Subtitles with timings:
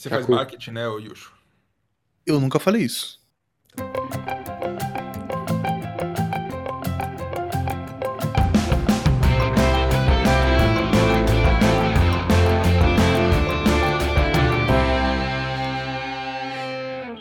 [0.00, 1.30] Você faz marketing, né, Yusho?
[2.24, 3.20] Eu nunca falei isso.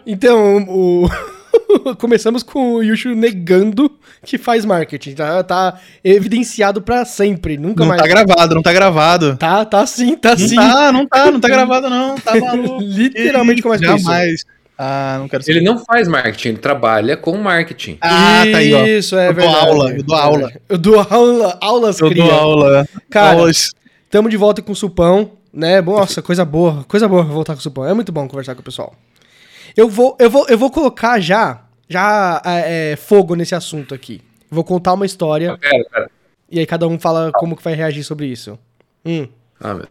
[0.05, 1.09] Então, o...
[1.99, 3.91] começamos com o Yushu negando
[4.23, 5.13] que faz marketing.
[5.13, 7.57] Tá, tá evidenciado pra sempre.
[7.57, 8.02] Nunca Não mais.
[8.02, 9.38] tá gravado, não tá gravado.
[9.38, 10.55] Tá, tá sim, tá Não sim.
[10.55, 12.16] tá, não tá, não tá gravado não.
[12.17, 12.79] Tá maluco.
[12.84, 14.03] Literalmente começa com isso.
[14.03, 14.45] Jamais.
[14.81, 17.97] Ah, não quero Ele não faz marketing, ele trabalha com marketing.
[17.99, 18.86] Ah, tá aí, ó.
[18.86, 19.67] Isso, é Eu dou verdade.
[19.67, 20.53] aula, eu dou aula.
[20.70, 22.23] Eu dou aula, aulas, Eu cria.
[22.23, 22.88] dou aula.
[23.09, 23.72] Cara, aulas.
[24.09, 25.81] Tamo de volta com o Supão, né?
[25.81, 27.86] Nossa, coisa boa, coisa boa voltar com o Supão.
[27.86, 28.95] É muito bom conversar com o pessoal.
[29.79, 34.21] Eu vou, eu vou, eu vou colocar já, já é, é, fogo nesse assunto aqui.
[34.52, 36.11] Vou contar uma história Pera, pera.
[36.52, 38.59] e aí cada um fala como que vai reagir sobre isso.
[39.05, 39.25] Hum.
[39.57, 39.88] Ah, meu.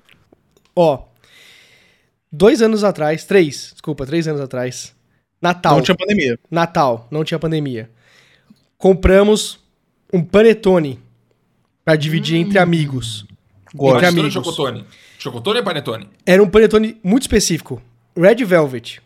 [0.77, 1.05] Ó,
[2.31, 4.95] dois anos atrás, três, desculpa, três anos atrás,
[5.41, 6.39] Natal, Não tinha pandemia.
[6.51, 7.91] Natal, não tinha pandemia.
[8.77, 9.59] Compramos
[10.13, 11.01] um panetone
[11.83, 13.25] pra dividir entre amigos.
[13.75, 13.97] Gosto.
[13.97, 14.35] Entre amigos.
[14.35, 14.85] chocotone?
[15.19, 16.11] Chocotone ou panetone?
[16.27, 17.81] Era um panetone muito específico,
[18.15, 19.01] Red Velvet.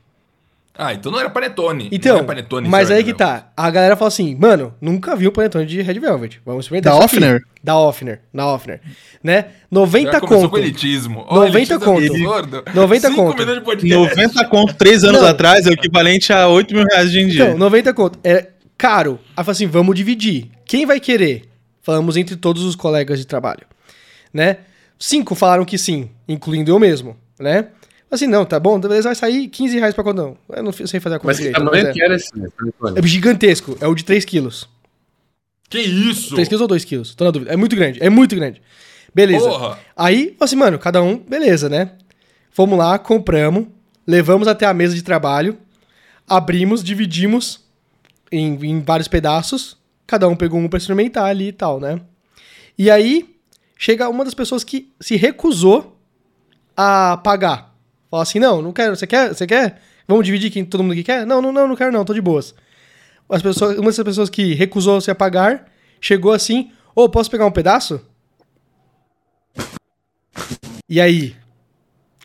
[0.77, 1.89] Ah, então não era panetone.
[1.92, 3.53] Então, não é panetone, mas é aí que tá.
[3.55, 6.41] A galera fala assim, mano, nunca vi um panetone de Red Velvet.
[6.47, 7.05] Vamos experimentar Da.
[7.05, 7.42] Offner?
[7.62, 8.81] Da Offner, da Offner.
[9.23, 9.42] Né?
[9.42, 10.51] Já 90 começou conto.
[10.51, 11.27] com elitismo.
[11.31, 12.06] 90 conto.
[12.06, 12.64] absurdo.
[12.75, 13.37] 90 Cinco conto.
[13.39, 14.17] minutos de podcast.
[14.17, 15.29] 90 conto, 3 anos Não.
[15.29, 17.45] atrás, é o equivalente a 8 mil reais de hoje em dia.
[17.45, 18.19] Então, 90 conto.
[18.25, 18.48] É
[18.79, 19.19] caro.
[19.36, 20.51] Aí fala assim, vamos dividir.
[20.64, 21.42] Quem vai querer?
[21.83, 23.67] Falamos entre todos os colegas de trabalho.
[24.33, 24.59] Né?
[24.98, 27.67] Cinco falaram que sim, incluindo eu mesmo, né?
[28.12, 30.36] Assim, não, tá bom, beleza, vai sair 15 reais pra cada um.
[30.50, 31.64] Eu não sei fazer a conta Mas que direito.
[31.64, 32.98] tamanho mas que era esse é.
[32.98, 34.68] é gigantesco, é o de 3 quilos.
[35.70, 36.34] Que isso?
[36.34, 37.14] 3 quilos ou 2 quilos?
[37.14, 37.50] Tô na dúvida.
[37.50, 38.60] É muito grande, é muito grande.
[39.14, 39.48] Beleza.
[39.48, 39.78] Porra.
[39.96, 41.92] Aí, assim, mano, cada um, beleza, né?
[42.50, 43.66] Fomos lá, compramos,
[44.06, 45.56] levamos até a mesa de trabalho,
[46.28, 47.64] abrimos, dividimos
[48.30, 51.98] em, em vários pedaços, cada um pegou um pra experimentar ali e tal, né?
[52.77, 53.34] E aí,
[53.78, 55.98] chega uma das pessoas que se recusou
[56.77, 57.71] a pagar.
[58.12, 59.28] Fala assim, não, não quero, você quer?
[59.34, 59.80] Você quer?
[60.06, 61.24] Vamos dividir quem todo mundo que quer?
[61.24, 62.55] Não, não, não, não quero não, tô de boas.
[63.27, 65.67] As pessoas, uma dessas pessoas que recusou-se a pagar,
[65.98, 68.02] chegou assim, ô, posso pegar um pedaço?
[70.86, 71.34] E aí?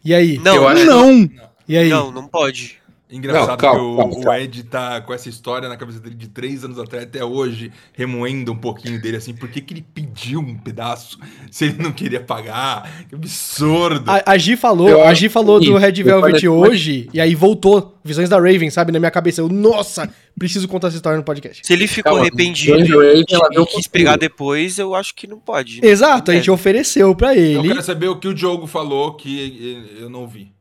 [0.03, 0.37] E aí?
[0.39, 1.29] Não, Eu acho- Não!
[1.69, 1.87] E aí?
[1.89, 2.81] não, não pode.
[3.09, 4.39] Engraçado Não, calma, que o, calma, o calma.
[4.41, 8.51] Ed tá com essa história na cabeça dele de três anos atrás até hoje, remoendo
[8.51, 11.17] um pouquinho dele assim, por que, que ele pediu um pedaço
[11.49, 13.05] se ele não queria pagar?
[13.07, 14.11] Que absurdo!
[14.11, 17.21] A, a Gi falou, Eu a Gi falou do Red eu Velvet falei- hoje, e
[17.21, 17.93] aí voltou.
[18.03, 19.41] Visões da Raven, sabe, na minha cabeça.
[19.41, 21.61] Eu, nossa, preciso contar essa história no podcast.
[21.65, 25.27] Se ele ficou Calma, arrependido e, ela deu e quis pegar depois, eu acho que
[25.27, 25.85] não pode.
[25.85, 26.53] Exato, a gente É.
[26.53, 27.67] ofereceu pra Eu ele.
[27.69, 30.56] quero saber o que o Diogo falou que eu não vi.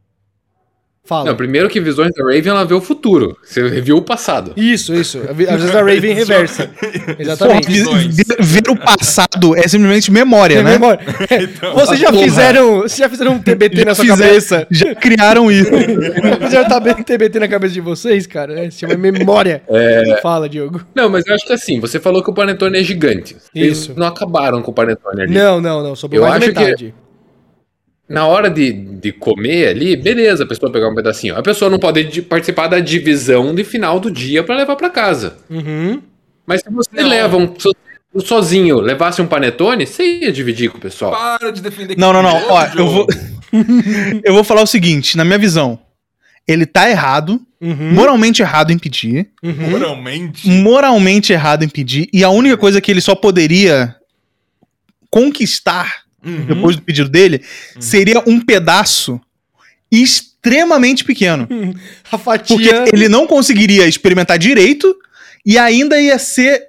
[1.06, 1.26] Fala.
[1.30, 3.36] Não, primeiro que Visões da Raven, ela vê o futuro.
[3.42, 4.52] Você viu o passado.
[4.56, 5.20] Isso, isso.
[5.28, 6.68] Às vezes a Raven reversa.
[7.18, 7.68] Exatamente.
[7.70, 10.72] vi- ver o passado é simplesmente memória, Tem né?
[10.72, 11.00] memória.
[11.74, 12.22] Vocês já Porra.
[12.24, 12.76] fizeram.
[12.78, 14.66] Vocês já fizeram um TBT na sua Fizeram- cabeça?
[14.70, 15.70] Já criaram isso.
[15.70, 18.58] Vocês já tá bem TBT na cabeça de vocês, cara?
[18.64, 19.62] É, se chama memória.
[19.68, 20.18] É.
[20.20, 20.80] Fala, Diogo.
[20.94, 23.36] Não, mas eu acho que assim, você falou que o panetone é gigante.
[23.54, 23.94] Eles Isso.
[23.96, 25.34] não acabaram com o panetone ali.
[25.34, 25.94] Não, não, não.
[25.94, 26.94] Sobrou Eu mais acho que- metade.
[28.08, 31.36] Na hora de, de comer ali, beleza, a pessoa pegar um pedacinho.
[31.36, 35.38] A pessoa não pode participar da divisão de final do dia pra levar pra casa.
[35.50, 36.00] Uhum.
[36.46, 37.08] Mas se você Não.
[37.08, 37.74] leva um so-
[38.24, 41.10] sozinho, levasse um panetone, você ia dividir com o pessoal.
[41.10, 42.36] Para de defender Não, não, não.
[42.48, 43.06] Ó, eu vou,
[44.22, 45.76] eu vou falar o seguinte, na minha visão.
[46.46, 47.92] Ele tá errado, Uhum.
[47.94, 49.70] moralmente errado em pedir, Uhum.
[49.70, 50.46] Moralmente.
[50.48, 53.96] moralmente errado em pedir, e a única coisa que ele só poderia
[55.10, 56.44] conquistar Uhum.
[56.46, 57.40] depois do pedido dele
[57.78, 59.20] seria um pedaço
[59.90, 61.46] extremamente pequeno.
[62.10, 62.84] A Porque fatia.
[62.92, 64.94] ele não conseguiria experimentar direito
[65.44, 66.62] e ainda ia ser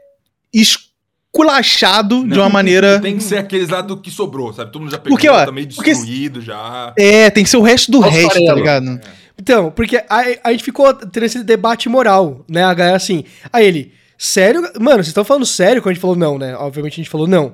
[0.53, 2.99] esculachado de Não, uma maneira.
[2.99, 4.71] Tem que ser aqueles lá do que sobrou, sabe?
[4.71, 6.93] Todo mundo já pegou, Porque, ó, tá meio porque- destruído já.
[6.97, 8.27] É, tem que ser o resto do Alfarelo.
[8.29, 8.99] resto, tá ligado?
[9.39, 12.63] Então, porque a, a gente ficou tendo esse debate moral, né?
[12.63, 13.23] A galera assim.
[13.53, 14.61] Aí ele, sério?
[14.79, 16.55] Mano, vocês estão falando sério quando a gente falou não, né?
[16.55, 17.53] Obviamente a gente falou não.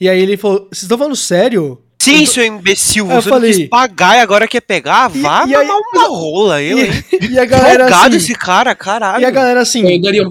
[0.00, 1.80] E aí ele falou, vocês estão falando sério?
[2.00, 5.10] Sim, seu imbecil, Eu você falei- não quis pagar e agora quer pegar?
[5.14, 6.90] E- Vá e aí- mamar uma rola, eu, hein?
[7.20, 8.16] E, e a galera assim.
[8.16, 9.22] esse cara, caralho.
[9.22, 9.88] E a galera assim.
[9.90, 10.30] Eu daria um.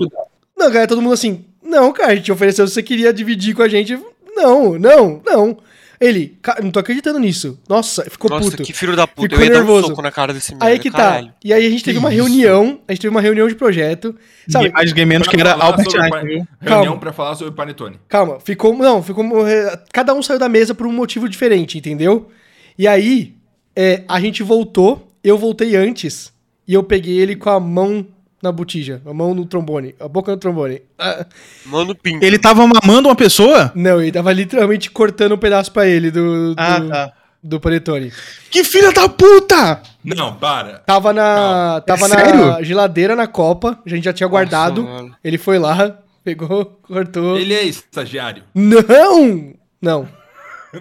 [0.56, 1.44] Não, a galera, todo mundo assim.
[1.64, 3.98] Não, cara, a gente ofereceu, se você queria dividir com a gente.
[4.36, 5.58] Não, não, não.
[6.04, 7.60] Ele, cara, não tô acreditando nisso.
[7.70, 8.64] Nossa, ficou Nossa, puto.
[8.64, 9.30] que filho da puta.
[9.30, 9.86] Ficou eu ia dar nervoso.
[9.86, 11.28] um soco na cara desse merda, Aí que caralho.
[11.28, 11.34] tá.
[11.44, 12.24] E aí a gente teve Que uma isso?
[12.24, 12.80] reunião.
[12.88, 14.16] A gente teve uma reunião de projeto.
[14.50, 14.72] Sabe?
[14.72, 16.48] Mais ninguém menos que era Albert Einstein?
[16.60, 18.00] Reunião pra falar sobre o panetone.
[18.10, 18.76] Calma, ficou.
[18.78, 19.48] Não, ficou.
[19.48, 22.30] eh, Cada um saiu da mesa por um motivo diferente, entendeu?
[22.78, 23.36] E aí,
[23.76, 26.34] é, a gente voltou eu voltei antes
[26.68, 28.06] e eu peguei ele com a mão
[28.44, 30.82] na botija, a mão no trombone, a boca no trombone.
[31.00, 31.26] Ah,
[31.66, 32.24] Mano, pinto.
[32.24, 33.72] Ele tava mamando uma pessoa?
[33.74, 37.14] não, ele tava literalmente cortando um pedaço pra ele do, do, Ah, tá.
[37.42, 38.12] do panetone.
[38.52, 39.82] Que filha da puta!
[40.04, 40.80] Não, para.
[40.80, 42.64] Tava na, tava na sério?
[42.66, 44.84] geladeira na copa, a gente já tinha guardado.
[44.84, 45.16] mano.
[45.24, 47.38] ele foi lá, pegou, cortou.
[47.40, 48.44] Ele é estagiário.
[48.54, 49.54] Não!
[49.82, 50.08] Não.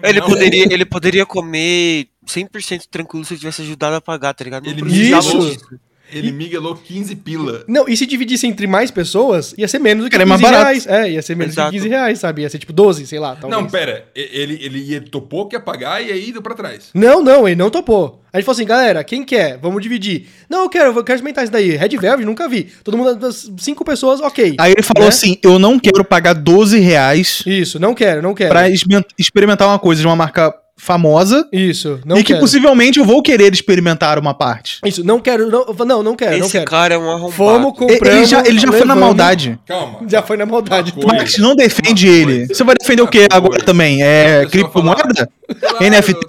[0.03, 0.27] Ele Não.
[0.27, 4.63] poderia, ele poderia comer 100% tranquilo se eu tivesse ajudado a pagar, tá ligado?
[4.65, 5.39] Não Ele precisava Isso.
[5.39, 5.79] disso.
[6.13, 7.63] Ele miguelou 15 pila.
[7.67, 10.41] Não, e se dividisse entre mais pessoas, ia ser menos do que Era 15 mais
[10.41, 10.63] barato.
[10.63, 10.87] reais.
[10.87, 11.69] É, ia ser menos Exato.
[11.69, 12.41] do que 15 reais, sabe?
[12.41, 13.61] Ia ser tipo 12, sei lá, talvez.
[13.61, 14.05] Não, pera.
[14.15, 16.89] e- Ele, ele ia topou que ia pagar e aí deu pra trás.
[16.93, 18.21] Não, não, ele não topou.
[18.33, 19.59] Aí ele falou assim, galera, quem quer?
[19.59, 20.27] Vamos dividir.
[20.49, 21.75] Não, eu quero, eu quero experimentar isso daí.
[21.75, 22.67] Red Velvet, nunca vi.
[22.83, 24.55] Todo mundo, das cinco pessoas, ok.
[24.59, 25.09] Aí ele falou Né?
[25.09, 28.49] assim: eu não quero pagar 12 reais Isso, não quero, não quero.
[28.49, 32.39] pra exper- experimentar uma coisa de uma marca famosa Isso, não e que quero.
[32.39, 34.79] possivelmente eu vou querer experimentar uma parte.
[34.85, 36.65] Isso, não quero, não, não, não quero, não Esse quero.
[36.65, 37.31] cara é um arrombado.
[37.33, 39.59] Fomos, Ele- compramos, ele já, ele já foi na maldade.
[39.65, 39.99] Calma.
[40.07, 40.93] Já foi na maldade.
[41.05, 42.47] Max, não defende ele.
[42.47, 44.03] Você vai defender o quê agora também?
[44.03, 45.29] É criptomoeda?
[45.59, 46.19] Claro, NFT?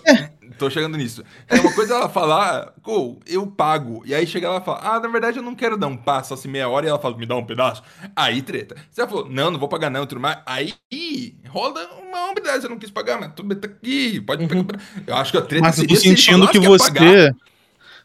[0.58, 1.22] Tô chegando nisso.
[1.48, 4.02] É uma coisa ela falar, "Pô, eu pago.
[4.06, 6.32] E aí chega ela e fala, ah, na verdade eu não quero dar um passo
[6.34, 7.82] assim meia hora e ela fala, me dá um pedaço.
[8.14, 8.76] Aí treta.
[8.90, 10.38] Se ela falou, não, não vou pagar não, tudo mais.
[10.46, 10.74] Aí
[11.48, 14.64] rola uma umidade, você não quis pagar, mas tudo tá aqui, pode pegar.
[15.06, 16.68] Eu acho que a treta Mas eu tô sentindo que pagar.
[17.04, 17.34] você.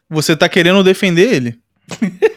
[0.09, 1.59] Você tá querendo defender ele.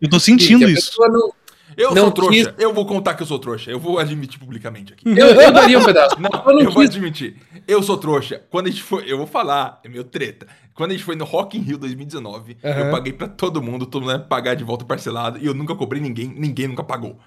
[0.00, 0.92] Eu tô sentindo isso.
[1.00, 1.32] não-
[1.76, 2.32] Eu Não sou trouxa.
[2.32, 2.48] quis.
[2.64, 3.70] Eu vou contar que eu sou trouxa.
[3.70, 5.04] Eu vou admitir publicamente aqui.
[5.08, 6.16] Eu, eu daria um pedaço.
[6.20, 7.36] Não, eu não eu vou admitir.
[7.68, 8.40] Eu sou trouxa.
[8.50, 9.04] Quando a gente foi.
[9.06, 10.46] Eu vou falar, é meu treta.
[10.74, 12.90] Quando a gente foi no Rock in Rio 2019, eu Aham.
[12.90, 16.00] paguei pra todo mundo, todo mundo ia pagar de volta parcelado, e eu nunca cobrei
[16.00, 17.18] ninguém, ninguém nunca pagou.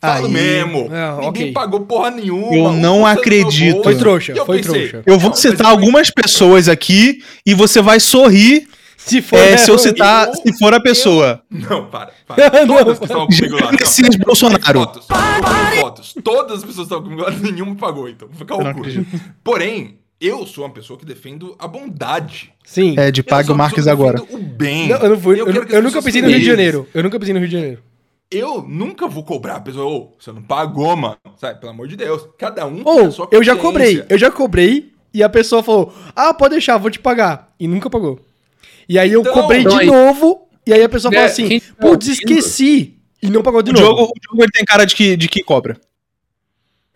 [0.00, 0.88] Falo Aí- mesmo.
[0.90, 1.52] Não, ninguém ok.
[1.52, 2.54] pagou porra nenhuma.
[2.54, 3.82] Eu não acredito.
[3.82, 5.02] Foi trouxa, eu foi pensei, trouxa.
[5.06, 8.68] Eu vou citar mas algumas pessoas aqui e você vai sorrir
[9.04, 11.42] Se for, é, se eu eu- citar, eu- se for a pessoa.
[11.50, 12.12] Não, para.
[12.26, 12.50] para.
[12.66, 13.72] Todas que estavam comigo lá.
[13.72, 14.24] Não.
[14.24, 14.80] Bolsonaro.
[14.80, 15.06] Fotos.
[15.80, 16.14] Fotos.
[16.22, 18.28] Todas as pessoas que estavam comigo lá, nenhuma pagou, então.
[18.30, 19.06] Eu o
[19.42, 22.52] Porém, eu sou uma pessoa que defendo a bondade.
[22.64, 22.94] Sim.
[22.98, 24.22] É, de Eu pague o Marques agora.
[24.30, 24.88] O bem.
[24.88, 25.40] Não, eu não fui.
[25.40, 26.46] Eu, eu as nunca pisei no Rio de.
[26.46, 26.88] Janeiro.
[26.94, 27.82] Eu nunca pisei no Rio de Janeiro.
[28.30, 31.16] Eu nunca vou cobrar a pessoa, ô, você não pagou, mano.
[31.36, 32.26] Sabe, pelo amor de Deus.
[32.38, 34.02] Cada um tem a sua eu já cobrei.
[34.08, 37.52] Eu já cobrei e a pessoa falou: Ah, pode deixar, vou te pagar.
[37.60, 38.18] E nunca pagou.
[38.88, 40.48] E aí eu Então- cobrei Então de aí- novo.
[40.66, 42.94] E aí a pessoa É, falou assim: quem tá Putz, ouvindo- esqueci.
[43.22, 43.84] E não pagou de O novo.
[43.86, 45.76] Diogo, o Diogo ele tem cara de que, de que cobra.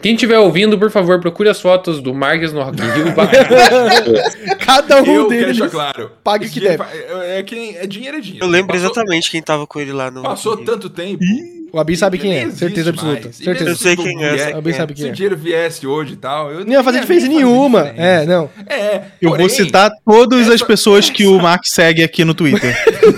[0.00, 3.14] Quem estiver ouvindo, por favor, procure as fotos do Marques no Rock in Rio.
[4.64, 5.58] Cada um Eu deles.
[5.70, 6.12] claro.
[6.22, 6.82] paga o que deve.
[6.84, 8.44] É, é, que é dinheiro é dinheiro.
[8.46, 10.22] Eu lembro Passou- exatamente quem tava com ele lá no.
[10.22, 11.18] Passou tanto tempo.
[11.72, 13.24] O Abi sabe quem é, certeza absoluta.
[13.24, 13.36] mais.
[13.36, 13.70] Certeza.
[13.70, 14.76] Eu sei se quem é, O Abi quem é.
[14.76, 15.12] sabe quem Se é.
[15.12, 17.88] o dinheiro viesse hoje e tal, eu Não ia fazer diferença nenhuma.
[17.96, 18.48] É, não.
[18.66, 22.32] É, Eu porém, vou citar todas as essa- pessoas que o Mark segue aqui no
[22.34, 22.74] Twitter.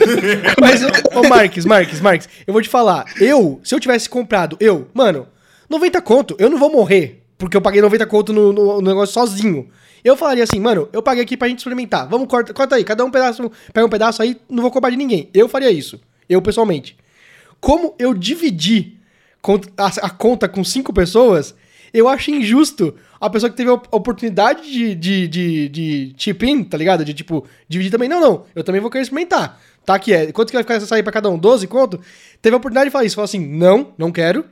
[0.61, 0.83] Mas,
[1.15, 3.05] ô Marques, Marques, Marques, eu vou te falar.
[3.21, 5.27] Eu, se eu tivesse comprado, eu, mano,
[5.69, 7.23] 90 conto, eu não vou morrer.
[7.39, 9.69] Porque eu paguei 90 conto no, no- no negócio sozinho.
[10.05, 12.07] Eu falaria assim, mano, eu paguei aqui pra gente experimentar.
[12.09, 14.97] Vamos, corta, corta aí, cada um pedaço, pega um pedaço aí, não vou cobrar de
[14.97, 15.29] ninguém.
[15.33, 16.01] Eu faria isso.
[16.29, 16.97] Eu, pessoalmente.
[17.61, 18.97] Como eu dividi
[19.77, 21.55] a, conta com cinco pessoas,
[21.93, 26.47] eu acho injusto a pessoa que teve a op- oportunidade de, de, de, de chip
[26.49, 27.05] in, tá ligado?
[27.05, 28.09] De, tipo, dividir também.
[28.09, 29.61] Não, não, eu também vou querer experimentar.
[29.85, 31.39] Tá, que é, quanto que vai ficar sair pra cada um?
[31.39, 32.01] 12 conto?
[32.41, 33.17] Teve a oportunidade de falar isso.
[33.17, 34.45] Falou assim, não, não quero.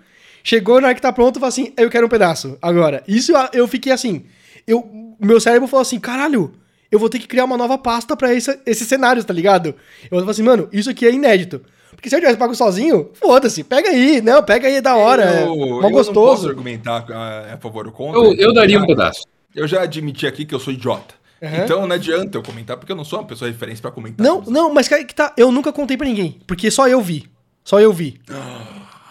[0.43, 2.59] Chegou na hora que tá pronto, falou assim, eu quero um pedaço.
[2.63, 4.25] Agora, isso eu- fiquei assim,
[4.67, 6.53] eu, meu cérebro falou assim, caralho,
[6.91, 9.75] eu vou ter que criar uma nova pasta pra esse- esses cenários, tá ligado?
[10.11, 11.61] Eu falei assim, mano, isso aqui é inédito.
[11.99, 15.25] Porque se eu tivesse pago sozinho, foda-se, pega aí, não, pega aí, é da hora,
[15.25, 16.49] é eu, mó eu não posso gostoso.
[16.49, 18.21] argumentar a, a favor ou contra.
[18.21, 19.25] Eu, eu daria um pedaço.
[19.53, 21.17] Eu já admiti aqui que eu sou idiota.
[21.43, 21.65] Aham.
[21.65, 24.25] Então não adianta eu comentar, porque eu não sou uma pessoa referência pra comentar.
[24.25, 27.27] Não, não, mas que que tá, eu nunca contei pra ninguém, porque só eu vi,
[27.65, 28.21] só eu vi.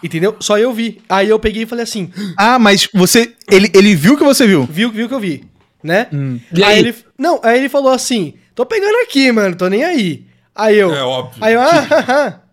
[0.02, 0.36] Entendeu?
[0.40, 1.02] Só eu vi.
[1.10, 3.34] Aí eu peguei e falei assim, ah, mas você.
[3.50, 4.64] Ele, ele viu que você viu.
[4.64, 5.44] viu, viu que eu vi,
[5.82, 6.06] né?
[6.54, 6.72] E aí?
[6.72, 6.78] aí?
[6.78, 6.94] ele.
[7.18, 10.26] Não, aí ele falou assim: tô pegando aqui, mano, tô nem aí.
[10.54, 10.94] Aí eu.
[10.94, 11.44] É óbvio.
[11.44, 12.40] Aí eu, ah.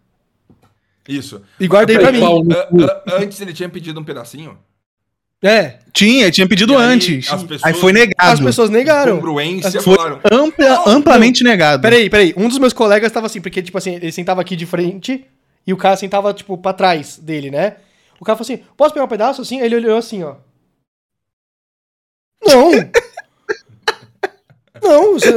[1.08, 1.42] Isso.
[1.60, 2.22] E guardei pra mim.
[2.24, 4.58] A- a- antes ele tinha pedido um pedacinho.
[5.44, 5.80] É.
[5.94, 7.32] Tinha, tinha pedido E aí, antes.
[7.32, 8.16] as pessoas- Aí foi negado.
[8.34, 9.18] As pessoas negaram.
[9.18, 10.20] Congruência Foi falaram.
[10.32, 11.82] ampla- Não, amplamente negado.
[11.82, 12.34] Peraí, peraí.
[12.36, 15.24] Um dos meus colegas tava assim, porque, tipo assim, ele sentava aqui de frente
[15.68, 17.76] e o cara sentava, tipo, pra trás dele, né?
[18.20, 19.60] O cara falou assim: posso pegar um pedaço assim?
[19.60, 20.36] Ele olhou assim, ó.
[22.48, 22.72] Não!
[24.88, 25.32] Não, você,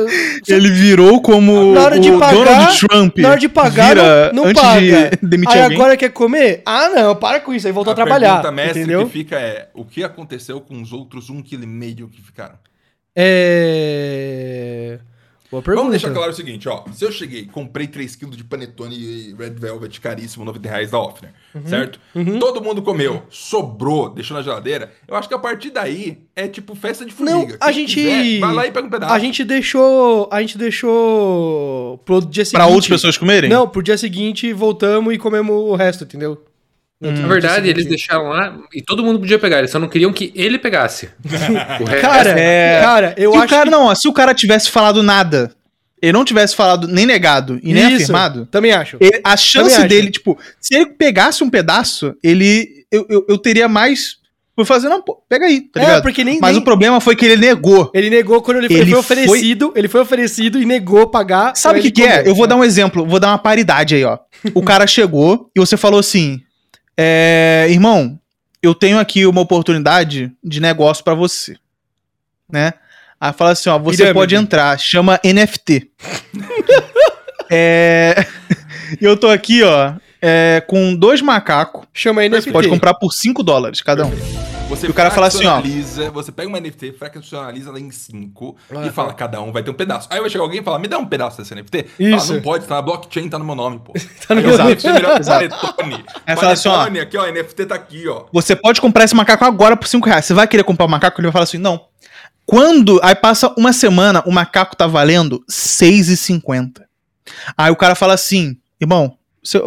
[0.45, 3.19] você- Ele virou como Na hora de o pagar- Donald Trump.
[3.19, 4.81] na hora de pagar, vira não, não antes paga.
[5.11, 5.79] de demitir Aí alguém.
[5.79, 6.63] agora quer comer?
[6.67, 7.67] Ah, não, para com isso.
[7.67, 8.29] Aí voltou a, trabalhar.
[8.43, 9.07] pergunta mestre entendeu?
[9.07, 12.55] que fica é: o que aconteceu com os outros um quilo e meio que ficaram?
[13.17, 14.99] É.
[15.51, 15.85] Boa pergunta.
[15.87, 16.85] Vamos deixar claro o seguinte, ó.
[16.93, 21.33] Se eu cheguei, comprei 3kg de panetone e Red Velvet caríssimo, 90 reais da Offner,
[21.55, 21.67] Uhum.
[21.67, 21.99] certo?
[22.39, 24.93] Todo mundo comeu, sobrou, deixou na geladeira.
[25.09, 27.57] Eu acho que a partir daí é tipo festa de Não, formiga.
[27.61, 27.95] a Quem gente.
[27.95, 29.13] quiser, vai lá e pega um pedaço.
[29.15, 30.29] A gente deixou.
[30.31, 31.99] A gente deixou.
[32.05, 32.59] Pro dia seguinte.
[32.63, 33.49] Pra outras pessoas comerem?
[33.51, 36.43] Não, pro dia seguinte voltamos e comemos o resto, entendeu?
[37.01, 37.13] Hum.
[37.13, 40.33] Na verdade, eles deixaram lá e todo mundo podia pegar, eles só não queriam que
[40.35, 41.09] ele pegasse.
[42.01, 42.81] Cara, É.
[42.81, 43.71] cara, eu se acho o cara que...
[43.71, 45.53] não, se o cara tivesse falado nada,
[46.03, 48.97] ele não tivesse falado nem negado e nem Isso, afirmado, Também acho.
[49.01, 49.89] ele- a chance acho.
[49.89, 54.17] dele, tipo, se ele pegasse um pedaço, ele eu, eu, eu teria mais
[54.57, 56.03] por fazer, não, pô, pega aí, tá é, ligado?
[56.03, 57.93] porque nem, Mas nem- o problema foi que ele negou.
[57.95, 61.55] ele negou quando ele, foi- Ele ele foi oferecido, ele foi oferecido e negou pagar.
[61.55, 62.27] Sabe o que, que é?
[62.27, 64.19] Eu vou dar um exemplo, vou dar uma paridade aí, ó.
[64.55, 66.41] O cara chegou e você falou assim:
[67.01, 68.19] é, irmão,
[68.61, 71.57] eu tenho aqui uma oportunidade de negócio pra você.
[72.51, 72.73] Né?
[73.21, 75.93] Aí fala assim: ó, você pode entrar, chama NFT.
[77.49, 78.27] é.
[79.03, 81.87] Eu tô aqui, ó, é, com dois macacos.
[81.93, 84.11] Chama aí nesse Você pode comprar por 5 dólares cada um.
[84.69, 85.63] Você E o cara fala assim, ó.
[86.13, 89.71] Você pega uma NFT, fraccionaliza ela em 5 Ah, e fala, cada um vai ter
[89.71, 90.07] um pedaço.
[90.11, 91.87] Aí vai chegar alguém e falar, me dá um pedaço dessa NFT.
[91.99, 92.27] Isso.
[92.27, 93.95] Fala, não pode, tá na blockchain, tá no meu nome, pô.
[94.29, 94.75] Tá no Aí meu eu nome.
[94.75, 96.05] você melhor panetone.
[96.27, 96.83] Assim, ó.
[96.83, 98.27] Aqui, ó, NFT tá aqui, ó.
[98.31, 100.27] Você pode comprar esse macaco agora por 5 reais.
[100.27, 101.19] Você vai querer comprar o macaco?
[101.19, 101.87] Ele vai falar assim: não.
[102.45, 103.01] Quando.
[103.03, 106.83] Aí passa uma semana, o macaco tá valendo 6,50.
[107.57, 109.63] Aí o cara fala assim: irmão, você-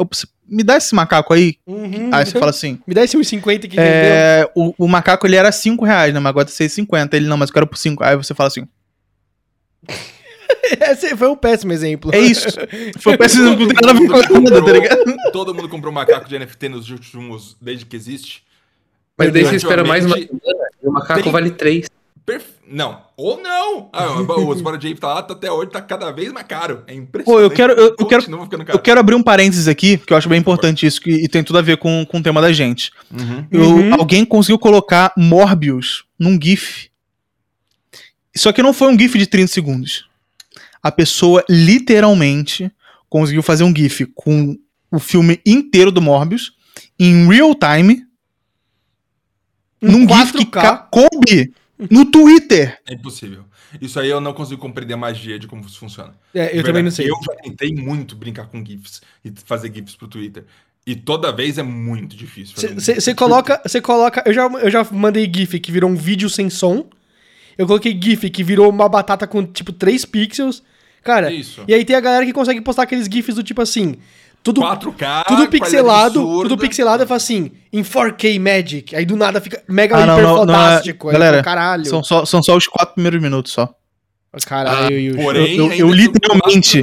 [0.51, 1.55] me dá esse macaco aí.
[1.65, 2.09] Uhum.
[2.13, 3.83] Aí você fala assim: Me dá esse 1,50 que vendeu.
[3.85, 6.19] é, o, o macaco ele era 5 reais, né?
[6.19, 7.13] Mas agora tá 6,50.
[7.13, 8.03] Ele não, mas eu quero por 5.
[8.03, 8.67] Aí você fala assim:
[10.81, 12.11] Esse foi um péssimo exemplo.
[12.13, 12.47] é isso.
[12.99, 15.03] Foi péssimo, não tem nada a ver com nada, tá ligado?
[15.31, 18.43] Todo mundo comprou macaco de NFT nos últimos, desde que existe.
[19.17, 20.29] Mas daí você espera mais uma e
[20.83, 21.87] o macaco tem- vale 3.
[22.33, 23.89] Perf- Não, ou não.
[23.91, 26.83] Ah, o Sport Jape tá lá, tá até hoje, tá cada vez mais caro.
[26.87, 27.25] É impressionante.
[27.25, 28.25] Pô, eu quero- eu- eu quero-.
[28.69, 31.43] Eu quero abrir um parênteses aqui, que eu acho bem importante isso, que, e tem
[31.43, 32.91] tudo a ver com, com o tema da gente.
[33.11, 33.47] Uhum.
[33.51, 33.93] Eu- Uhum.
[33.95, 36.89] Alguém conseguiu colocar Morbius num GIF.
[38.35, 40.07] Só que não foi um GIF de 30 segundos.
[40.81, 42.71] A pessoa literalmente
[43.09, 44.57] conseguiu fazer um GIF com
[44.89, 46.53] o filme inteiro do Morbius
[46.97, 48.03] em real time.
[49.81, 50.87] Num GIF que 4K.
[50.91, 51.53] coube
[51.89, 52.79] no Twitter.
[52.87, 53.45] É impossível.
[53.79, 56.13] Isso aí eu não consigo compreender a magia de como isso funciona.
[56.33, 56.95] É, eu De também não verdade.
[56.95, 57.09] sei.
[57.09, 60.45] Eu já tentei muito brincar com GIFs e fazer GIFs pro Twitter.
[60.85, 62.55] E toda vez é muito difícil.
[62.79, 66.49] Você coloca, você coloca, eu já, eu já mandei GIF que virou um vídeo sem
[66.49, 66.89] som.
[67.57, 70.63] Eu coloquei GIF que virou uma batata com tipo 3 pixels.
[71.03, 71.63] Cara, Isso.
[71.67, 73.95] e aí tem a galera que consegue postar aqueles GIFs do tipo assim,
[74.43, 76.49] tudo 4K, tudo pixelado, absurda.
[76.49, 78.95] tudo pixelado, eu falo assim, em 4K Magic.
[78.95, 81.07] Aí do nada fica mega Ah, não, hiper não, não é- fantástico.
[81.09, 81.85] Aí, galera, caralho.
[81.85, 83.69] São só, são só os quatro primeiros minutos só.
[84.45, 85.19] Caralho, Yuri.
[85.19, 86.79] Ah, Porém, eu, eu- eu literalmente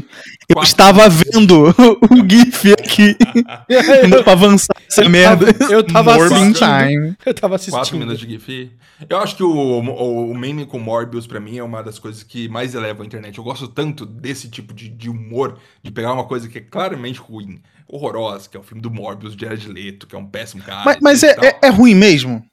[0.48, 1.68] eu quatro- estava vendo
[2.10, 3.16] o GIF aqui.
[4.08, 5.46] Não pra avançar essa merda.
[5.70, 6.54] eu tava assistindo.
[6.58, 7.16] Time.
[7.24, 7.98] Eu tava 4 assistindo.
[8.00, 8.72] minutos de GIF.
[9.08, 12.22] Eu acho que o, o, o meme com Morbius, pra mim, é uma das coisas
[12.22, 13.38] que mais eleva a internet.
[13.38, 17.18] Eu gosto tanto desse tipo de, de humor, de pegar uma coisa que é claramente
[17.18, 20.62] ruim, horrorosa, que é o filme do Morbius, de Jared Leto, que é um péssimo
[20.62, 20.82] cara.
[20.84, 22.44] Mas, mas é, é, é ruim mesmo?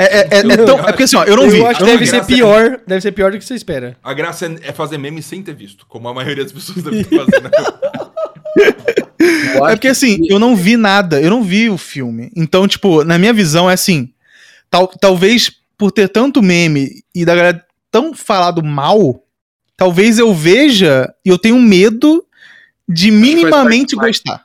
[0.00, 1.64] É, é, é, é tão- é porque assim, ó, eu não eu vi.
[1.64, 3.96] acho eu deve ser Graça- pior, deve ser pior do que você espera.
[4.02, 7.00] A graça é, é fazer meme sem ter visto, como a maioria das pessoas deve
[7.00, 7.50] estar fazendo.
[9.20, 12.30] É porque assim, eu não vi nada, eu não vi o filme.
[12.36, 14.12] Então, tipo, na minha visão é assim,
[14.70, 19.22] tal, talvez por ter tanto meme e da galera tão falado mal,
[19.76, 22.24] talvez eu veja e eu tenho medo
[22.88, 24.44] de minimamente parte do gostar.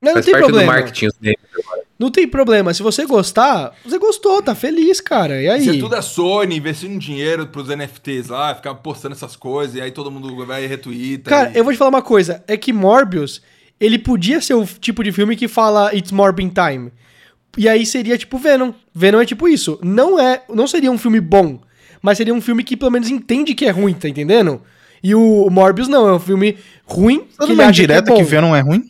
[0.00, 0.72] Não, não Faz tem parte do problema.
[0.72, 1.06] marketing.
[1.06, 1.38] os memes.
[1.98, 2.74] Não tem problema.
[2.74, 5.40] Se você gostar, você gostou, tá feliz, cara.
[5.40, 5.60] E aí?
[5.60, 9.80] Isso é tudo a Sony investindo dinheiro pros NFTs lá, ficar postando essas coisas, e
[9.80, 11.30] aí todo mundo vai e retweeta.
[11.30, 11.58] Cara, e...
[11.58, 12.44] eu vou te falar uma coisa.
[12.46, 13.40] É que Morbius,
[13.80, 16.92] ele podia ser o tipo de filme que fala It's Morbin Time.
[17.56, 18.72] E aí seria tipo Venom.
[18.94, 19.78] Venom é tipo isso.
[19.82, 21.58] Não é, não seria um filme bom,
[22.02, 24.60] mas seria um filme que pelo menos entende que é ruim, tá entendendo?
[25.02, 28.22] E o Morbius não, é um filme ruim Você não é acha que é que
[28.22, 28.84] Venom é ruim?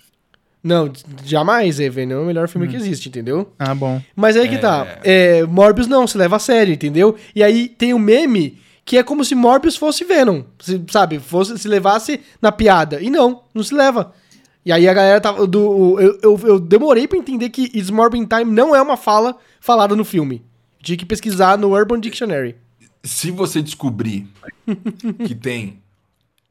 [0.66, 0.90] Não,
[1.24, 3.52] jamais, é Venom é o melhor filme que existe, entendeu?
[3.58, 4.00] Ah, bom.
[4.16, 4.98] Mas aí que tá.
[5.04, 7.14] É, Morbius não, se leva a sério, entendeu?
[7.34, 10.42] E aí tem o meme que é como se Morbius fosse Venom.
[10.58, 11.18] se- sabe?
[11.18, 13.00] Fosse, se levasse na piada.
[13.00, 14.12] E não, não se leva.
[14.64, 15.46] E aí a galera tava.
[15.46, 19.36] Do, eu, eu, eu demorei pra entender que It's Morbin Time não é uma fala
[19.60, 20.44] falada no filme.
[20.82, 22.56] Tinha que pesquisar no Urban Dictionary.
[23.04, 24.26] Se você descobrir
[25.26, 25.78] que tem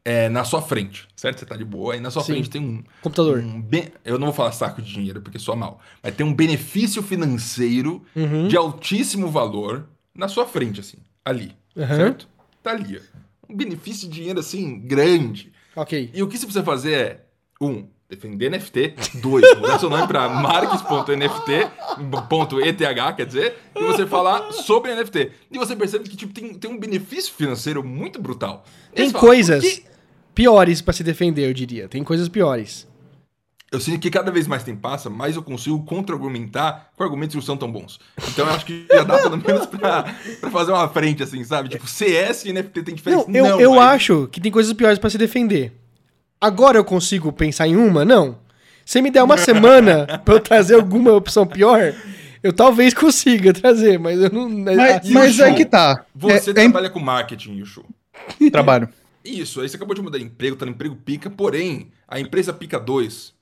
[0.07, 1.39] é, na sua frente, certo?
[1.39, 2.33] Você tá de boa, aí na sua Sim.
[2.33, 2.83] frente tem um.
[3.01, 3.39] Computador.
[3.39, 6.33] um ben- Eu não vou falar saco de dinheiro porque sou mal, mas tem um
[6.33, 8.47] benefício financeiro Uhum.
[8.47, 11.55] de altíssimo valor na sua frente, assim, ali.
[11.75, 11.87] Uhum.
[11.87, 12.27] Certo?
[12.63, 13.01] Tá ali.
[13.01, 13.51] ó.
[13.51, 15.51] um benefício de dinheiro assim grande.
[15.75, 16.09] Ok.
[16.13, 17.19] E o que você precisa fazer é,
[17.59, 20.29] um, defender NFT, dois, mudar seu nome pra
[21.99, 25.31] marques.nft.eth, quer dizer, e você falar sobre NFT.
[25.51, 28.63] E você percebe que tipo, tem, tem um benefício financeiro muito brutal.
[28.89, 29.94] Aí Tem você fala, coisas "Por que
[30.35, 31.87] piores pra se defender, eu diria.
[31.87, 32.85] Tem coisas piores.
[33.71, 37.37] Eu sinto que cada vez mais tempo passa, mais eu consigo contra-argumentar com argumentos que
[37.37, 37.99] não são tão bons.
[38.29, 40.03] Então eu acho que já dá pelo menos pra,
[40.39, 41.69] pra fazer uma frente, assim, sabe?
[41.69, 43.25] Tipo, CS e NFT tem diferença?
[43.27, 45.73] Não, eu, eu mas- acho que tem coisas piores pra se defender.
[46.39, 48.05] Agora eu consigo pensar em uma?
[48.05, 48.37] Não.
[48.85, 51.93] Se me der uma semana pra eu trazer alguma opção pior,
[52.43, 54.47] eu talvez consiga trazer, mas eu não.
[54.47, 56.05] Mas, o mas é que tá.
[56.15, 57.83] Você é, é trabalha com marketing, Yushu.
[58.51, 58.87] trabalho.
[59.25, 62.53] Isso, aí você acabou de mudar de emprego, tá no emprego pica, porém, a empresa
[62.53, 63.33] pica 2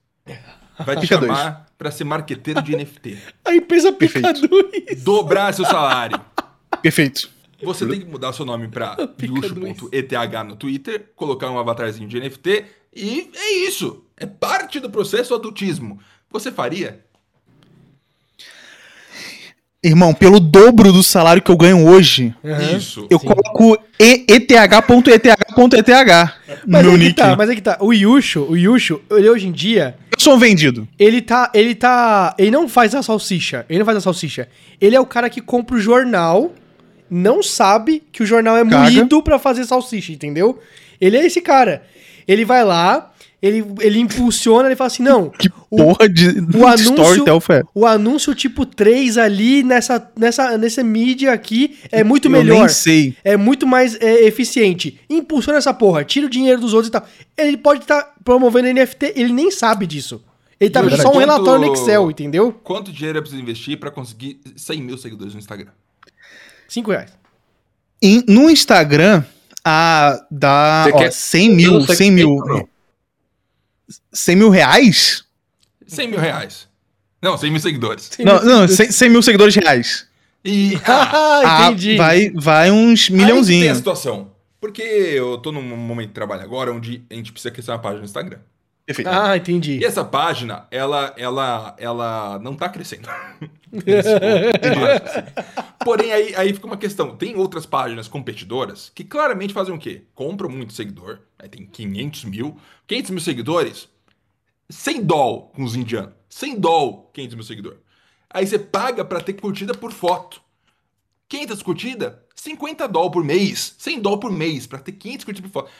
[0.79, 3.17] vai te Pica chamar pra ser marqueteiro de NFT.
[3.45, 4.47] A empresa pica Perfeito.
[4.47, 5.03] dois.
[5.03, 6.19] Dobrar seu salário.
[6.81, 7.29] Perfeito.
[7.61, 12.65] Você tem que mudar seu nome pra yushu.eth no Twitter, colocar um avatarzinho de NFT
[12.93, 14.05] e é isso.
[14.17, 15.99] É parte do processo adultismo.
[16.29, 17.05] Você faria?
[19.83, 22.77] Irmão, pelo dobro do salário que eu ganho hoje, Aham.
[22.77, 23.05] Isso.
[23.09, 25.27] eu coloco e- eth.eth.eth
[26.65, 27.13] no meu é nick.
[27.15, 27.77] tá, mas é que tá.
[27.81, 30.87] O Yusho, o Yusho, ele hoje em dia, Eu sou um vendido.
[30.97, 34.47] ele tá, ele tá, ele não faz a salsicha, ele não faz a salsicha.
[34.79, 36.53] Ele é o cara que compra o jornal,
[37.09, 38.79] não sabe que o jornal é Caga.
[38.79, 40.59] moído pra fazer salsicha, entendeu?
[41.01, 41.83] Ele é esse cara.
[42.25, 43.11] Ele vai lá,
[43.43, 47.61] ele, ele impulsiona, ele fala assim, não, Que o- porra de, o anúncio- Storytel foi?
[47.75, 52.59] o anúncio tipo 3 ali nessa, nessa, nessa mídia aqui é muito Eu melhor.
[52.59, 53.17] nem sei.
[53.21, 54.97] É muito mais é, eficiente.
[55.09, 57.05] Impulsiona essa porra, tira o dinheiro dos outros e tal.
[57.37, 60.23] Ele pode estar promovendo NFT, ele nem sabe disso.
[60.57, 61.01] Ele tá Verdade.
[61.01, 62.53] só um Quanto- relatório no Excel, entendeu?
[62.63, 65.71] Quanto dinheiro é preciso investir pra conseguir 100 mil seguidores no Instagram?
[66.69, 67.11] 5 reais.
[68.27, 69.23] No Instagram,
[69.65, 72.35] a, dá Você ó, quer- 100 mil, Pelo 100 mil.
[72.45, 72.67] não?
[74.11, 75.23] 100 mil reais?
[75.87, 76.67] 100 mil reais.
[77.21, 78.09] Não, 100 mil seguidores.
[78.19, 80.07] Não, não 100, 100 mil seguidores reais.
[80.43, 81.95] E ah, Ah, Ah, entendi.
[81.95, 84.31] vai, vai uns Aí tem a situação.
[84.59, 87.99] Porque eu tô num momento de trabalho agora onde a gente precisa crescer uma página
[87.99, 88.39] no Instagram.
[88.85, 89.09] Perfeito.
[89.09, 89.79] Ah, entendi.
[89.79, 93.07] E essa página, ela, ela, ela não tá crescendo.
[95.83, 97.15] Porém, aí, aí fica uma questão.
[97.15, 100.03] Tem outras páginas competidoras que claramente fazem o quê?
[100.13, 101.19] Compram muito seguidor.
[101.39, 102.57] Aí tem 500 mil.
[102.85, 103.87] 500 mil seguidores,
[104.69, 106.13] 100 doll com os indianos.
[106.29, 107.79] 100 doll, 500 mil seguidores.
[108.29, 110.41] Aí você paga pra ter curtida por foto.
[111.29, 113.75] 500 curtidas, 50 doll por mês.
[113.77, 115.71] 100 doll por mês pra ter 500 curtidas por foto.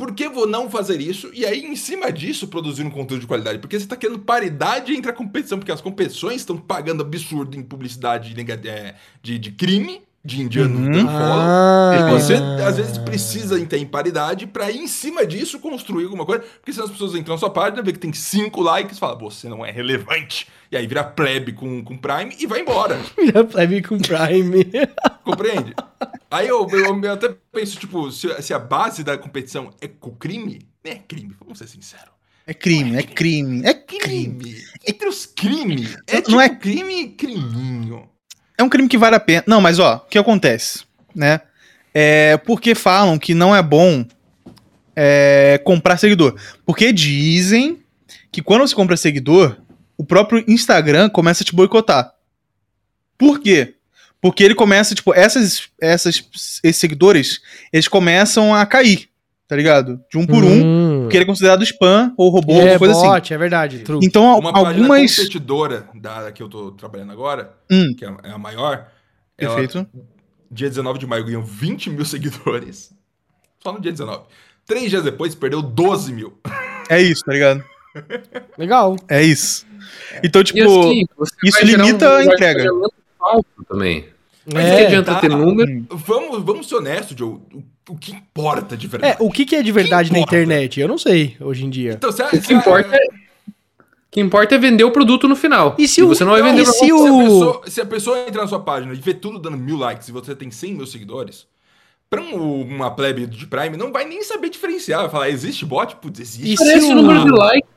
[0.00, 1.30] Por que vou não fazer isso?
[1.34, 3.58] E aí, em cima disso, produzir um conteúdo de qualidade?
[3.58, 7.62] Porque você está querendo paridade entre a competição, porque as competições estão pagando absurdo em
[7.62, 11.06] publicidade nega- é, de, de crime, de indiano Uhum.
[11.06, 11.96] Ah.
[11.98, 12.34] E você,
[12.66, 16.44] às vezes, precisa ter em paridade pra, em cima disso, construir alguma coisa.
[16.60, 19.18] Porque senão as pessoas entram na sua página, vê que tem cinco likes e falam,
[19.18, 20.46] você não é relevante.
[20.72, 22.98] E aí vira plebe com, com Prime e vai embora.
[23.34, 24.64] Já vai vir com Prime.
[25.24, 25.74] Compreende?
[26.30, 30.10] Aí eu, eu, eu até penso, tipo, se, se a base da competição é com
[30.12, 32.10] crime, é crime, vamos ser sinceros.
[32.46, 34.00] É crime, é crime, é crime.
[34.38, 34.56] Crime.
[34.86, 38.08] Entre os crimes, é Não tipo é- crime e criminho.
[38.56, 39.44] É um crime que vale a pena.
[39.46, 41.40] Não, mas ó, o que acontece, né?
[41.92, 44.04] É porque falam que não é bom
[44.94, 46.38] é, comprar seguidor.
[46.64, 47.82] Porque dizem
[48.30, 49.56] que quando você compra seguidor,
[49.96, 52.12] o próprio Instagram começa a te boicotar.
[53.16, 53.76] Por quê?
[54.20, 56.22] Porque ele começa, tipo, essas, essas,
[56.62, 57.40] esses seguidores,
[57.72, 59.08] eles começam a cair,
[59.48, 59.98] tá ligado?
[60.10, 63.06] De um por um, porque ele é considerado spam ou robô, é coisa assim.
[63.06, 63.78] bot, é verdade.
[63.80, 64.00] True.
[64.02, 65.16] Então, Uma página algumas.
[65.16, 67.94] competidora da que eu tô trabalhando agora, Hum.
[67.96, 68.88] que é a- é a maior,
[69.38, 69.86] ela, Perfeito.
[70.50, 72.92] dia 19 de maio ganhou 20 mil seguidores.
[73.62, 74.24] Só no dia 19.
[74.66, 76.38] Três dias depois, perdeu 12 mil.
[76.90, 77.64] É isso, tá ligado?
[78.58, 78.96] Legal.
[79.08, 79.66] É isso.
[80.22, 80.60] Então, tipo.
[80.60, 81.04] Assim,
[81.42, 82.60] isso limita a entrega.
[82.62, 84.06] engajamento falso também.
[84.52, 85.20] Mas É, que adianta tá.
[85.20, 85.86] ter número?
[85.90, 87.34] Vamos, vamos ser honestos, Joe.
[87.34, 89.16] O, o que importa de É, verdade?
[89.20, 90.80] o que, que é de verdade na internet?
[90.80, 91.92] Eu não sei, hoje em dia.
[91.92, 92.98] Então, você, O que importa é,
[93.48, 93.52] o
[94.10, 95.76] que importa é vender o produto no final.
[95.78, 97.86] E se o- você não vai vender e se se, o- a pessoa, se a
[97.86, 100.74] pessoa entrar na sua página e ver tudo dando mil likes e você tem 100
[100.74, 101.46] mil seguidores,
[102.08, 105.02] pra um- uma plebe de Prime não vai nem saber diferenciar.
[105.02, 105.94] Vai falar, existe bot?
[105.96, 106.54] Putz, existe.
[106.54, 107.70] E se o o- número de likes.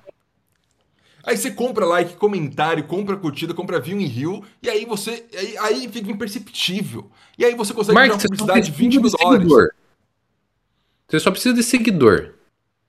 [1.25, 5.25] Aí você compra like, comentário, compra curtida, compra view em rio, e aí você.
[5.37, 7.09] Aí, aí fica imperceptível.
[7.37, 9.41] E aí você consegue Mark, uma você só publicidade de precisa 20 mil de dólares.
[9.43, 9.69] seguidor.
[11.07, 12.33] Você só precisa de seguidor.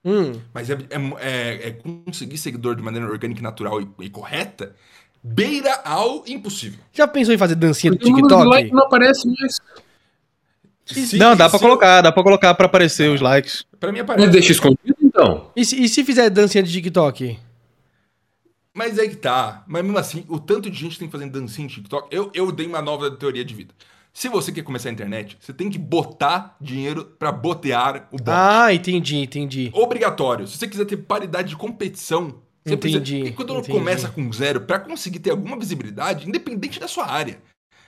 [0.03, 0.33] Hum.
[0.53, 4.75] Mas é, é- é- é conseguir seguidor de maneira orgânica, natural e, e correta,
[5.23, 6.79] beira ao impossível.
[6.93, 8.75] Já pensou em fazer dancinha do Porque o número de likes TikTok?
[8.75, 9.57] não aparece mais.
[10.85, 13.65] Se- Não, dá pra se- colocar, dá pra colocar pra aparecer os likes.
[13.79, 14.29] Pra mim Mas aparece.
[14.29, 15.49] deixa escondido, então.
[15.55, 17.39] E se, e se fizer dancinha de TikTok?
[18.75, 19.63] Mas aí que tá.
[19.67, 22.13] Mas mesmo assim, o tanto de gente tem fazendo dancinha em TikTok.
[22.13, 23.73] Eu, eu dei uma nova teoria de vida.
[24.13, 28.29] Se você quer começar a internet, você tem que botar dinheiro pra botear o bot.
[28.29, 29.71] Ah, entendi, entendi.
[29.73, 30.45] Obrigatório.
[30.47, 33.17] Se você quiser ter paridade de competição, você Entendi, precisa.
[33.19, 33.77] Porque quando entendi.
[33.77, 37.39] começa com zero, pra conseguir ter alguma visibilidade, independente da sua área.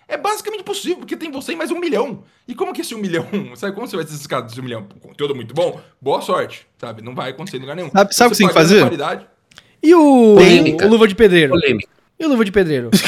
[0.08, 2.24] É basicamente possível, porque tem você e mais um milhão.
[2.48, 4.88] E como que esse um milhão, sabe como você vai ser caras desse um milhão?
[5.02, 5.82] Conteúdo muito bom?
[6.02, 7.02] Boa sorte, sabe?
[7.02, 7.90] Não vai acontecer em lugar nenhum.
[7.92, 8.84] Sabe- sabe o que você tem que fazer?
[8.84, 9.28] paridade,
[9.88, 10.86] E o, Polêmica.
[10.86, 11.54] o Luva de Pedreiro?
[11.54, 11.88] Polêmica.
[12.20, 12.90] E o Luva de Pedreiro?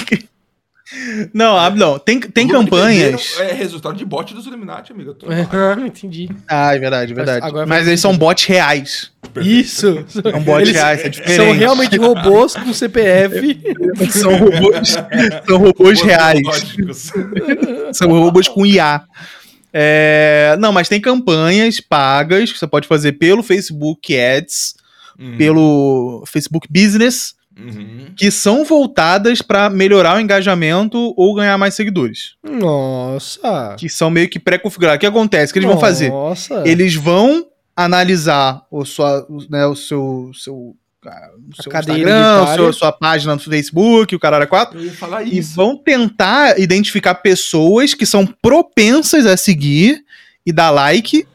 [1.32, 2.00] Não, ah, não.
[2.00, 3.40] Tem, tem campanhas.
[3.40, 5.14] É resultado de bot dos Illuminati, amiga.
[5.14, 6.28] Tô- Ah, entendi.
[6.48, 7.46] Ah, é verdade, é verdade.
[7.46, 9.12] Agora Mas faz eles são bots reais.
[9.40, 10.04] Isso.
[10.08, 11.36] São bots Eles reais, é diferente.
[11.36, 13.60] São realmente robôs com CPF.
[14.10, 14.90] São robôs,
[15.48, 16.42] são robôs reais.
[17.94, 19.04] São robôs com IA.
[19.72, 24.74] É, não, mas tem campanhas pagas que você pode fazer pelo Facebook Ads,
[25.20, 25.38] Uhum.
[25.38, 28.14] pelo Facebook Business, Uhum.
[28.16, 32.36] que são voltadas para melhorar o engajamento ou ganhar mais seguidores.
[32.44, 33.76] Nossa.
[33.78, 34.98] Que são meio que pré-configurados.
[34.98, 35.52] O que acontece?
[35.52, 36.10] O que eles vão fazer?
[36.10, 36.64] Nossa.
[36.66, 42.74] Eles vão analisar o, sua, o- né, o seu, seu, ah, o seu Instagram, seu-
[42.74, 44.78] sua página no Facebook, o Caralho 4.
[44.80, 50.02] Eu ia falar E vão tentar identificar pessoas que são propensas a seguir
[50.46, 51.26] e dar like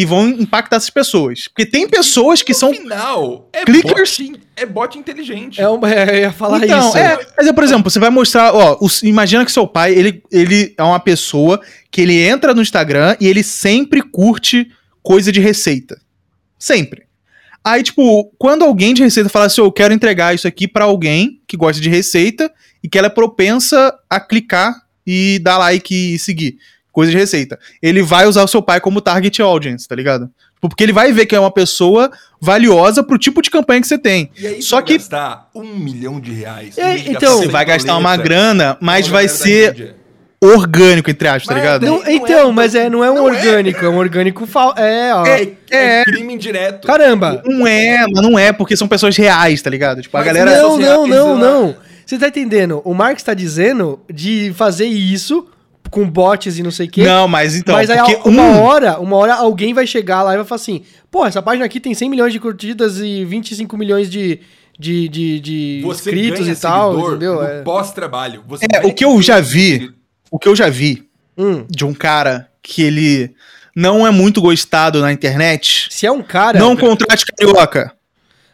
[0.00, 1.48] e vão impactar essas pessoas.
[1.48, 2.72] Porque tem pessoas que No são.
[2.72, 4.16] final, é clickers.
[4.18, 5.60] bot, é bot inteligente.
[5.60, 6.96] É uma, eu ia falar então, isso.
[6.96, 10.22] é, mas é, por exemplo, você vai mostrar, ó, o- imagina que seu pai, ele,
[10.30, 14.70] ele é uma pessoa que ele entra no Instagram e ele sempre curte
[15.02, 16.00] coisa de receita.
[16.56, 17.02] Sempre.
[17.64, 20.84] Aí, tipo, quando alguém de receita fala assim, "Ô, eu quero entregar isso aqui pra
[20.84, 22.48] alguém que gosta de receita
[22.84, 26.56] e que ela é propensa a clicar e dar like e seguir
[26.98, 27.58] coisa de receita.
[27.80, 30.24] Ele vai usar o seu pai como target audience, tá ligado?
[30.54, 33.86] Tipo, Porque ele vai ver que é uma pessoa valiosa pro tipo de campanha que
[33.86, 34.30] você tem.
[34.36, 36.76] E aí Só que- gastar um milhão de reais.
[36.76, 39.94] É, então- Você vai gastar uma grana, mas uma vai ser
[40.42, 41.80] orgânico, entre aspas, tá Mas ligado?
[41.80, 43.32] daí- Não, não então, é, mas é, não é um não é.
[43.32, 44.74] orgânico, é um orgânico fal...
[44.76, 45.26] É, ó.
[45.26, 46.00] É, É.
[46.00, 46.86] é crime indireto.
[46.86, 47.42] Caramba.
[47.44, 50.00] Não é, mas não é, porque são pessoas reais, tá ligado?
[50.02, 50.50] Tipo, a Mas galera.
[50.62, 51.76] não, Não, Essas não, não.
[52.06, 52.80] Você tá entendendo?
[52.84, 55.46] O Marx tá dizendo de fazer isso
[55.90, 57.04] com bots e não sei o quê.
[57.04, 57.74] Não, mas então.
[57.74, 60.60] mas aí porque uma um- hora, uma hora alguém vai chegar lá e vai falar
[60.60, 64.40] assim: pô, essa página aqui tem 100 milhões de curtidas e 25 milhões de,
[64.78, 67.42] de, de, de Você inscritos e tal, entendeu?
[67.42, 67.62] É.
[67.62, 68.42] pós-trabalho.
[68.48, 69.92] Você É, o que eu já vi-.
[70.30, 71.64] O que eu já vi Hum.
[71.70, 73.32] de um cara que ele
[73.74, 75.86] não é muito gostado na internet.
[75.90, 76.58] Se é um cara.
[76.58, 77.92] não contrate carioca.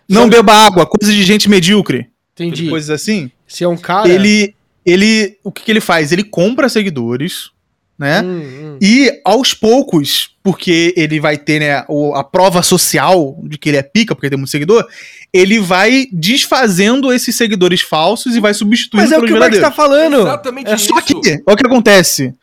[0.08, 2.08] Não São- beba água, coisa de gente medíocre.
[2.34, 2.68] Entendi.
[2.68, 3.30] Coisas assim.
[3.46, 4.08] Se é um cara.
[4.08, 4.54] Ele.
[4.84, 5.38] Ele.
[5.42, 6.12] O que, que ele faz?
[6.12, 7.50] Ele compra seguidores,
[7.98, 8.22] né?
[8.22, 8.78] Hum, hum.
[8.80, 13.82] E aos poucos, porque ele vai ter né, a prova social de que ele é
[13.82, 14.86] pica, porque tem muito seguidor,
[15.32, 19.58] ele vai desfazendo esses seguidores falsos e vai substituindo Mas é o que o Marx
[19.58, 20.20] tá falando.
[20.20, 20.88] Exatamente É isso.
[20.88, 22.34] Só que, olha o que acontece.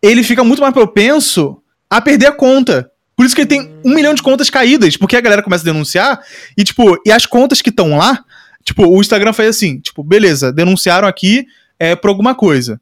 [0.00, 2.90] Ele fica muito mais propenso a perder a conta.
[3.16, 5.72] Por isso que ele tem um milhão de contas caídas, porque a galera começa a
[5.72, 6.20] denunciar
[6.56, 8.24] e, tipo, e as contas que estão lá,
[8.62, 11.44] tipo, o Instagram faz assim, tipo, beleza, denunciaram aqui
[11.78, 12.80] é, por alguma coisa.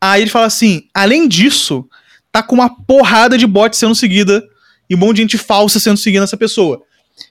[0.00, 1.88] Aí ele fala assim, além disso,
[2.30, 4.42] tá com uma porrada de bot sendo seguida
[4.88, 6.82] e um monte de gente falsa sendo seguida essa pessoa.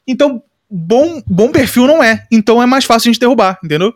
[0.08, 2.26] Então, bom, bom perfil não é.
[2.32, 3.94] Então é mais fácil a gente derrubar, entendeu?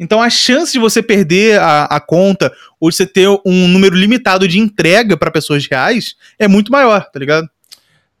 [0.00, 3.96] Então a chance de você perder a, a conta ou de você ter um número
[3.96, 7.48] limitado de entrega pra pessoas reais é muito maior, tá ligado?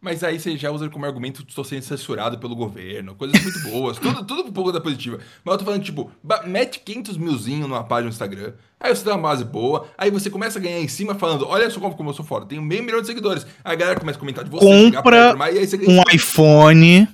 [0.00, 3.98] Mas aí você já usa como argumento estou sendo censurado pelo governo, coisas muito boas,
[4.00, 5.18] tudo, tudo um pouco da positiva.
[5.44, 6.12] Mas eu tô falando, tipo,
[6.46, 10.30] mete 500 milzinho numa página no Instagram, aí você tem uma base boa, aí você
[10.30, 12.82] começa a ganhar em cima falando, olha só como, como eu sou foda, tenho meio
[12.84, 13.44] milhão de seguidores.
[13.64, 17.08] Aí a galera começa a comentar de você, Compra mas aí você ganha Um iPhone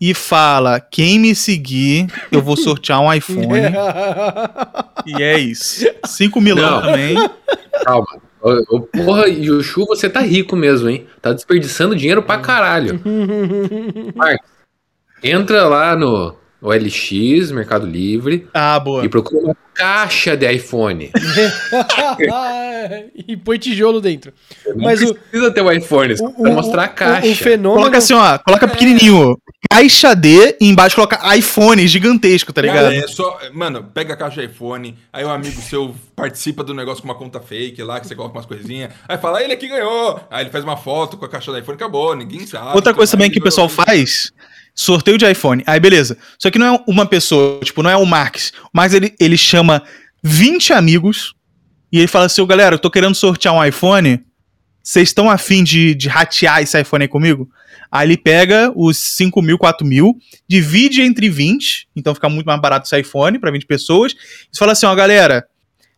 [0.00, 3.48] e fala: quem me seguir, eu vou sortear um iPhone.
[5.06, 5.86] e é isso.
[6.06, 6.82] 5 milão Não.
[6.82, 7.16] também.
[7.84, 8.29] Calma.
[8.42, 11.06] Ô, ô, porra, Yushu, você tá rico mesmo, hein?
[11.20, 13.00] Tá desperdiçando dinheiro pra caralho.
[14.14, 14.48] Marcos,
[15.22, 19.04] entra lá no OLX, Mercado Livre, Ah, boa.
[19.04, 21.10] e procura uma caixa de iPhone.
[23.28, 24.32] e põe tijolo dentro.
[24.66, 27.26] Não Mas o- precisa ter um iPhone, só pra mostrar a caixa.
[27.28, 27.80] O, o fenômeno.
[27.80, 29.36] Coloca assim, ó, coloca pequenininho.
[29.70, 32.84] Caixa D e embaixo coloca iPhone gigantesco, tá ligado?
[32.84, 36.74] Cara, é só, mano, pega a caixa de iPhone, aí um amigo seu participa do
[36.74, 39.52] negócio com uma conta fake lá, que você coloca umas coisinhas, aí fala, "Ah, ele
[39.52, 40.20] aqui ganhou.
[40.30, 42.74] Aí ele faz uma foto com a caixa do iPhone, acabou, ninguém sabe.
[42.74, 44.32] Outra coisa também que o pessoal faz,
[44.74, 45.62] sorteio de iPhone.
[45.66, 46.16] Aí beleza.
[46.38, 49.82] Só que não é uma pessoa, tipo, não é o Marx, mas ele, ele chama
[50.22, 51.34] 20 amigos
[51.92, 54.24] e ele fala assim, "Ô, galera, eu tô querendo sortear um iPhone,
[54.82, 57.48] vocês estão afim de, de ratear esse iPhone aí comigo?
[57.90, 60.16] Aí ele pega os 5 mil, 4 mil,
[60.48, 64.12] divide entre 20, então fica muito mais barato esse iPhone para 20 pessoas.
[64.52, 65.44] E fala assim, ó, galera,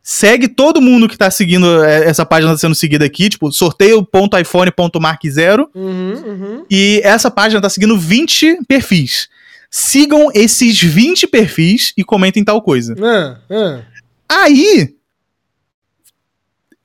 [0.03, 6.13] segue todo mundo que tá seguindo, é, essa página sendo seguida aqui, tipo, sorteio.iphone.mark0, Uhum,
[6.15, 6.65] uhum.
[6.71, 9.29] e essa página tá seguindo 20 perfis.
[9.71, 12.95] Sigam esses 20 perfis e comentem tal coisa.
[13.01, 13.83] Ah, ah.
[14.29, 14.95] Aí,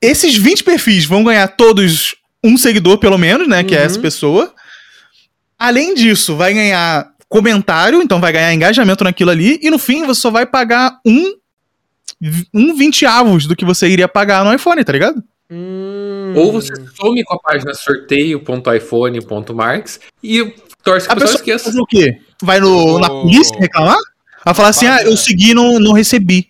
[0.02, 3.64] esses 20 perfis vão ganhar todos um seguidor, pelo menos, né?
[3.64, 3.86] Que é Uhum.
[3.86, 4.54] essa pessoa.
[5.60, 9.60] Além disso, vai ganhar comentário, então vai ganhar engajamento naquilo ali.
[9.62, 11.34] E no fim, você só vai pagar um,
[12.54, 15.24] um vinteavos do que você iria pagar no iPhone, tá ligado?
[15.50, 16.34] Hum.
[16.36, 21.64] Ou você some com a página sorteio.iphone.marks e torce que A pessoa esqueça.
[21.66, 22.20] faz o quê?
[22.42, 23.22] Vai no, na Ô.
[23.24, 23.98] polícia reclamar?
[24.44, 26.50] Vai falar assim, ah, eu segui e não, não recebi.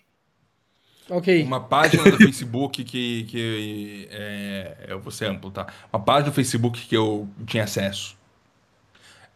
[1.10, 1.42] Ok.
[1.42, 5.66] Uma página do Facebook que, que é, eu vou ser amplo, tá?
[5.92, 8.16] Uma página do Facebook que eu tinha acesso.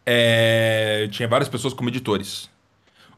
[0.05, 2.51] É, tinha várias pessoas como editores.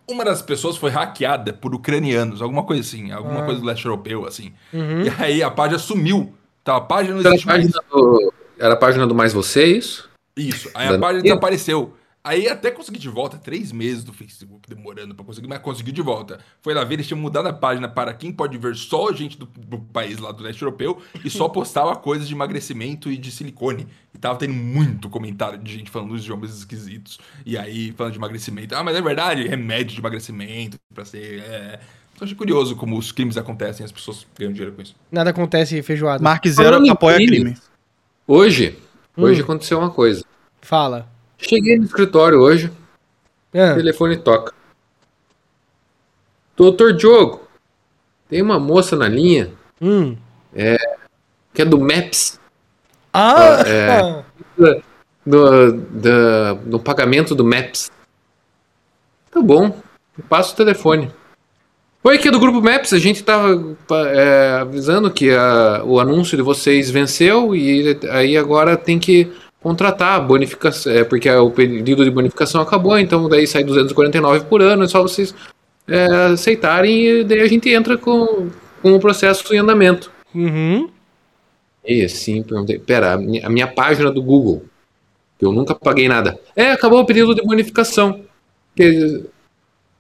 [0.07, 3.45] Uma das pessoas foi hackeada por ucranianos, alguma coisa assim, alguma Ah.
[3.45, 4.53] coisa do leste europeu, assim.
[4.73, 5.03] Uhum.
[5.03, 6.33] E aí a página sumiu.
[6.63, 9.67] Tá, a página não Era a página do, era a página do Mais Você, é
[9.67, 10.11] isso?
[10.37, 10.71] Isso.
[10.75, 11.95] Aí a página desapareceu.
[12.27, 16.01] Aí até consegui de volta, três meses do Facebook demorando pra conseguir, mas consegui de
[16.01, 16.41] volta.
[16.63, 19.45] Foi lá ver, eles tinham mudado a página para quem pode ver só gente do,
[19.45, 23.87] do país lá do leste europeu e só postava coisas de emagrecimento e de silicone.
[24.15, 27.19] E tava tendo muito comentário de gente falando os idiomas esquisitos.
[27.45, 28.75] E aí, falando de emagrecimento.
[28.75, 31.41] Ah, mas é verdade, remédio de emagrecimento pra ser.
[31.43, 31.81] É...
[32.19, 34.95] Eu achei curioso como os crimes acontecem e as pessoas ganham dinheiro com isso.
[35.13, 36.23] Nada acontece feijoada.
[36.25, 37.31] Mark Zero apoia crime.
[37.33, 37.57] crime.
[38.27, 38.79] Hoje,
[39.15, 39.45] hoje Hum.
[39.45, 40.25] aconteceu uma coisa.
[40.63, 41.13] Fala.
[41.39, 42.71] Cheguei no escritório hoje,
[43.53, 44.53] o Ah, telefone toca.
[46.57, 47.43] Doutor Diogo,
[48.29, 50.17] tem uma moça na linha hum.
[51.53, 52.39] que é do Maps,
[53.13, 53.63] Ah!
[53.67, 54.25] é.
[55.27, 57.91] do, da- do pagamento do Maps.
[59.31, 59.77] Tá bom,
[60.17, 61.11] eu passo o telefone.
[62.05, 65.99] Oi, aqui é do Grupo Maps, a gente tava pa- é, avisando que a- o
[65.99, 69.33] anúncio de vocês venceu e aí agora tem que
[69.65, 74.85] contratar bonificação, é, porque o período de bonificação acabou, então daí sai 249 por ano,
[74.85, 75.35] é só vocês
[75.89, 78.51] é, aceitarem e daí a gente entra com,
[78.83, 80.13] com o processo em andamento.
[80.35, 80.91] Uhum.
[81.83, 84.67] E assim, perguntei, pera, a minha, a minha página do Google,
[85.39, 86.39] que eu nunca paguei nada.
[86.55, 88.21] É, acabou o período de bonificação.
[88.77, 89.25] Que-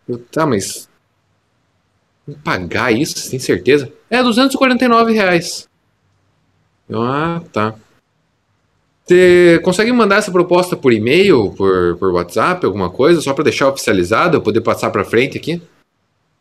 [0.06, 0.90] eu, tá, mas.
[2.42, 3.90] Pagar isso, tem certeza?
[4.10, 5.66] É, 249 reais.
[6.86, 7.74] Eu, ah, tá.
[9.04, 13.68] Você consegue mandar essa proposta por e-mail, por, por WhatsApp, alguma coisa, só pra deixar
[13.68, 15.60] oficializado, eu poder passar pra frente aqui?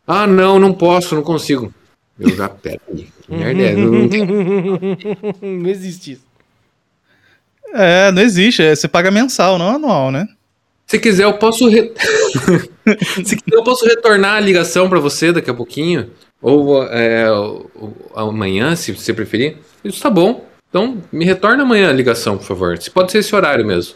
[0.06, 1.72] Ah, não, não posso, não consigo.
[2.18, 3.74] Eu já, que merda é?
[3.74, 3.90] Não,
[5.42, 6.24] não existe isso.
[7.72, 8.62] É, não existe.
[8.62, 10.26] é, Você paga mensal, não anual, né?
[10.86, 11.68] Se quiser, eu posso.
[11.68, 11.92] re-
[13.24, 16.10] Se quiser, eu posso retornar a ligação pra você daqui a pouquinho.
[16.40, 19.56] Ou é, o- o- amanhã, se você preferir.
[19.82, 20.46] Isso tá bom.
[20.74, 22.76] Então, me retorna amanhã a ligação, por favor.
[22.78, 23.94] Se pode ser esse horário mesmo.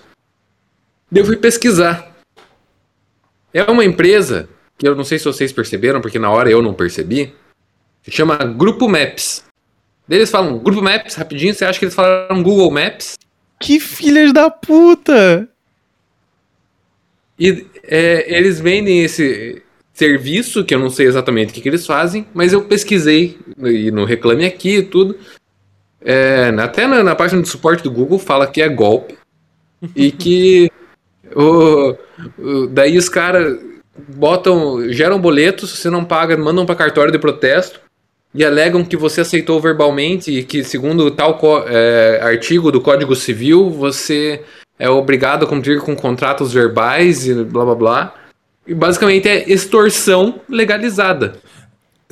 [1.13, 2.15] Eu fui pesquisar.
[3.53, 6.73] É uma empresa que eu não sei se vocês perceberam, porque na hora eu não
[6.73, 7.35] percebi.
[8.05, 9.43] Se chama Grupo Maps.
[10.09, 11.53] Eles falam Grupo Maps rapidinho.
[11.53, 13.19] Você acha que eles falaram Google Maps?
[13.59, 15.49] Que filhas da puta!
[17.41, 19.61] E é, eles vendem esse
[19.93, 23.91] serviço, que eu não sei exatamente o que, que eles fazem, mas eu pesquisei e
[23.91, 25.19] no Reclame Aqui e tudo.
[26.05, 29.17] É, até na, na página de suporte do Google fala que é golpe.
[29.95, 30.71] e que
[31.35, 31.95] o,
[32.39, 33.59] o- daí os caras
[34.09, 37.81] botam, geram boletos, você não paga, mandam para cartório de protesto
[38.35, 43.71] e alegam que você aceitou verbalmente e que, segundo tal é, artigo do Código Civil,
[43.71, 44.43] você
[44.79, 48.15] é obrigado a cumprir com contratos verbais e blá blá blá.
[48.67, 51.39] E basicamente é extorsão legalizada.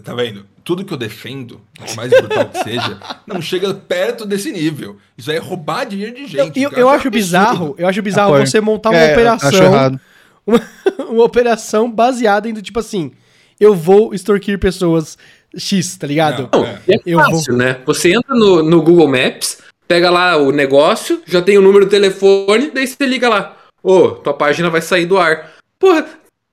[0.05, 0.45] Tá vendo?
[0.63, 4.99] Tudo que eu defendo, por mais brutal que seja, não chega perto desse nível.
[5.17, 6.61] Isso aí é roubar dinheiro de Eu, gente.
[6.61, 7.11] eu, eu Isso é acho absurdo.
[7.11, 8.47] bizarro, eu acho bizarro Apoio.
[8.47, 10.01] você montar uma É, operação.
[10.47, 10.63] Uma,
[11.09, 13.11] uma operação baseada em do tipo assim,
[13.59, 15.19] eu vou extorquir pessoas
[15.59, 16.49] X, tá ligado?
[16.53, 16.65] Não.
[16.65, 16.79] É.
[16.89, 17.81] é Eu fácil, né?
[17.85, 21.91] Você entra no, no Google Maps, pega lá o negócio, já tem o número do
[21.91, 23.57] telefone, daí você liga lá.
[23.83, 25.55] Ô, tua página vai sair do ar.
[25.81, 26.07] Porra,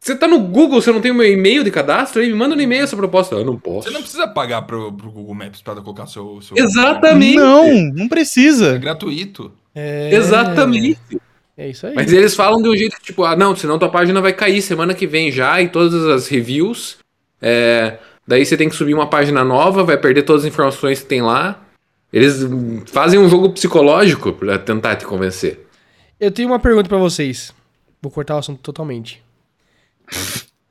[0.03, 2.21] você tá no Google, você não tem o meu e-mail de cadastro?
[2.21, 3.35] Aí me manda no e-mail essa proposta.
[3.35, 3.87] Eu não posso.
[3.87, 6.41] Você não precisa pagar pro, pro Google Maps pra colocar seu.
[6.41, 6.57] seu...
[6.57, 7.37] Exatamente.
[7.37, 8.77] Não, não É precisa.
[8.77, 9.49] gratuito.
[9.73, 10.99] É, Exatamente.
[11.55, 11.93] É isso aí.
[11.95, 14.61] Mas eles falam de um jeito que, tipo, ah, não, senão tua página vai cair
[14.61, 16.97] semana que vem já e todas as reviews.
[17.41, 21.05] É, daí você tem que subir uma página nova, vai perder todas as informações que
[21.07, 21.61] tem lá.
[22.11, 22.45] Eles
[22.87, 25.65] fazem um jogo psicológico pra tentar te convencer.
[26.19, 27.53] Eu tenho uma pergunta pra vocês.
[28.01, 29.22] Vou cortar o assunto totalmente.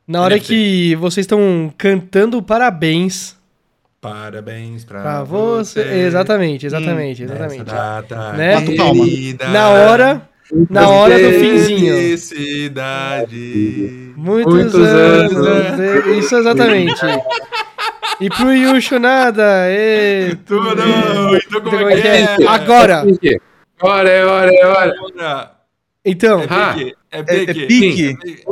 [0.06, 3.36] Na hora que vocês estão cantando parabéns
[4.00, 5.80] Parabéns pra, pra você.
[5.80, 7.62] Exatamente, exatamente, exatamente.
[7.64, 8.60] Data Né?
[8.76, 9.04] Palma.
[9.04, 9.48] querida.
[9.48, 10.28] Na hora,
[10.68, 11.94] na hora do finzinho.
[11.94, 14.12] Felicidade.
[14.16, 15.46] Muitos, Muitos anos.
[15.46, 15.80] anos.
[15.80, 17.00] é, Isso exatamente.
[18.20, 19.66] E pro Yusho nada.
[19.70, 20.34] E...
[20.46, 20.82] Tudo,
[21.36, 22.36] então como é que é?
[22.48, 23.04] Agora,
[24.10, 24.92] é hora, é hora.
[24.96, 25.52] Agora.
[26.04, 27.60] então, É Ah, pique, é É, pique.
[27.60, 27.64] é
[28.16, 28.42] pique.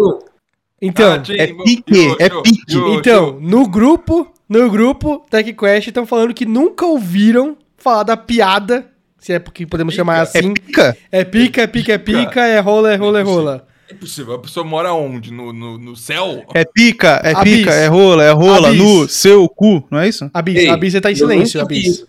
[0.80, 2.76] Então, Ah, é vamos- pique, é pique.
[2.96, 8.86] então, no grupo, no grupo TechQuest estão falando que nunca ouviram falar da piada,
[9.18, 10.54] se é porque podemos chamar É assim.
[10.54, 10.96] pica?
[11.12, 13.66] É pica, é pica, é pica, é rola, é rola, é rola.
[13.88, 14.34] É impossível.
[14.34, 15.32] A pessoa mora onde?
[15.32, 16.44] No, no, no céu?
[16.54, 17.58] É pica, é Abis.
[17.58, 18.80] pica, é rola, é rola Abis.
[18.80, 20.30] no seu cu, não é isso?
[20.32, 22.06] Abis, Ei, Abis, você tá em silêncio, Abis.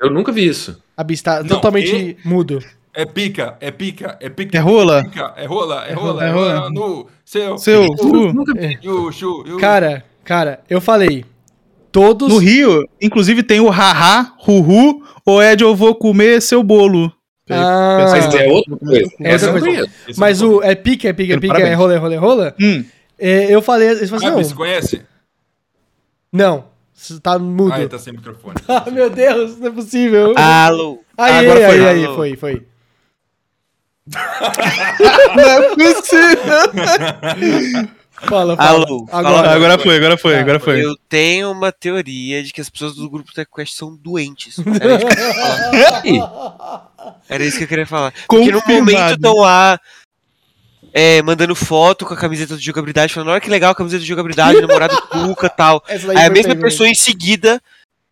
[0.00, 0.82] Eu nunca vi isso.
[0.96, 2.60] Abis tá Não, totalmente mudo.
[3.00, 4.58] É pica, é pica, é pica.
[4.58, 5.04] É rola?
[5.04, 6.54] Pica, é rola, é rola, É é rola.
[6.58, 6.70] rola.
[6.70, 7.56] No seu.
[7.56, 9.56] Seu Yu.
[9.60, 11.24] Cara, cara, eu falei.
[11.92, 12.28] Todos.
[12.28, 17.12] No Rio, inclusive, tem o haha, huhu, ou Ed, eu vou comer seu bolo.
[17.48, 19.10] Ah, Mas é outra coisa.
[19.20, 19.92] É Essa eu outra não coisa.
[20.16, 21.72] Mas eu o é pica, é pica, é pica, parabéns.
[21.72, 22.54] é rola, é rola, é rola.
[22.60, 22.84] Hum,
[23.16, 25.02] É, eu falei, eles falaram Ah, assim, você não, conhece?
[26.32, 27.72] não, você tá mudo.
[27.72, 28.56] Ah, ele tá sem microfone.
[28.68, 30.34] Ah, meu Deus, não é possível.
[30.36, 30.98] Alô.
[31.16, 31.88] aí, agora aí, foi.
[31.88, 32.14] aí, Alô.
[32.16, 32.66] foi, foi.
[35.36, 37.88] Não é possível.
[38.20, 38.84] Fala, fala.
[38.84, 39.36] Alô, Agora.
[39.36, 39.54] fala.
[39.54, 40.84] Agora foi, agora foi, agora foi.
[40.84, 44.56] Eu tenho uma teoria de que as pessoas do grupo TechQuest são doentes.
[44.58, 46.04] Era isso que eu queria falar.
[46.04, 48.14] Ih, Era isso que eu queria falar.
[48.26, 49.78] Porque no momento estão lá
[50.92, 54.08] é, mandando foto com a camiseta de jogabilidade, falando, olha que legal a camiseta de
[54.08, 55.84] jogabilidade, namorado Cuca e tal.
[55.88, 57.62] Aí a mesma pessoa em seguida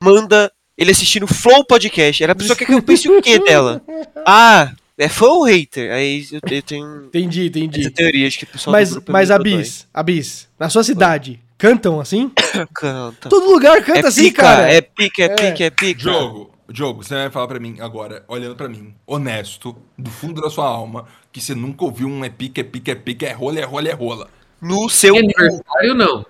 [0.01, 2.23] manda ele assistindo Flow Podcast.
[2.23, 3.83] Era a pessoa que eu pense o quê dela?
[4.29, 5.93] Ah, é fã ou hater?
[5.93, 7.81] Aí eu, eu tenho Entendi, entendi.
[7.81, 10.83] essa teoria de que o pessoal Mas, do grupo é mas Abis, Abis, na sua
[10.85, 12.31] cidade, cantam assim?
[12.75, 13.29] Canta.
[13.29, 14.73] Todo lugar canta É assim, pica, cara.
[14.73, 15.35] é pica, é É.
[15.35, 16.01] pica, é pica.
[16.01, 20.51] Diogo, Diogo, você vai falar pra mim agora, olhando pra mim, honesto, do fundo da
[20.51, 23.61] sua alma, que você nunca ouviu um é pica, é pica, é pica, é rola,
[23.61, 24.29] é rola, é rola.
[24.61, 26.25] No seu aniversário não.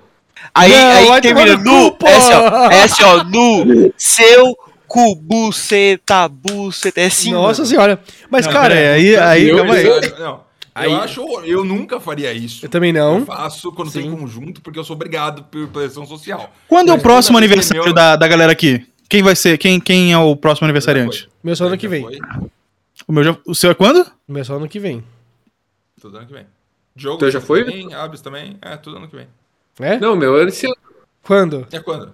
[0.55, 4.55] Aí, Não, aí termina no nu, é assim, ó, é assim, ó, nu, seu
[4.97, 7.67] cu, buceta, buceta, é assim, Nossa mano.
[7.71, 8.03] senhora.
[8.31, 9.87] Mas, Não, cara, Peraí, aí, aí, eu- calma aí.
[9.87, 10.41] Eu, não,
[10.75, 12.65] Aí- eu acho, eu nunca faria isso.
[12.65, 13.27] eu também Eu não.
[13.27, 14.17] faço quando tem Sim.
[14.17, 16.51] conjunto, porque eu sou obrigado por pressão social.
[16.69, 18.87] Quando é o Mas próximo aniversário meu- da, da galera aqui?
[19.09, 19.57] Quem vai ser?
[19.59, 21.29] Quem, quem é o próximo aniversariante?
[21.43, 22.03] Meu só ano que vem.
[22.03, 22.19] foi?
[23.07, 23.37] O meu já.
[23.47, 24.05] O seu é quando?
[24.27, 25.05] Meu só ano que vem.
[26.01, 26.47] Tudo ano que vem.
[26.95, 27.65] Diogo Teu já foi?
[27.65, 28.57] Também, Abis também.
[28.61, 29.29] É, tudo ano que vem.
[29.79, 29.99] É?
[29.99, 30.77] Não, meu, é esse ano,
[31.23, 31.67] Quando?
[31.71, 32.13] É quando?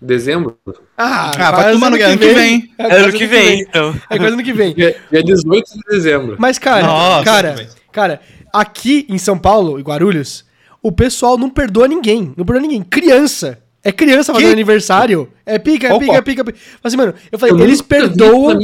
[0.00, 0.56] Dezembro.
[0.96, 2.72] Ah, Ah, vai tomar no ano que vem.
[2.78, 3.94] É É ano que vem, então.
[4.08, 4.74] É quase ano que vem.
[4.74, 6.36] Dia, dia 18 de dezembro.
[6.38, 8.20] Mas, cara, Nossa, cara, cara,
[8.52, 10.44] aqui em São Paulo, em Guarulhos,
[10.82, 12.32] o pessoal não perdoa ninguém.
[12.36, 12.82] Não perdoa ninguém.
[12.82, 13.58] Criança.
[13.82, 14.52] É criança fazendo Que?
[14.52, 15.32] aniversário.
[15.46, 16.00] É pica, é Opa.
[16.04, 16.58] pica, é pica, é pica.
[16.84, 18.58] Assim, mano, eu falei, Eu eles perdoam.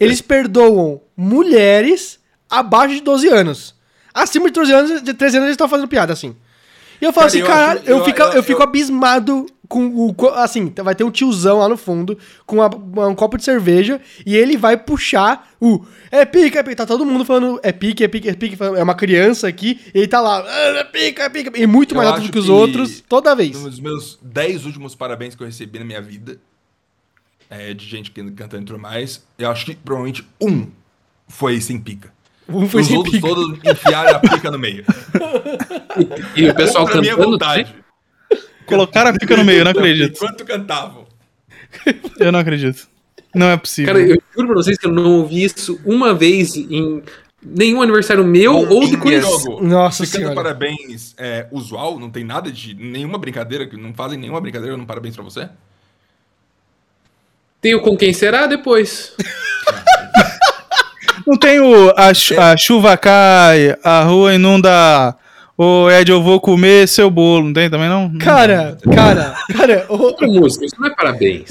[0.00, 3.74] Eles perdoam mulheres abaixo de 12 anos.
[4.14, 6.34] Acima de 13 anos, de 13 anos eles estão fazendo piada, assim.
[7.00, 8.64] E eu falo Cara, assim, eu cara, acho- eu, eu- fico, eu, eu- fico eu-
[8.64, 10.28] abismado com o.
[10.34, 14.00] Assim, vai ter um tiozão lá no fundo com uma- uma- um copo de cerveja
[14.26, 15.84] e ele vai puxar o.
[16.10, 16.76] É pica, é pica.
[16.76, 18.56] Tá todo mundo falando é pique, é pique, é pique.
[18.62, 20.44] É uma criança aqui e ele tá lá.
[20.46, 21.58] "Ah, É pica, é pica.
[21.58, 23.56] E muito Eu mais alto do que os que outros, toda vez.
[23.56, 26.38] Um dos meus 10 últimos parabéns que eu recebi na minha vida,
[27.48, 30.66] é, de gente que cantando e tudo mais, eu acho que provavelmente um
[31.26, 32.12] foi sem pica.
[32.48, 33.26] Um foi Os sem outros pica.
[33.28, 34.84] todos enfiaram a pica no meio.
[36.36, 37.32] E o pessoal Contra a minha cantando.
[37.32, 37.74] vontade.
[38.76, 40.16] Colocaram a pica no meio, eu não acredito.
[40.16, 41.06] Enquanto cantavam.
[42.18, 42.88] Eu não acredito.
[43.34, 43.92] Não é possível.
[43.94, 47.02] Cara, eu juro pra vocês que eu não ouvi isso uma vez em
[47.42, 49.60] nenhum aniversário meu ou de conhecido.
[49.62, 50.34] Nossa canta Senhora.
[50.34, 54.84] parabéns é, usual, não tem nada de nenhuma brincadeira, que não fazem nenhuma brincadeira num
[54.84, 55.48] parabéns pra você?
[57.60, 59.14] Tenho com quem será depois.
[61.26, 61.92] Não tem o.
[61.96, 65.16] A, chu- a chuva cai, a rua inunda.
[65.56, 67.44] Ô, Ed, eu vou comer seu bolo.
[67.46, 68.10] Não tem também, não?
[68.18, 69.86] Cara, cara, cara.
[69.88, 71.42] ô, Outra música, isso não é parabéns.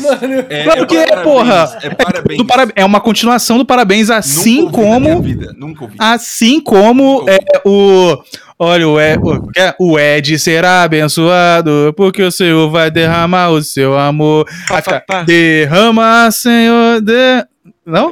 [0.50, 1.78] É, Claro que é, parabéns, porra.
[1.84, 2.38] É parabéns.
[2.38, 5.22] Do para- É uma continuação do parabéns, Nunca assim minha como.
[5.22, 5.96] vida, nunca ouvi.
[6.00, 8.18] Assim como Nunca é, ouvi.
[8.18, 8.24] o.
[8.64, 9.76] Olha, o, Ed, o, é?
[9.80, 14.48] o Ed será abençoado, porque o Senhor vai derramar o seu amor.
[14.68, 15.24] Vai ficar, pá.
[15.24, 17.02] derrama, Senhor.
[17.02, 17.44] De...
[17.86, 18.12] Não?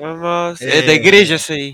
[0.59, 0.79] É.
[0.79, 1.73] é da igreja essa aí.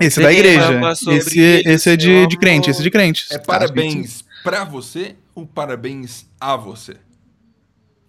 [0.00, 0.80] Esse é da igreja.
[1.12, 3.26] Esse, esse é de, de crente, esse é de crente.
[3.30, 6.96] É parabéns pra você ou parabéns a você?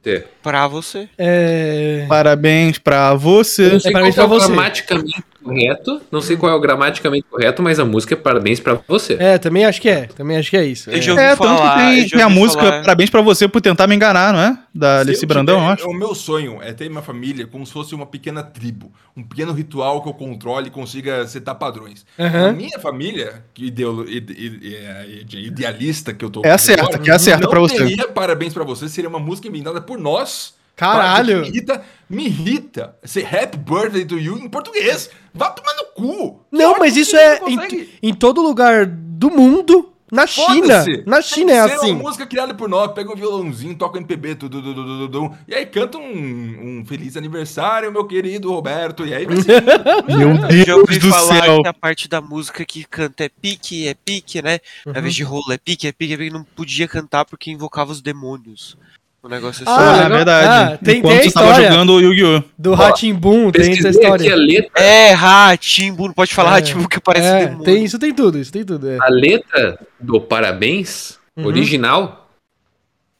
[0.01, 0.27] Você.
[0.41, 1.09] Pra você.
[1.17, 2.05] É...
[2.07, 3.79] Parabéns pra você.
[3.79, 4.47] Sei parabéns é pra você.
[4.47, 6.01] gramaticamente correto.
[6.11, 9.17] Não sei qual é o gramaticamente correto, mas a música é parabéns pra você.
[9.19, 10.07] É, também acho que é.
[10.07, 10.89] Também acho que é isso.
[10.89, 11.01] Eu É.
[11.01, 12.81] já ouvi É, tanto falar, que tem, tem a música falar.
[12.81, 14.57] Parabéns pra você por tentar me enganar, não é?
[14.73, 15.87] Da Alice Brandão, eu tiver- acho.
[15.89, 18.91] O meu sonho é ter uma família como se fosse uma pequena tribo.
[19.15, 22.05] Um pequeno ritual que eu controle e consiga setar padrões.
[22.17, 22.49] Aham.
[22.49, 26.41] A minha família, que ideolo- ide- ide- é, ide- idealista que eu tô...
[26.45, 27.75] É a certa, agora, que é a certa pra você.
[27.77, 30.53] teria Parabéns pra você, seria uma música inventada por nós.
[30.75, 31.41] Caralho.
[31.41, 35.09] Me irrita, me irrita ser Happy Birthday to You em português.
[35.33, 36.41] Vá tomar no cu.
[36.51, 39.87] Não, mas isso é em, em todo lugar do mundo.
[40.11, 40.83] Na China.
[41.05, 41.91] Na China é assim.
[41.93, 45.55] uma música criada por nós, pega um violãozinho, toca MPB, tudo, tudo, tudo, tudo, e
[45.55, 49.63] aí canta um, um feliz aniversário, meu querido Roberto, e aí vai ser.
[50.09, 51.61] Meu Eu já ouvi Deus do falar céu.
[51.61, 54.59] que a parte da música que canta é pique, é pique, né?
[54.85, 54.99] Ao Uhum.
[54.99, 56.29] invés de rolo, é pique, é pique, é pique.
[56.33, 58.77] Não podia cantar porque invocava os demônios.
[59.23, 59.71] Um negócio assim.
[59.79, 60.47] Ah, Ah, é verdade.
[60.73, 61.71] Ah, tem- Enquanto tem a você tava história.
[61.71, 62.43] jogando o Yu-Gi-Oh!
[62.57, 64.35] Do Ratimbum, tem essa história.
[64.35, 66.61] letra, É, Ratimbu, não pode falar É.
[66.61, 67.63] Que parece É, demônio.
[67.63, 68.89] tem, isso tem tudo, isso tem tudo.
[68.89, 68.97] É.
[68.99, 71.45] a letra do parabéns Uhum.
[71.45, 72.29] original.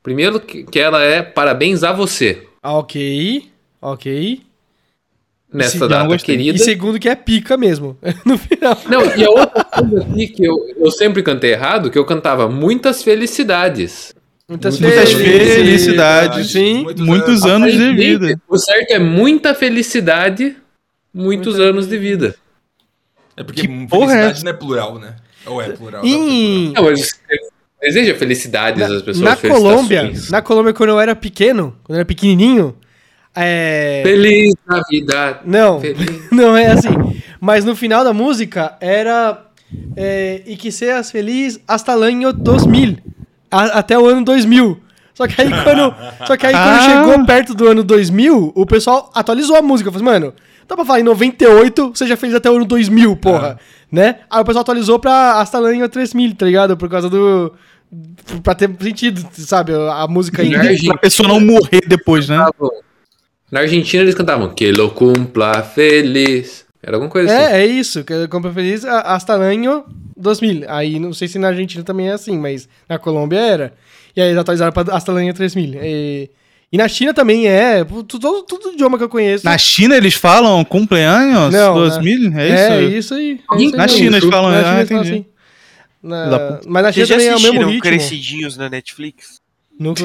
[0.01, 2.47] Primeiro que, que ela é parabéns a você.
[2.63, 4.41] Ah, Ok, ok.
[5.53, 6.55] Nessa Sim, data querida.
[6.55, 7.95] E segundo que é pica mesmo,
[8.25, 8.75] no final.
[8.89, 12.47] Não, e a outra coisa aqui que eu, eu sempre cantei errado, que eu cantava
[12.49, 14.15] muitas felicidades.
[14.51, 15.55] Muitas, Muitas felicidades.
[15.55, 16.51] felicidades.
[16.51, 16.85] Sim.
[16.99, 18.41] Muitos anos de Aí, vida.
[18.49, 20.57] O certo é muita felicidade,
[21.13, 22.35] muitos anos de vida.
[23.37, 24.43] É porque Que porra é felicidade essa?
[24.43, 25.15] não é plural, né?
[25.45, 26.05] Ou é plural?
[26.05, 27.09] Em- Não, mas
[27.81, 29.23] deseja felicidades às pessoas.
[29.23, 32.75] na Colômbia, na Colômbia, quando eu era pequeno, quando eu era pequenininho,
[33.33, 34.01] é...
[34.03, 35.39] Feliz Navidade.
[35.45, 36.27] Não, Feliz.
[36.29, 36.89] não é assim.
[37.39, 39.45] Mas no final da música era
[39.95, 42.97] é, e que seas feliz hasta el año 2000,
[43.51, 44.79] a- até o ano 2000.
[45.13, 45.93] Só que aí quando,
[46.25, 46.79] só que aí quando Ah.
[46.81, 49.91] chegou perto do ano 2000, o pessoal atualizou a música.
[49.91, 50.33] Falei, mano,
[50.67, 53.59] dá pra falar em 98, seja feliz até o ano 2000, porra.
[53.91, 54.19] Né?
[54.29, 56.77] Aí o pessoal atualizou pra año 3000, tá ligado?
[56.77, 57.53] Por causa do...
[58.41, 59.73] Pra ter sentido, sabe?
[59.73, 60.59] A música ainda.
[60.59, 62.45] Argentina, Pra pessoa não morrer depois, né?
[63.51, 66.65] na Argentina eles cantavam Que lo cumpla feliz.
[66.81, 67.53] Era alguma coisa assim.
[67.53, 68.05] É, é isso.
[68.05, 69.83] Que compra feliz a- hasta el año
[70.21, 70.63] 2000.
[70.67, 73.73] Aí não sei se na Argentina também é assim, mas na Colômbia era.
[74.15, 75.79] E aí eles atualizaram pra hasta año 3000.
[75.83, 76.29] E,
[76.71, 77.83] e na China também é.
[77.83, 79.45] Todo, todo idioma que eu conheço.
[79.45, 82.13] Na China eles falam cumpleaños Não, 2000?
[82.13, 82.37] É isso?
[82.37, 82.93] É isso aí.
[82.93, 83.87] É isso aí Na.
[83.87, 85.19] China eles falam, Na China ah, eles falam entendi.
[85.19, 85.25] assim.
[86.03, 87.81] Na- mas na China também é o mesmo ritmo.
[87.81, 89.39] Crescidinhos na Netflix?
[89.79, 90.03] Nunca...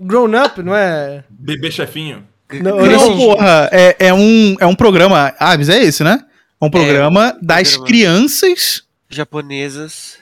[0.00, 1.24] Grown Up, não é?
[1.28, 2.24] Bebê chefinho.
[2.62, 5.34] Não, Não, porra, é, é, um, é um programa.
[5.38, 6.24] Ah, mas é esse, né?
[6.60, 7.86] É um programa das programa.
[7.86, 10.18] crianças Japonesas.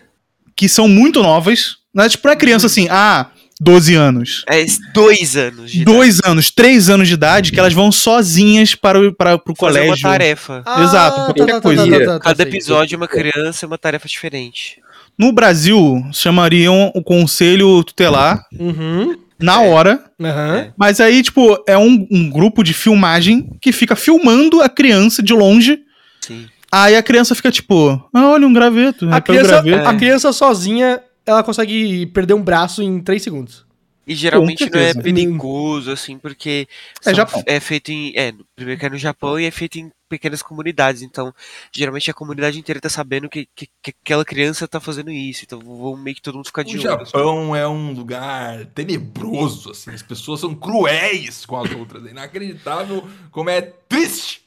[0.56, 1.76] que são muito novas.
[1.94, 3.30] Não é tipo, é criança assim, ah,
[3.60, 4.44] 12 anos.
[4.48, 8.98] É dois anos de Dois anos, três anos de idade, que elas vão sozinhas para,
[9.00, 9.60] o- para, pro idade.
[9.74, 10.06] Fazer colégio.
[10.06, 10.64] uma tarefa.
[10.82, 12.18] Exato, qualquer coisa.
[12.20, 12.46] Cada sei.
[12.52, 14.80] episódio é uma criança e uma tarefa diferente.
[15.18, 19.16] No Brasil, chamariam o conselho tutelar Uhum.
[19.40, 20.04] na hora.
[20.20, 20.72] Aham.
[20.76, 25.32] Mas aí, tipo, é um, um grupo de filmagem que fica filmando a criança de
[25.32, 25.78] longe.
[26.20, 26.46] Sim.
[26.84, 29.06] Aí a criança fica tipo, ah, olha um graveto.
[29.10, 29.88] A pega o criança, graveto.
[29.88, 33.64] a criança sozinha, ela consegue perder um braço em 3 segundos.
[34.08, 36.68] E geralmente não é perigoso, assim, porque
[37.04, 37.42] É Japão.
[37.44, 38.12] é feito em.
[38.14, 41.02] É, no- primeiro que é no Japão e é feito em pequenas comunidades.
[41.02, 41.34] Então,
[41.72, 45.42] geralmente a comunidade inteira tá sabendo que, que, que aquela criança tá fazendo isso.
[45.44, 46.92] Então vão meio que todo mundo ficar de O olho.
[47.02, 47.04] assim.
[47.06, 49.90] Japão é um lugar tenebroso, assim.
[49.90, 52.06] As pessoas são cruéis com as outras.
[52.06, 54.45] É inacreditável como é triste.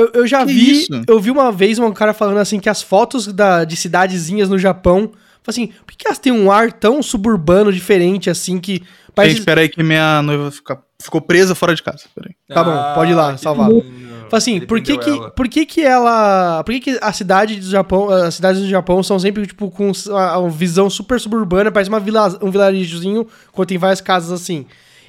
[0.00, 1.02] Eu, eu já Que vi, isso?
[1.06, 4.58] eu vi uma vez um cara falando assim que as fotos da, de cidadezinhas no
[4.58, 5.12] Japão,
[5.46, 9.60] assim, por que, elas têm um ar tão suburbano diferente assim que Gente, parece espera
[9.60, 12.04] aí que minha noiva fica- ficou presa fora de casa.
[12.48, 13.68] Tá bom, pode ir lá, salvar.
[13.70, 15.30] Fala assim, por que que, ela.
[15.32, 19.02] por que que ela, por que que a cidade do Japão, as cidades do Japão
[19.02, 23.66] são sempre tipo com uma, uma visão super suburbana, parece uma vila, um vilarejozinho, quando
[23.68, 24.66] tem várias casas assim.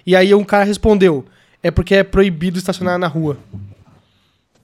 [0.08, 1.24] E aí um cara respondeu,
[1.62, 3.38] é porque é proibido estacionar na rua.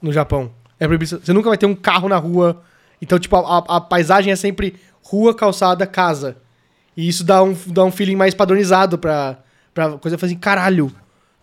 [0.02, 0.52] No Japão.
[0.80, 2.62] É proibido, você nunca vai ter um carro na rua.
[3.02, 6.38] Então, tipo, a, a- a paisagem é sempre rua, calçada, casa.
[6.95, 9.38] E isso dá um, dá um feeling mais padronizado pra,
[9.74, 10.16] pra coisa.
[10.16, 10.91] Eu falei assim, caralho,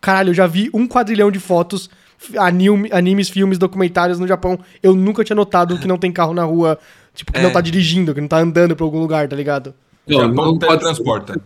[0.00, 1.88] caralho, eu já vi um quadrilhão de fotos,
[2.36, 4.58] anime, animes, filmes, documentários no Japão.
[4.82, 6.78] Eu nunca tinha notado que não tem carro na rua,
[7.14, 7.42] tipo, que É.
[7.42, 9.74] não tá dirigindo, que não tá andando pra algum lugar, tá ligado?
[10.06, 11.40] Não, Japão não pode teletransporta.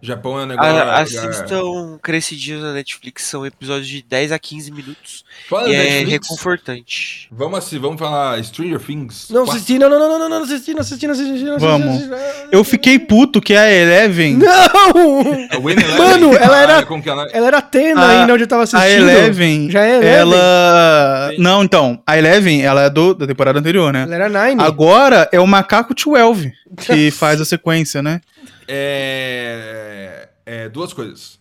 [0.00, 0.70] Japão é um negócio.
[0.70, 5.24] A- lugar- assistam Crescidinhos na Netflix, são episódios de 10 a 15 minutos.
[5.48, 7.28] Fala e é reconfortante.
[7.32, 9.28] Vamos, assi- vamos falar Stranger Things.
[9.30, 11.68] Não assisti, não, não, não, não, não, não assisti, não assisti, não assisti, não assisti.
[11.68, 11.86] Vamos.
[11.86, 12.48] não assisti, não assisti.
[12.52, 14.34] Eu fiquei puto que a Eleven.
[14.34, 15.98] Não!
[15.98, 17.26] Mano, ela Ah, era- Como que ela...
[17.32, 18.84] Ela era Atena A- ainda onde eu tava assistindo.
[18.84, 19.70] A Eleven.
[19.70, 20.10] Já é Eleven.
[20.14, 21.32] Ela.
[21.38, 22.00] Não, então.
[22.06, 24.02] A Eleven, ela é do, da temporada anterior, né?
[24.02, 24.60] Ela era Nine.
[24.62, 28.20] Agora é o Macaco 12 que faz a sequência, né?
[28.66, 31.38] É, é, duas coisas.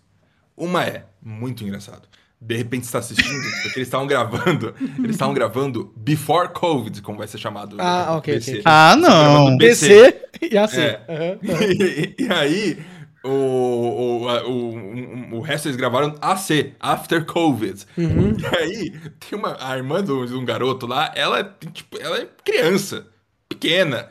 [0.55, 2.07] Uma é muito engraçado.
[2.39, 7.17] De repente você está assistindo, porque eles estavam gravando, eles estavam gravando Before COVID, como
[7.17, 7.75] vai ser chamado.
[7.79, 8.51] Ah, né, ok, BC.
[8.51, 8.61] ok.
[8.65, 9.57] Ah, Eles estavam não.
[9.57, 10.77] BC e AC.
[10.77, 11.01] É.
[11.09, 11.39] Aham.
[11.73, 12.85] e, e aí,
[13.23, 17.85] o, o, o, o resto eles gravaram AC, After Covid.
[17.97, 18.35] Uhum.
[18.39, 21.43] E aí, tem uma, a irmã de um garoto lá, ela,
[21.73, 23.07] tipo, ela é criança,
[23.49, 24.09] pequena,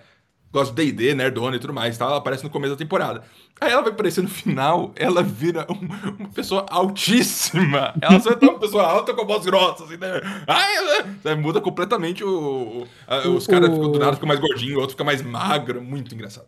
[0.57, 2.07] gosta de D&D, nerdona e tudo mais, tá?
[2.07, 3.23] Ela aparece no começo da temporada.
[3.61, 7.95] Aí ela vai aparecer no final, ela vira um- uma pessoa altíssima.
[8.01, 10.21] Ela só é uma pessoa alta com a voz grossa, assim, né?
[10.47, 12.87] Ai, ela- sabe, muda completamente o...
[13.35, 16.47] os caras ficam do nada ficam mais gordinhos, o outro fica mais magro, muito engraçado.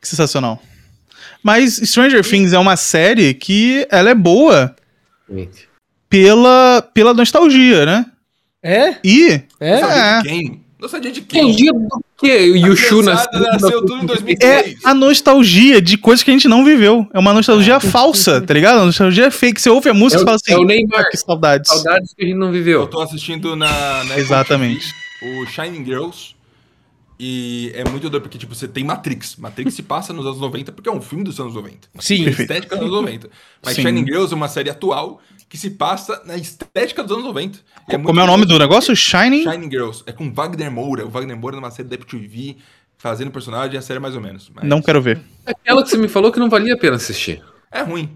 [0.00, 0.60] Que sensacional.
[1.42, 4.74] Mas Stranger Things é uma série que ela é boa
[5.30, 5.68] Gente.
[6.08, 8.06] pela, pela nostalgia, né?
[8.62, 8.96] É?
[9.04, 9.42] E.
[9.60, 9.80] É?
[9.80, 10.22] Nostalgia É.
[10.22, 10.64] de quem?
[10.78, 11.52] Nostalgia de Que quem?
[11.72, 12.50] do quê?
[12.52, 13.40] O Yushu nasceu.
[13.40, 14.84] nasceu tudo em É 2003.
[14.84, 17.06] a nostalgia de coisas que a gente não viveu.
[17.12, 18.80] É uma nostalgia falsa, tá ligado?
[18.80, 19.60] A nostalgia fake.
[19.60, 20.52] Você ouve a música É e fala assim.
[20.52, 21.00] é o Neymar.
[21.00, 21.68] "Ah, que saudades.
[21.70, 22.86] Saudades que a gente não Eu viveu.
[22.86, 24.86] tô assistindo na, na Exatamente.
[25.22, 26.35] O Shining Girls.
[27.18, 29.36] E é muito doido, porque, tipo, você tem Matrix.
[29.36, 31.88] Matrix se passa nos anos 90, porque é um filme dos anos 90.
[31.98, 32.24] Sim.
[32.24, 33.30] Tem estética dos anos 90.
[33.64, 33.82] Mas Sim.
[33.82, 37.58] Shining Girls é uma série atual que se passa na estética dos anos 90.
[37.88, 38.94] E muito Como é o nome do negócio?
[38.94, 39.44] Shining?
[39.44, 40.02] Shining Girls.
[40.06, 41.06] É com Wagner Moura.
[41.06, 42.56] O Wagner Moura numa série da Apple TV,
[42.98, 44.50] fazendo personagem, a série é mais ou menos.
[44.54, 45.20] Mas Não quero ver.
[45.46, 47.42] Aquela que você me falou que não valia a pena assistir.
[47.70, 48.10] É ruim.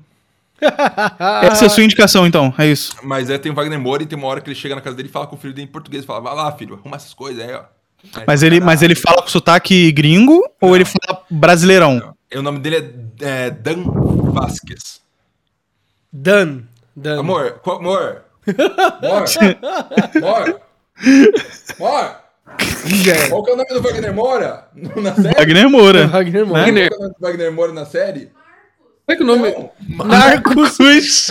[0.60, 2.52] Essa é a sua indicação, então.
[2.58, 2.94] É isso.
[3.02, 4.94] Mas é, tem o Wagner Moura e tem uma hora que ele chega na casa
[4.94, 6.04] dele e fala com o filho dele em português.
[6.04, 7.64] Fala, vai lá, filho, arruma essas coisas aí, ó.
[8.26, 12.14] Mas ele, mas ele fala com sotaque gringo ou ele fala brasileirão?
[12.32, 12.76] "Ah, O nome dele
[13.20, 13.84] é, é Dan
[14.32, 15.00] Vasquez.
[16.12, 16.62] Dan.
[16.96, 17.20] Dan.
[17.20, 18.22] Amor, qual, amor.
[19.02, 19.24] Amor.
[20.16, 20.60] Amor.
[21.78, 22.20] Amor.
[23.28, 25.34] Qual que é o nome do Wagner Moura na série?
[25.36, 26.06] Wagner Moura.
[26.08, 26.64] Wagner Moura.
[26.64, 28.30] Qual que é o nome do Wagner Moura na série?
[29.06, 29.50] Como é que o nome.
[29.88, 30.78] Não, Narcos.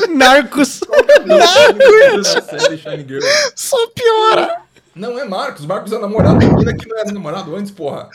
[0.09, 0.81] Narcos.
[1.27, 3.21] na série Shining Girl.
[3.55, 4.61] Só piora.
[4.99, 5.65] Não é Marcos.
[5.65, 8.09] Marcos é namorado da menina que não era namorado antes, porra.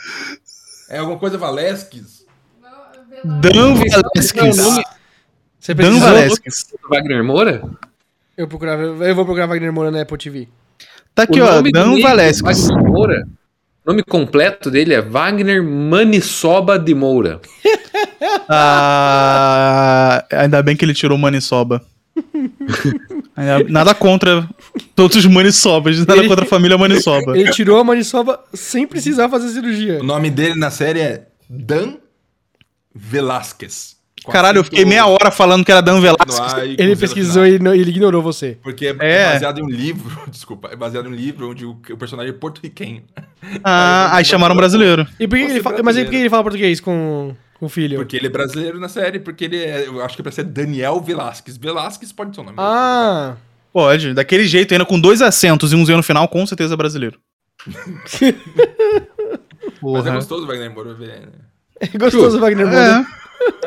[0.87, 2.23] É alguma coisa Valesques.
[3.23, 4.57] Dan Valesquez.
[5.59, 5.99] Você Dan?
[5.99, 6.67] Valesquez.
[6.87, 7.63] Wagner Moura?
[8.37, 10.47] Eu, procurava, eu vou procurar Wagner Moura na Apple TV.
[11.15, 11.61] Tá aqui, O ó.
[11.73, 12.67] Dan meio, Valesquez.
[12.67, 13.27] Wagner Moura.
[13.83, 17.41] O nome completo dele é Wagner Manisoba de Moura.
[18.47, 21.83] Ah, ainda bem que ele tirou o Manisoba.
[23.35, 24.47] Ainda- Nada contra
[24.95, 27.37] todos os Manisobas, nada Ele- contra a família Manisoba.
[27.37, 29.99] Ele tirou a maniçoba sem precisar fazer cirurgia.
[29.99, 31.95] O nome dele na série é Dan
[32.93, 33.95] Velasquez.
[34.31, 36.75] Caralho, eu fiquei meia hora falando que era Dan Velasquez.
[36.79, 38.57] Ele pesquisou e ele ignorou você.
[38.63, 39.33] Porque é, É.
[39.33, 42.35] baseado em um livro, desculpa, é baseado em um livro onde o, o personagem é
[42.35, 43.03] porto-riquenho.
[43.63, 45.05] Ah, aí chamaram um brasileiro.
[45.19, 45.85] E por que ele fala, brasileiro.
[45.85, 47.97] mas aí por que ele fala português com, com o filho?
[47.97, 50.43] Porque ele é brasileiro na série, porque ele é, eu acho que é pra ser
[50.43, 51.57] Daniel Velasquez.
[51.57, 52.57] Velasquez pode ser o nome.
[52.59, 53.35] Ah,
[53.73, 56.77] Pode, daquele jeito, ainda com dois acentos e um Z no final, com certeza é
[56.77, 57.19] brasileiro.
[59.81, 61.27] Mas é gostoso o Wagner Moura ver, né?
[61.81, 63.05] é gostoso o Wagner Moura.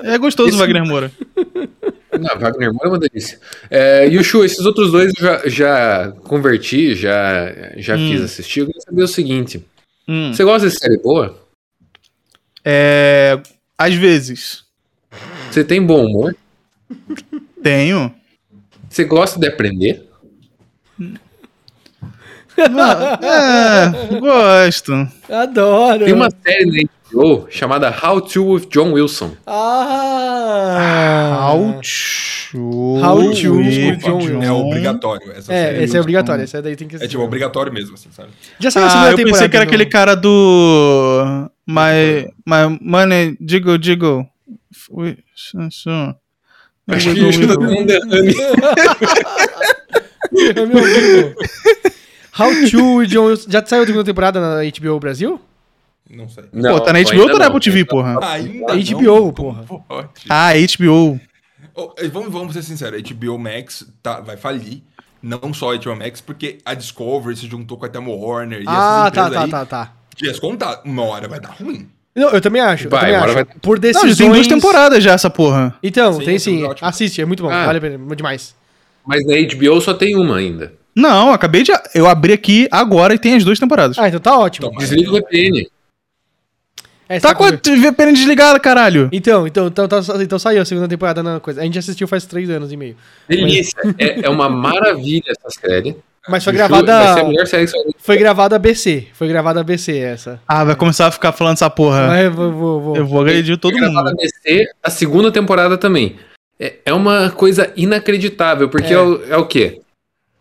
[0.02, 1.12] É, é gostoso o Esse- Wagner Moura.
[2.18, 3.38] Não, Wagner Moura é uma delícia.
[3.70, 8.10] É, Yushu, esses outros dois eu já, já converti, já, já Hum.
[8.10, 8.60] fiz assistir.
[8.60, 9.64] Eu queria saber o seguinte:
[10.08, 10.32] Hum.
[10.32, 11.38] você gosta de série boa?
[12.64, 13.38] É,
[13.78, 14.64] às vezes.
[15.50, 16.34] Você tem bom humor?
[17.62, 18.12] Tenho.
[18.90, 20.04] Você gosta de aprender?
[22.60, 24.92] Ah, é, gosto.
[25.30, 26.04] Adoro.
[26.04, 29.36] Tem uma série na HBO chamada How to with John Wilson.
[29.46, 31.36] Ah.
[31.52, 32.58] How to,
[33.00, 34.42] How to with John Wilson.
[34.42, 35.30] É obrigatório.
[35.30, 36.42] Essa série É, esse é obrigatório.
[36.44, 38.30] Esse daí tem que É tipo obrigatório mesmo, assim, sabe?
[38.58, 39.48] Já saiu a Ah, segunda eu pensei temporada.
[39.50, 41.50] que era do- aquele cara do.
[41.68, 44.26] My, my money, Jiggle Jiggle.
[44.72, 46.16] Su-
[46.90, 48.34] Acho que ajuda com um derrame.
[50.56, 51.34] É meu amigo.
[52.38, 53.34] How to John.
[53.48, 55.40] Já saiu a segunda temporada na HBO Brasil?
[56.10, 56.44] Não sei.
[56.44, 57.46] Pô, tá na HBO ou tá na não.
[57.46, 58.18] Apple TV, porra?
[58.32, 59.62] Ainda HBO, não, porra.
[59.64, 60.08] pode?
[60.28, 61.20] Ah, HBO.
[61.74, 64.82] Oh, eh, vamos, vamos ser sinceros, HBO Max tá, vai falir.
[65.22, 68.64] Não só a HBO Max, porque a Discovery se juntou com a Time Warner e
[68.66, 69.50] Ah, essas tá, empresas tá, aí.
[69.50, 69.84] tá, tá.
[69.84, 69.97] Dias
[70.40, 71.88] contados, uma hora vai dar ruim.
[72.14, 72.88] Não, eu também acho.
[72.88, 73.34] Vai, eu também acho.
[73.34, 74.16] vai- Por Não, decisões...
[74.16, 75.76] já tem duas temporadas já, essa porra.
[75.82, 76.64] Então, Sim, tem sim, sim.
[76.64, 76.88] ótimo.
[76.88, 77.48] Assiste, é muito bom.
[77.50, 77.66] Ah.
[77.66, 78.54] Vale a pena, demais.
[79.06, 80.72] Mas na HBO só tem uma ainda.
[80.96, 81.70] Não, acabei de.
[81.94, 83.96] Eu abri aqui agora e tem as duas temporadas.
[83.98, 84.66] Ah, então tá ótimo.
[84.66, 85.68] Então, Desliga o VPN.
[87.08, 89.08] É, Tá com a como- VPN desligada, caralho.
[89.12, 91.60] Então, então, então, tá- então saiu a segunda temporada na coisa.
[91.62, 92.96] A gente assistiu faz três anos e meio.
[93.28, 93.80] Delícia.
[93.96, 95.96] É, é uma maravilha essa série.
[96.28, 97.24] Mas foi Vai ser a gravada.
[97.28, 99.06] melhor série que você Foi gravada ABC.
[99.12, 100.40] Foi gravada ABC essa.
[100.46, 102.06] Ah, vai começar a ficar falando essa porra.
[102.08, 102.96] Mas vou, vou, vou.
[102.96, 104.20] Eu vou agredir todo Foi gravada mundo.
[104.82, 106.16] a segunda temporada também.
[106.60, 108.96] É, é uma coisa inacreditável, porque É.
[108.96, 109.80] é, o, é o quê?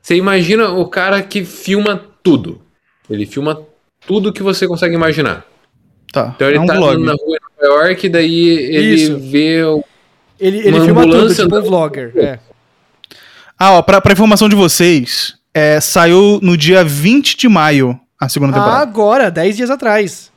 [0.02, 2.62] Você imagina o cara que filma tudo.
[3.10, 3.62] Ele filma
[4.06, 5.46] tudo que você consegue imaginar.
[6.12, 7.04] Tá, Então ele é um tá vlog.
[7.04, 9.20] na rua em Nova York, daí ele Isso.
[9.20, 9.84] vê o.
[10.40, 12.12] Ele, ele Uma filma tudo, tipo um vlogger.
[12.16, 12.40] É.
[13.60, 18.30] Ah, ó, pra, pra informação de vocês, é, saiu no dia 20 de maio a
[18.30, 18.82] segunda Ah, temporada.
[18.84, 20.32] agora, 10 dias atrás.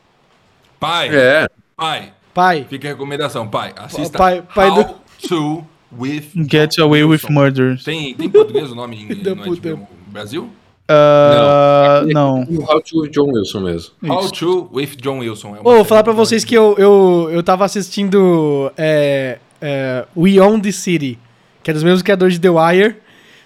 [0.79, 1.47] Pai, É.
[1.77, 2.67] pai, Pai.
[2.71, 3.73] fica a recomendação, pai.
[3.77, 4.95] Assista Pai- pai How do-
[5.29, 5.65] to
[5.99, 7.21] with Get Away with.
[7.29, 7.79] Murder.
[7.85, 9.07] Tem, tem em português o nome em,
[9.37, 9.75] puta.
[9.75, 10.49] HBO Brasil?
[10.89, 12.43] Ah, não.
[12.45, 13.93] O How to John Wilson mesmo.
[14.09, 14.33] How Isso.
[14.33, 15.57] to with John Wilson.
[15.57, 20.59] É vou falar pra vocês que eu, eu, eu tava assistindo é, é, We Own
[20.61, 21.19] the City,
[21.63, 22.97] que é dos mesmos criadores de The Wire,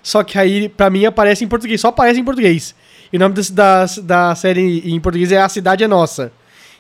[0.05, 2.73] só que aí pra mim aparece em português, só aparece em português.
[3.13, 6.31] E o nome desse- da, da série em português é A Cidade é Nossa.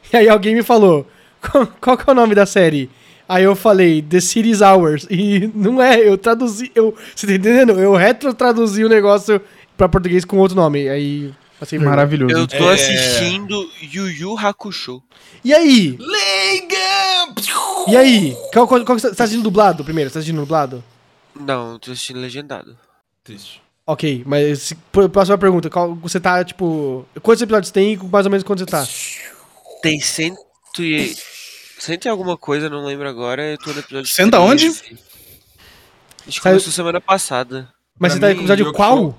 [0.12, 1.08] E aí alguém me falou,
[1.40, 2.88] qual, qual que é o nome da série?
[3.28, 5.06] Aí eu falei, The City's Ours.
[5.10, 7.72] E não é, eu traduzi, eu, você tá entendendo?
[7.72, 9.40] Eu retrotraduzi o negócio
[9.76, 10.88] pra português com outro nome.
[10.90, 11.78] Aí, passei.
[11.78, 12.34] Maravilhoso.
[12.36, 12.74] Eu tô É.
[12.74, 15.02] assistindo Yu Yu Hakusho.
[15.42, 15.96] E aí?
[15.98, 17.34] Leigam!
[17.88, 18.36] E aí?
[18.52, 20.10] Qual, qual, qual você tá assistindo dublado primeiro?
[20.10, 20.82] Você tá assistindo dublado?
[21.38, 22.76] Não, tô assistindo legendado.
[23.24, 23.60] Triste.
[23.86, 24.72] Ok, mas
[25.10, 25.68] próxima pergunta.
[25.68, 27.04] Qual, você tá, tipo.
[27.22, 28.86] Quantos episódios tem e mais ou menos quanto você tá?
[29.82, 30.38] Tem cento
[30.80, 31.14] e...
[31.78, 33.42] Cento e alguma coisa, não lembro agora.
[33.42, 34.70] Eu tô no episódio Cento aonde?
[34.72, 34.80] 13.
[34.80, 34.98] Acho
[36.26, 37.68] que Saiu- começou semana passada.
[37.98, 38.96] Mas Pra você tá no episódio qual?
[38.96, 39.16] sou-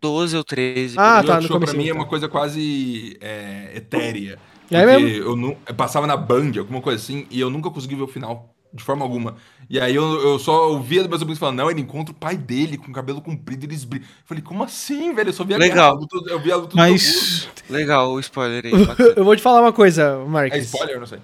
[0.00, 0.96] 12 ou 13.
[0.98, 1.94] Ah, tá, no Show pra mim é tá.
[1.94, 4.38] uma coisa quase é, etérea.
[4.70, 5.08] É Porque mesmo?
[5.08, 8.08] eu, nu- eu passava na Band, alguma coisa assim, e eu nunca consegui ver o
[8.08, 9.36] final, de forma alguma.
[9.70, 12.76] E aí eu, eu só ouvia meus amigos falando, não, ele encontra o pai dele
[12.76, 14.06] com cabelo comprido e eles brigam.
[14.08, 15.28] Eu falei, como assim, velho?
[15.28, 15.98] Eu só via a Legal.
[15.98, 17.48] guerra, eu via a luta do Mas.
[17.70, 18.72] Legal, o spoiler aí.
[19.16, 20.18] Eu vou te falar uma coisa.
[20.26, 20.58] Marcos.
[20.58, 21.18] É spoiler, não sei.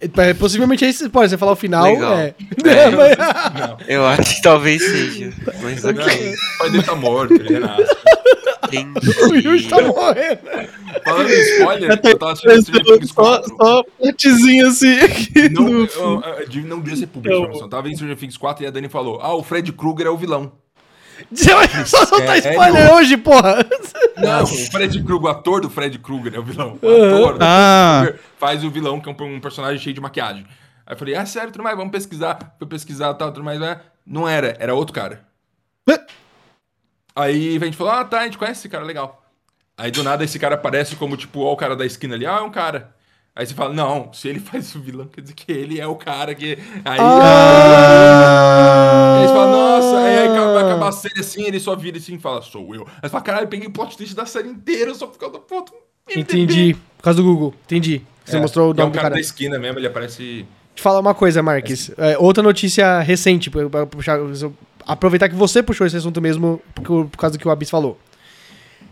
[0.00, 1.28] É, possivelmente é esse spoiler.
[1.30, 1.84] Você falar o final.
[1.84, 2.14] Legal.
[2.14, 2.34] É.
[2.64, 2.90] É.
[2.96, 3.16] Mas-
[3.68, 5.32] Não, Eu acho que talvez seja.
[5.62, 6.34] Mas não, ok.
[6.34, 7.96] o pai dele tá morto, ele renasce.
[9.30, 10.38] o Yuri tá morrendo.
[11.04, 13.56] Falando em spoiler, Eu tava assistindo só, 4.
[13.56, 15.48] só partezinho assim aqui.
[15.50, 16.22] Não, no eu- eu-
[16.54, 17.68] eu- não devia ser público, Eu-.
[17.68, 20.16] Tava em Stranger Things 4 e a Dani falou: Ah, o Fred Krueger é o
[20.16, 20.52] vilão.
[21.86, 22.50] Só soltar Sério?
[22.60, 23.64] spoiler hoje, porra.
[24.16, 26.78] Não, o Fred Krueger, o ator do Fred Krueger é o vilão.
[26.80, 27.16] O Uhum.
[27.24, 28.12] ator do Ah.
[28.38, 30.46] Faz o vilão, que é um, um personagem cheio de maquiagem.
[30.86, 32.38] Aí eu falei, ah, sério, tudo mais, vamos pesquisar.
[32.58, 33.60] Fui pesquisar tal, tudo mais.
[33.60, 33.80] né?
[34.06, 35.22] Não era, era outro cara.
[35.88, 35.98] Ué?
[37.14, 39.24] Aí a gente falou, ah, tá, a gente conhece esse cara, legal.
[39.76, 42.38] Aí do nada esse cara aparece como, tipo, ó, o cara da esquina ali, ah,
[42.38, 42.94] é um cara.
[43.34, 45.96] Aí você fala, não, se ele faz o vilão, quer dizer que ele é o
[45.96, 46.58] cara que.
[46.84, 46.98] Aí.
[47.00, 49.18] Ah.
[49.20, 52.14] Aí você fala, nossa, aí, aí vai acabar a série assim, ele só vira assim
[52.14, 52.82] e fala, sou eu.
[52.86, 55.34] Aí você fala, caralho, eu peguei o plot twist da série inteira só por causa
[55.34, 55.72] do ponto.
[56.14, 56.74] Entendi.
[56.98, 57.54] Por causa do Google.
[57.66, 58.02] Entendi.
[58.24, 59.14] Você É, mostrou o é nome o do cara cara.
[59.14, 60.44] da esquina mesmo, ele aparece.
[60.74, 61.90] te falar uma coisa, Marques.
[61.96, 64.18] É, outra notícia recente, pra, puxar,
[64.86, 67.98] aproveitar que você puxou esse assunto mesmo por, por causa do que o Abis falou.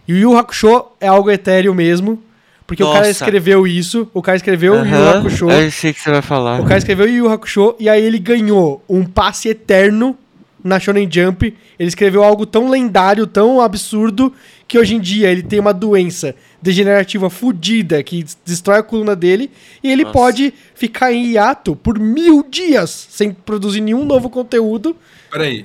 [0.09, 2.22] Yu Yu Hakusho é algo etéreo mesmo,
[2.69, 3.11] porque o cara Nossa.
[3.25, 6.61] escreveu isso, o cara escreveu Yu Yu Hakusho, Eu sei o que você vai falar.
[6.61, 10.16] o cara escreveu Yu Yu Hakusho e aí ele ganhou um passe eterno
[10.62, 11.55] na Shonen Jump.
[11.79, 14.33] Ele escreveu algo tão lendário, tão absurdo,
[14.66, 19.16] que hoje em dia ele tem uma doença degenerativa fodida que des- destrói a coluna
[19.16, 19.51] dele
[19.83, 20.12] e ele Nossa.
[20.12, 24.95] pode ficar em hiato por mil dias sem produzir nenhum novo conteúdo.
[25.31, 25.64] Peraí.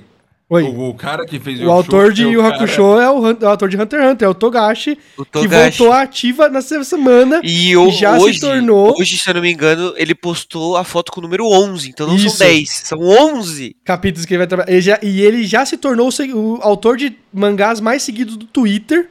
[0.50, 0.64] Oi.
[0.64, 3.10] O, o cara que fez O autor de é o Yu Yu cara- Hakusho é
[3.10, 5.78] o, é o autor de Hunter x Hunter, é o Togashi, O que Togashi.
[5.78, 7.40] voltou ativa nessa semana.
[7.44, 10.84] E o, já se hoje, tornou- hoje, se eu não me engano, ele postou a
[10.84, 11.90] foto com o número 11.
[11.90, 12.38] Então não Isso.
[12.38, 13.76] são 10, são 11.
[13.84, 14.72] capítulos que ele vai trabalhar.
[14.72, 18.38] Ele já- e ele já se tornou o, se- o autor de mangás mais seguidos
[18.38, 19.10] do Twitter.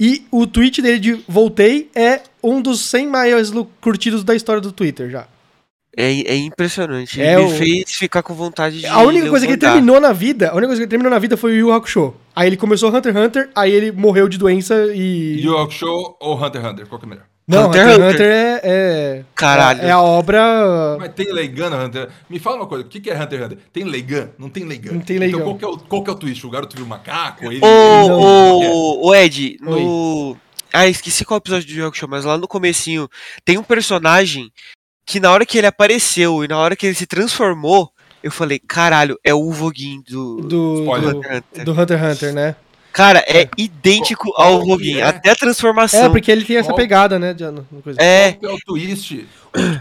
[0.00, 4.72] E o tweet dele de Voltei é um dos 100 maiores curtidos da história do
[4.72, 5.26] Twitter já.
[5.96, 7.20] É, é impressionante.
[7.20, 8.86] É ele o- me fez ficar com vontade de.
[8.86, 11.10] A única coisa o que ele terminou na vida, a única coisa que ele terminou
[11.10, 12.14] na vida foi o Yu Yu Hakusho.
[12.34, 15.38] Aí ele começou Hunter x Hunter, aí ele morreu de doença e...
[15.44, 16.86] Yu Yu Show ou Hunter x Hunter?
[16.86, 17.24] Qual que é melhor?
[17.46, 19.24] Não, Hunter Hunter x x Hunter é, é...
[19.34, 19.82] Caralho.
[19.82, 20.96] É a obra...
[20.98, 23.44] Mas tem Leigan no Hunter Me fala uma coisa, o que que é Hunter x
[23.46, 23.58] Hunter?
[23.70, 24.30] Tem Leigan?
[24.38, 24.92] Não tem Leigan.
[24.92, 25.36] Não tem Leigan.
[25.40, 26.46] Então qual que é o, qual que é o twist?
[26.46, 27.44] O garoto viu o macaco?
[27.44, 30.36] Ele, Ô, ele- ô, ô, Ed, no.
[30.72, 33.06] Ah, esqueci qual episódio do Jogo Show, mas lá no comecinho
[33.44, 34.50] tem um personagem
[35.04, 37.90] que na hora que ele apareceu e na hora que ele se transformou,
[38.22, 41.64] eu falei, caralho, é o Voguin do, Do, do, Hunter x Hunter.
[41.64, 42.56] do Hunter x Hunter, né?
[42.92, 44.98] Cara, é idêntico Qual ao Roguin.
[44.98, 45.02] é?
[45.02, 46.04] Até a transformação.
[46.04, 47.34] É, porque ele tem essa pegada, né?
[47.82, 47.98] Coisa.
[48.00, 49.26] É, é o twist?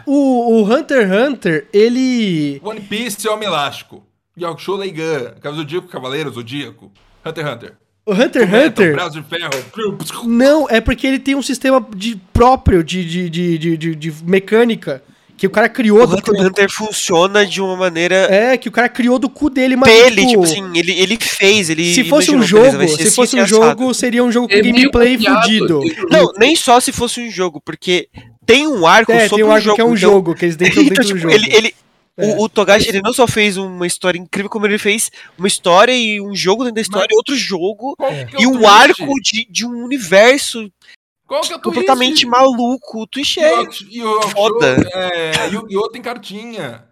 [0.06, 2.62] O, o Hunter x Hunter, ele.
[2.64, 4.02] One Piece é Homem Elástico.
[4.40, 5.34] Yakusho Leigan.
[5.42, 6.92] Cavaleiro Zodíaco, Cavaleiro Zodíaco.
[7.26, 7.74] Hunter x Hunter.
[8.06, 8.94] O Hunter x Hunter.
[8.94, 9.98] Braço de ferro.
[10.26, 14.14] Não, é porque ele tem um sistema de, próprio de, de, de, de, de- de
[14.24, 15.04] mecânica
[15.42, 18.72] que o cara criou o do Hunter Hunter funciona de uma maneira É, que o
[18.72, 19.92] cara criou do cu dele, mas.
[19.92, 23.08] dele, tipo assim, ele, ele fez, ele se fosse um imaginou, beleza, jogo, ser se
[23.08, 23.66] assim, fosse um assado.
[23.80, 25.82] jogo, seria um jogo com É gameplay fudido.
[26.12, 28.08] Não, nem só se fosse um jogo, porque
[28.46, 29.76] tem um arco É, sobre tem um o arco jogo.
[29.76, 31.34] que é um então- jogo, que eles dentro, então, dentro do tipo, jogo.
[31.34, 31.76] ele, ele,
[32.20, 32.26] É.
[32.28, 35.92] o, o Togashi ele não só fez uma história incrível, como ele fez uma história
[35.92, 39.66] e um jogo dentro da história, e outro jogo, é e um arco de, de
[39.66, 40.70] um universo
[41.32, 41.64] Qual que é o twist?
[41.64, 43.04] completamente maluco.
[43.04, 43.64] O Twitch E o é.
[43.90, 44.76] E o foda.
[44.94, 45.88] É, Yu-Gi-Oh!
[45.90, 46.84] tem cartinha.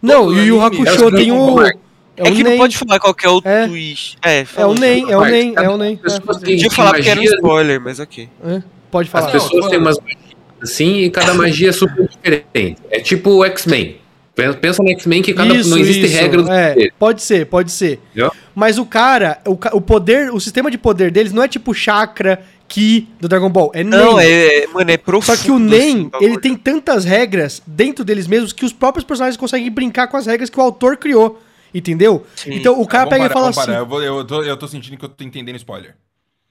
[0.00, 0.62] Não, e o.
[0.62, 1.62] Hakusho É tem o o.
[1.66, 1.72] É,
[2.16, 2.58] É o que não Nen.
[2.58, 3.66] pode falar qual que é o É.
[3.66, 4.16] twist.
[4.22, 4.74] É, É fala o.
[4.74, 5.96] Nen, é o cada é o Nen.
[5.96, 8.28] pessoa É, Podia falar porque era um spoiler, mas ok.
[8.44, 8.62] é,
[8.92, 9.26] Pode As falar.
[9.26, 10.18] Não, pessoas têm umas magias
[10.62, 12.80] assim e cada magia é super diferente.
[12.90, 13.96] É tipo o X-Men.
[14.34, 16.92] Pen- Pensa no X-Men que cada, não existe regra do é, poder.
[16.98, 17.98] Pode ser, pode ser.
[18.10, 18.30] Entendeu?
[18.54, 22.40] Mas o cara, o, o poder, o sistema de poder deles não é tipo chakra,
[22.70, 23.70] ki do Dragon Ball.
[23.74, 24.24] É Não, Nen.
[24.26, 25.36] é, mano, é profundo.
[25.36, 29.36] Só que o Nen, ele tem tantas regras dentro deles mesmos que os próprios personagens
[29.36, 31.42] conseguem brincar com as regras que o autor criou.
[31.74, 32.24] Entendeu?
[32.34, 32.54] Sim.
[32.54, 33.78] Então o cara Vamos pega parar, e fala assim.
[33.80, 35.94] Eu, vou- eu tô, eu tô sentindo que eu tô entendendo spoiler.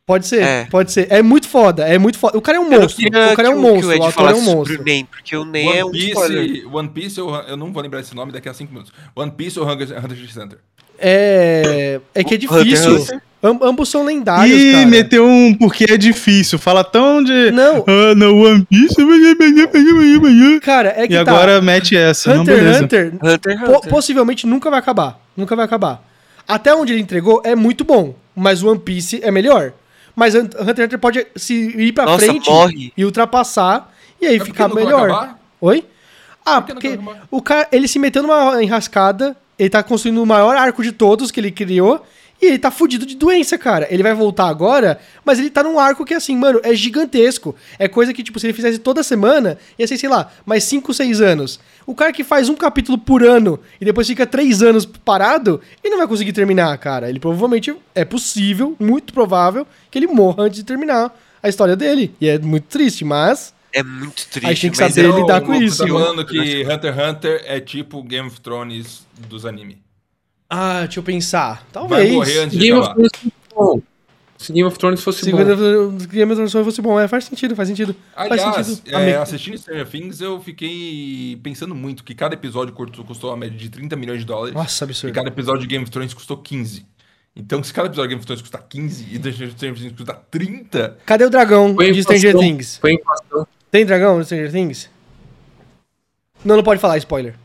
[0.06, 0.66] Pode ser, É.
[0.66, 1.08] pode ser.
[1.12, 2.36] É muito foda, é muito foda.
[2.38, 3.06] O cara é um monstro.
[3.08, 4.82] O cara é um monstro, o o ator é um sobre monstro.
[4.82, 6.48] o Nen, porque o Nen é um spoiler.
[6.48, 8.92] Piece, One Piece eu, eu não vou lembrar esse nome daqui a 5 minutos.
[9.16, 10.58] One Piece ou Hunter, Hunter x Hunter?
[10.98, 12.00] É.
[12.16, 12.96] É que é Hunter difícil.
[13.02, 13.22] Hunter.
[13.42, 14.86] Am- ambos são lendários, Ih, cara.
[14.88, 16.60] meteu um porque é difícil.
[16.60, 17.52] Fala tão de.
[17.52, 18.96] Não, Ah, não, One Piece.
[20.62, 21.32] cara, é que E tá.
[21.32, 22.34] agora mete essa.
[22.34, 22.84] não, Hunter x beleza.
[22.86, 23.90] Hunter Hunter x po- Hunter.
[23.90, 25.20] possivelmente nunca vai acabar.
[25.36, 26.04] Nunca vai acabar.
[26.48, 29.72] Até onde ele entregou é muito bom, mas o One Piece é melhor.
[30.16, 32.92] Mas Hun- Hunter x Hunter pode se ir pra Nossa, frente morre.
[32.98, 35.36] e ultrapassar e aí ficar melhor.
[35.62, 35.86] Oi?
[36.46, 37.28] Ah, Por que porque acabar?
[37.30, 41.32] o cara, ele se meteu numa enrascada, ele tá construindo o maior arco de todos
[41.32, 42.04] que ele criou,
[42.42, 43.88] e ele tá fudido de doença, cara.
[43.90, 47.56] Ele vai voltar agora, mas ele tá num arco que, assim, mano, é gigantesco.
[47.78, 50.94] É coisa que, tipo, se ele fizesse toda semana, ia ser, sei lá, mais 5,
[50.94, 51.60] 6 anos.
[51.86, 55.92] O cara que faz um capítulo por ano e depois fica 3 anos parado, ele
[55.92, 57.10] não vai conseguir terminar, cara.
[57.10, 61.14] Ele provavelmente, é possível, muito provável, que ele morra antes de terminar
[61.44, 62.16] a história dele.
[62.22, 63.54] E é muito triste, mas...
[63.72, 64.48] É muito triste.
[64.48, 68.02] Aí tem que saber é- lidar com isso, falando que Hunter x Hunter é tipo
[68.02, 69.78] Game of Thrones dos anime.
[70.50, 71.56] Ah, deixa eu pensar.
[71.56, 72.12] Vai Talvez.
[72.12, 72.90] morrer antes de Game of.
[72.94, 73.82] Thrones fosse bom.
[74.38, 75.38] Se Game of Thrones fosse Se bom.
[75.38, 77.94] Game of Thrones fosse bom, é, faz sentido, faz sentido.
[78.16, 78.96] faz Aliás, sentido.
[78.98, 83.58] é, assistindo Stranger Things, eu fiquei pensando muito que cada episódio curto custou uma média
[83.58, 84.54] de 30 milhões de dólares.
[84.56, 85.14] Nossa, E absurdo.
[85.14, 86.86] cada episódio de Game of Thrones custou 15.
[87.36, 90.98] Então, se cada episódio de Game of Thrones custa 15 e Stranger Things custa 30,
[91.06, 92.38] Cadê o dragão Foi de Stranger.
[92.38, 92.78] Things?
[92.78, 93.46] Foi inflação.
[93.70, 94.90] Tem dragão de Stranger Things?
[96.46, 97.36] Não, não pode falar spoiler.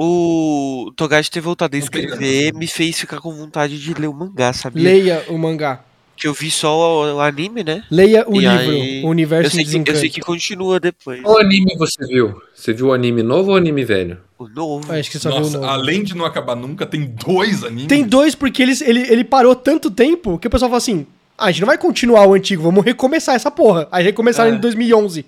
[0.00, 4.52] O Togashi ter voltado a escrever me fez ficar com vontade de ler o mangá,
[4.52, 4.84] sabia?
[4.84, 5.80] Leia o mangá.
[6.16, 7.82] Que eu vi só o, o anime, né?
[7.90, 10.78] Leia o E livro, aí, o Eu Universo sei, em que, eu sei que continua
[10.78, 11.20] depois.
[11.22, 12.40] Qual anime você viu?
[12.54, 14.18] Você viu o anime novo ou o anime velho?
[14.38, 14.92] O novo.
[14.92, 15.68] Acho que só viu o nossa, novo.
[15.68, 17.86] além de não acabar nunca, tem dois animes.
[17.88, 21.46] Tem dois porque eles, ele, ele parou tanto tempo que o pessoal fala assim: ah,
[21.46, 23.88] a gente não vai continuar o antigo, vamos recomeçar essa porra.
[23.90, 24.54] Aí recomeçaram É.
[24.54, 25.26] em 2011.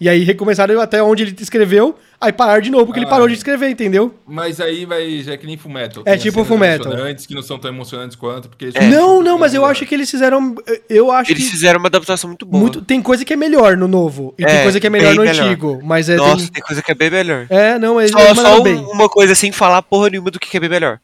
[0.00, 3.10] E aí recomeçaram até onde ele escreveu, aí pararam de novo porque ele Ah.
[3.10, 4.14] parou de escrever, entendeu?
[4.26, 6.02] Mas aí vai, já é que nem Fullmetal.
[6.06, 6.86] É Tem tipo Fullmetal.
[6.92, 8.70] emocionantes que não são tão emocionantes quanto, porque...
[8.72, 8.88] É.
[8.88, 10.54] não, não, mas eu acho que eles fizeram.
[10.88, 11.50] Eu acho Eles que.
[11.50, 12.62] fizeram uma adaptação muito boa.
[12.62, 14.34] Muito, tem coisa que é melhor no novo.
[14.38, 15.44] E tem É, coisa que é melhor no melhor.
[15.46, 15.80] antigo.
[15.84, 16.16] Mas é.
[16.16, 17.46] Nossa, tem- tem coisa que é bem melhor.
[17.50, 18.76] É, não, eles Só, só um- bem.
[18.76, 20.98] uma coisa sem falar porra nenhuma do que que é bem melhor.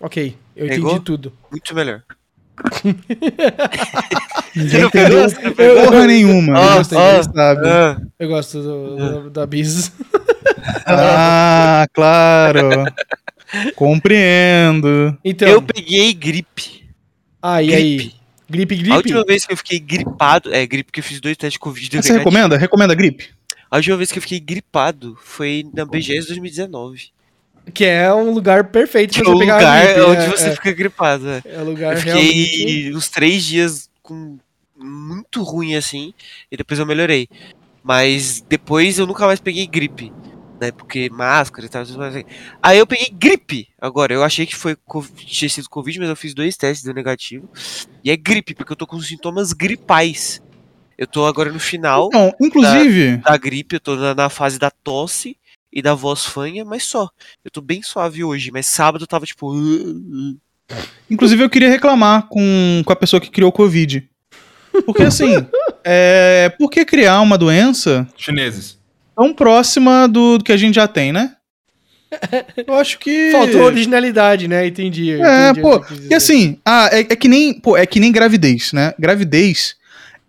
[0.00, 0.90] Ok, eu Pegou?
[0.90, 1.32] entendi tudo.
[1.50, 2.02] Muito melhor.
[4.54, 5.08] Ninguém não pegou?
[5.18, 5.84] entendeu Você não pegou?
[5.84, 6.58] porra nenhuma.
[6.58, 7.68] Ah, Eu gostei, ele sabe.
[7.68, 9.92] Ah, Eu gosto do, do- da Biz.
[10.86, 12.84] Ah, claro.
[13.74, 15.16] Compreendo.
[15.24, 16.88] Então, eu peguei gripe.
[17.42, 18.12] ah, e aí?
[18.48, 18.92] Gripe, A gripe?
[18.96, 20.54] última vez que eu fiquei gripado.
[20.54, 22.00] É, gripe que eu fiz dois testes de Covid.
[22.02, 22.56] Você recomenda?
[22.56, 23.30] Recomenda gripe?
[23.70, 27.08] A última vez que eu fiquei gripado foi na BGS 2019.
[27.72, 30.00] Que é um lugar perfeito Que pra é o você pegar lugar a gripe.
[30.00, 31.28] onde é, você é, fica gripado.
[31.28, 31.42] É.
[31.44, 32.48] é lugar Eu realmente...
[32.48, 34.38] fiquei uns três dias com
[34.76, 36.12] muito ruim assim,
[36.50, 37.28] e depois eu melhorei.
[37.82, 40.12] Mas depois eu nunca mais peguei gripe.
[40.60, 41.84] Né, porque máscara e tal.
[41.84, 42.24] tudo mais.
[42.62, 44.14] Aí eu peguei gripe agora.
[44.14, 44.76] Eu achei que foi
[45.16, 47.48] tinha sido Covid, mas eu fiz dois testes, deu negativo.
[48.04, 50.40] E é gripe, porque eu tô com sintomas gripais.
[50.96, 54.70] Eu tô agora no final Não, inclusive, da gripe, eu tô na, na fase da
[54.70, 55.36] tosse
[55.72, 57.08] e da voz fanha, mas só.
[57.44, 59.52] Eu tô bem suave hoje, mas sábado eu tava tipo.
[61.10, 64.08] Inclusive, eu queria reclamar com, com a pessoa que criou o Covid.
[64.84, 65.46] Porque assim,
[65.84, 68.78] é, por que criar uma doença Chineses.
[69.16, 71.36] tão próxima do, do que a gente já tem, né?
[72.66, 73.30] Eu acho que.
[73.32, 74.66] Faltou originalidade, né?
[74.66, 75.12] Entendi.
[75.12, 75.84] É, entendi pô.
[76.10, 78.92] E assim, ah, é, é que nem, pô, é que nem gravidez, né?
[78.98, 79.76] Gravidez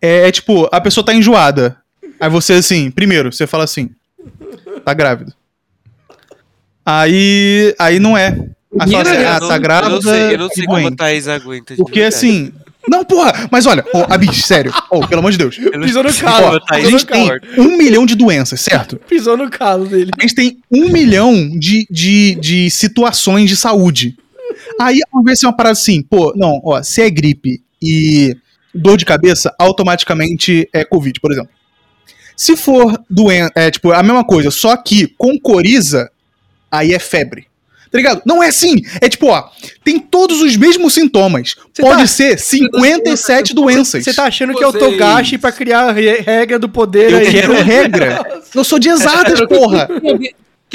[0.02, 1.78] é, é tipo, a pessoa tá enjoada.
[2.20, 3.90] Aí você assim, primeiro, você fala assim,
[4.84, 5.34] tá grávido.
[6.86, 8.28] Aí, aí não é.
[8.80, 9.88] Aí você fala assim, ah, não- tá grávida.
[9.88, 10.96] Eu não sei, eu não sei e como a.
[10.96, 11.76] Thaís aguenta.
[11.76, 12.16] Porque verdade.
[12.16, 12.54] assim.
[12.86, 15.58] Não, porra, mas olha, ô, Abis, sério, ô, pelo amor de Deus.
[15.58, 18.98] Pisou no sei calo, como a a gente tem um milhão de doenças, certo?
[19.08, 20.12] Pisou no calo dele.
[20.20, 24.18] A gente tem um milhão de, de, de situações de saúde.
[24.82, 28.36] Aí, ao ver se é uma parada assim, pô, não, ó, se é gripe e
[28.76, 31.52] dor de cabeça, automaticamente é Covid, por exemplo.
[32.36, 36.10] Se for doença, é tipo, a mesma coisa, só que com coriza,
[36.72, 37.48] aí é febre.
[37.92, 38.22] Tá ligado?
[38.26, 38.78] Não é assim.
[39.00, 39.44] É tipo, ó,
[39.84, 41.56] tem todos os mesmos sintomas.
[41.72, 44.04] Você Pode tá- ser 57 doenças.
[44.04, 47.18] Você tá achando que é o Togashi pra criar a re- regra do poder Eu
[47.20, 47.32] aí.
[47.32, 48.42] quero regra.
[48.56, 49.88] Eu sou de exatas, porra.
[50.02, 50.18] O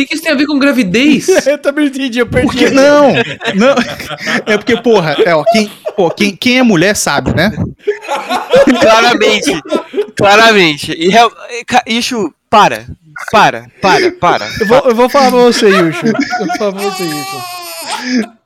[0.01, 1.27] que, que isso tem a ver com gravidez?
[1.45, 2.47] Eu também entendi, eu perdi.
[2.47, 3.15] Porque não,
[3.57, 3.75] não.
[4.47, 7.51] É porque, porra, é, ó, quem, pô, quem, quem é mulher sabe, né?
[8.81, 9.51] Claramente.
[10.19, 10.93] Claramente.
[10.93, 12.87] E, e, Ixo, para.
[13.33, 14.49] Para, para, para.
[14.61, 16.07] Eu vou, eu vou falar pra você, Yusho.
[16.07, 17.43] Eu vou falar pra você, Yusho.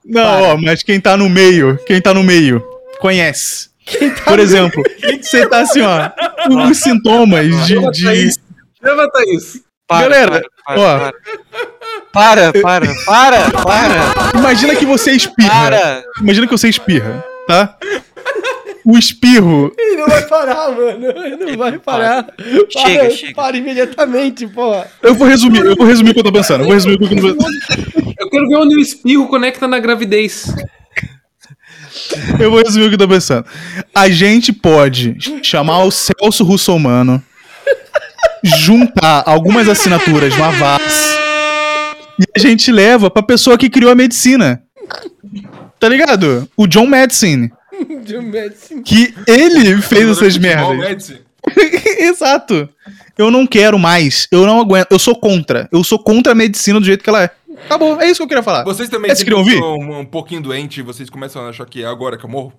[0.05, 2.63] Não, ó, mas quem tá no meio, quem tá no meio,
[3.01, 3.71] conhece.
[4.25, 4.83] Por exemplo,
[5.21, 6.11] você tá assim, ó,
[6.71, 7.75] os sintomas de.
[7.93, 8.31] de-
[8.83, 9.63] Chama, Thaís.
[9.87, 10.99] Para, Galera, para, ó.
[12.13, 15.51] para, para, para, para, para, Imagina que você espirra.
[15.51, 16.05] para.
[16.21, 17.77] Imagina que você espirra, tá?
[18.85, 19.73] O espirro.
[19.79, 21.07] Ele não vai parar, mano.
[21.07, 22.27] Ele não vai parar.
[22.69, 23.35] Chega, para, chega.
[23.35, 24.87] Para imediatamente, porra.
[25.03, 26.63] Eu vou resumir, eu vou resumir o que eu tô pensando.
[26.63, 28.15] Eu vou resumir o que eu tô pensando.
[28.19, 30.53] Eu quero ver onde o espirro conecta na gravidez.
[32.41, 33.47] Eu vou resumir o que eu tô pensando.
[33.95, 37.23] A gente pode chamar o Celso Russomano,
[38.43, 41.23] juntar algumas assinaturas no Avaz
[42.19, 44.63] e a gente leva pra pessoa que criou a medicina.
[45.79, 46.49] Tá ligado?
[46.57, 47.49] O John Madison.
[48.85, 51.13] Que ele fez essas Futebol, merdas.
[51.99, 52.69] Exato.
[53.17, 54.29] Eu não quero mais.
[54.31, 54.89] Eu não aguento.
[54.91, 55.69] Eu sou contra.
[55.73, 57.31] Eu sou contra a medicina do jeito que ela é.
[57.67, 58.01] Acabou.
[58.01, 58.65] É isso que eu queria falar.
[58.65, 59.61] Vocês também, Vocês se queriam eu ouvir?
[59.61, 62.53] tô um, um pouquinho doente, vocês começam a achar que é agora que eu morro?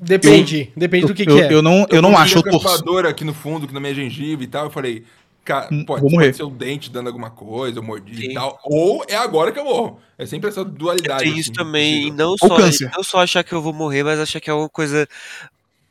[0.00, 0.72] Depende.
[0.74, 1.52] Depende do que, eu, que é.
[1.52, 4.42] eu não, eu não tô acho, eu dor aqui no fundo, aqui na minha gengiva
[4.42, 4.64] e tal.
[4.64, 5.04] Eu falei,
[5.50, 6.26] cara, Hum, pode, vou morrer.
[6.26, 8.30] pode ser o dente dando alguma coisa, eu mordi Sim.
[8.30, 8.58] e tal.
[8.64, 10.00] Ou é agora que eu morro.
[10.16, 11.24] É sempre essa dualidade.
[11.24, 12.58] Tem isso assim, também, e não Ou só,
[12.96, 15.08] não só achar que eu vou morrer, mas achar que é alguma coisa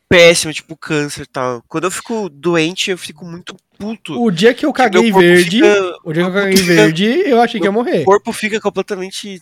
[0.08, 1.64] péssima, tipo câncer e tal.
[1.68, 4.22] Quando eu fico doente, eu fico muito puto.
[4.22, 7.40] O dia que eu caguei verde, fica- o dia que eu caguei fica- verde, eu
[7.42, 8.04] achei que ia O morrer.
[8.04, 9.42] corpo fica completamente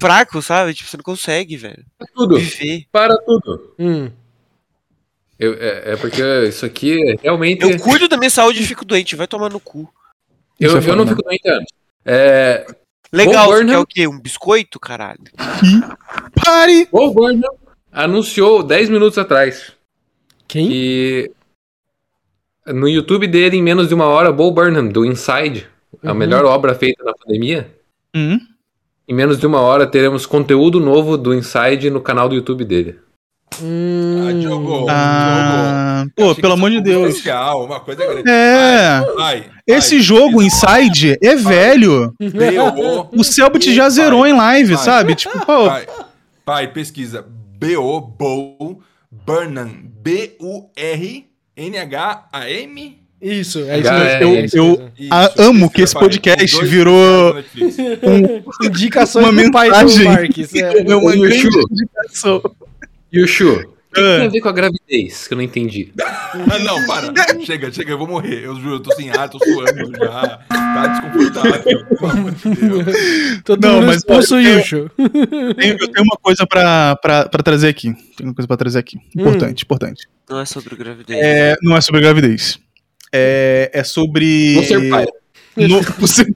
[0.00, 0.74] fraco, sabe?
[0.74, 1.84] Tipo, você não consegue, velho.
[2.14, 2.36] Tudo.
[2.38, 2.86] Viver.
[2.90, 3.74] Para tudo.
[3.78, 4.10] Hum.
[5.38, 7.62] Eu- é, é porque isso aqui é realmente.
[7.62, 9.88] Eu cuido da minha saúde e fico doente, vai tomar no cu.
[10.60, 11.10] Eu, Isso é eu não né?
[11.10, 11.72] fico doente antes.
[12.04, 12.66] É,
[13.12, 14.06] Legal, Bo você quer Burnham- o quê?
[14.06, 15.18] Um biscoito, caralho?
[16.34, 16.88] Pare!
[16.92, 17.52] o Burnham
[17.92, 19.72] anunciou 10 minutos atrás
[20.48, 20.68] Quem?
[20.68, 21.30] que
[22.66, 25.66] no YouTube dele, em menos de uma hora, Bo Burnham, do Inside,
[26.02, 26.14] a Uhum.
[26.14, 27.70] melhor obra feita na pandemia,
[28.14, 28.38] Hum?
[29.08, 32.98] em menos de uma hora teremos conteúdo novo do Inside no canal do YouTube dele.
[33.62, 34.26] Hum.
[34.28, 36.34] Ah, Diogo, Ah, Diogo.
[36.34, 37.22] pô, pelo isso amor de um Deus.
[37.24, 38.28] Uma coisa grande.
[38.28, 39.00] É.
[39.00, 40.02] Vai, vai, Esse vai.
[40.04, 42.12] jogo, Inside, é velho.
[43.12, 45.14] O Selbit já zerou em live, sabe?
[45.14, 45.86] Tipo, pô, Pai,
[46.44, 47.24] pai, pesquisa.
[47.58, 48.00] B.O.
[48.00, 48.80] Bo
[49.10, 49.70] Burnham.
[51.56, 52.98] B-U-R-N-H-A-M?
[53.22, 54.22] Isso, é isso mesmo.
[54.22, 54.90] eu- é isso eu- mesmo.
[55.10, 57.76] Ah, Isso, amo isso que esse podcast virou- Netflix.
[58.62, 60.04] Indicações uma do pai do mensagem.
[60.04, 60.54] Marques.
[60.54, 60.58] É.
[60.60, 62.42] é uma grande indicação.
[63.14, 64.16] Yushu, o que, que Ah.
[64.18, 65.28] tem a ver com a gravidez?
[65.28, 65.92] Que eu não entendi.
[66.02, 67.12] Ah, não, para.
[67.44, 68.44] Chega, chega, eu vou morrer.
[68.44, 70.38] Eu juro, eu tô sem ar, tô suando já.
[70.48, 71.62] Tá desconfortável.
[71.86, 73.42] Pelo amor de Deus.
[73.44, 74.90] Todo Não, mundo mas expulso o olha, eu- Yusho.
[75.56, 77.92] Tenho- uma coisa pra, pra, pra trazer aqui.
[78.16, 78.98] Tenho uma coisa pra trazer aqui.
[79.16, 80.08] Importante, importante.
[80.28, 81.18] Não é sobre gravidez.
[81.22, 82.58] É, não é sobre gravidez.
[83.12, 84.54] É, é sobre.
[84.54, 85.06] Vou ser pai.
[85.56, 86.26] No- você-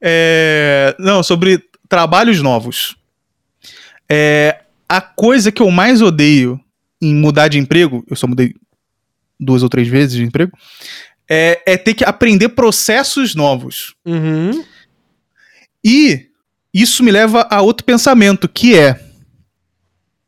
[0.00, 2.94] É, não, sobre trabalhos novos.
[4.06, 6.58] É, a coisa que eu mais odeio
[7.00, 8.54] em mudar de emprego, eu só mudei
[9.38, 10.52] duas ou três vezes de emprego,
[11.30, 13.94] é, é ter que aprender processos novos.
[14.04, 14.64] Uhum.
[15.84, 16.26] E
[16.74, 19.00] isso me leva a outro pensamento, que é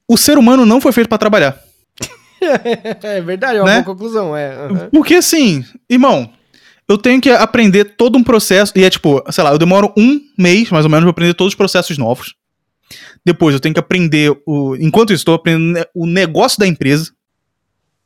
[0.07, 1.59] o ser humano não foi feito pra trabalhar.
[3.03, 3.83] É verdade, é uma Né?
[3.83, 4.35] boa conclusão.
[4.35, 4.55] É.
[4.55, 4.89] aham.
[4.91, 6.33] Porque assim, irmão,
[6.89, 8.73] eu tenho que aprender todo um processo.
[8.77, 11.53] E é tipo, sei lá, eu demoro um mês, mais ou menos, pra aprender todos
[11.53, 12.35] os processos novos.
[13.25, 14.77] Depois eu tenho que aprender o.
[14.77, 17.13] Enquanto eu estou aprendendo o negócio da empresa.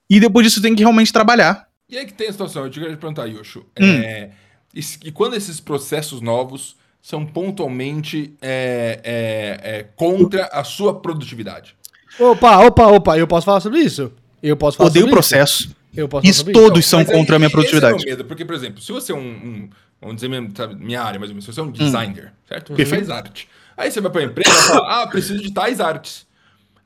[0.09, 1.67] E depois disso eu tenho que realmente trabalhar.
[1.89, 3.65] E aí que tem a situação, eu te queria te perguntar, Yosho.
[3.81, 3.85] Hum.
[4.03, 4.31] É,
[4.75, 10.99] e, se- e quando esses processos novos são pontualmente é, é, é, contra a sua
[11.01, 11.75] produtividade?
[12.19, 14.13] Opa, opa, opa, eu posso falar sobre isso?
[14.43, 15.29] Eu posso falar Odeio o sobre isso?
[15.31, 15.77] processo.
[15.97, 18.05] Eu posso Isso todos são Mas aí, contra a minha esse é o produtividade.
[18.05, 19.71] medo, porque, por exemplo, se você é um, um-
[20.01, 21.67] vamos dizer mesmo, sabe, minha área, mais ou menos, se você é Hum.
[21.69, 22.75] um designer, certo?
[22.75, 23.49] Você faz arte.
[23.77, 26.27] Aí você vai pra empresa e fala, ah, preciso de tais artes.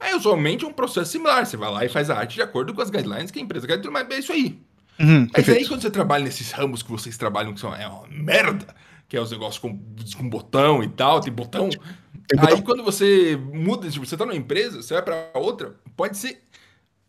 [0.01, 1.45] Aí, usualmente, é um processo similar.
[1.45, 3.66] Você vai lá e faz a arte de acordo com as guidelines que a empresa
[3.66, 4.61] quer, mas é isso aí.
[4.99, 8.07] Uhum, Mas aí, quando você trabalha nesses ramos que vocês trabalham, que são é uma
[8.09, 8.66] merda,
[9.09, 9.78] que é os negócios com,
[10.16, 11.68] com botão e tal, tem botão.
[11.70, 12.62] Tem aí, botão.
[12.62, 16.43] quando você muda, tipo, você tá numa empresa, você vai pra outra, pode ser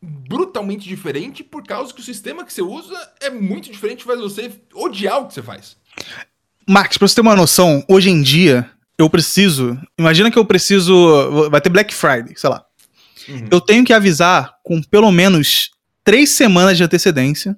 [0.01, 4.51] brutalmente diferente por causa que o sistema que você usa é muito diferente, faz você
[4.73, 5.75] odiar o que você faz.
[6.67, 8.69] Marcos, pra você ter uma noção, hoje em dia,
[8.99, 9.79] eu preciso.
[9.97, 11.49] Imagina que eu preciso.
[11.49, 12.63] Vai ter Black Friday, sei lá.
[13.27, 13.47] Uhum.
[13.49, 15.71] Eu tenho que avisar com pelo menos
[16.03, 17.55] três semanas de antecedência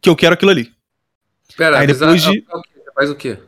[0.00, 0.70] que eu quero aquilo ali.
[1.56, 2.44] Pera, Aí avisar- depois de-
[2.94, 3.38] faz o quê?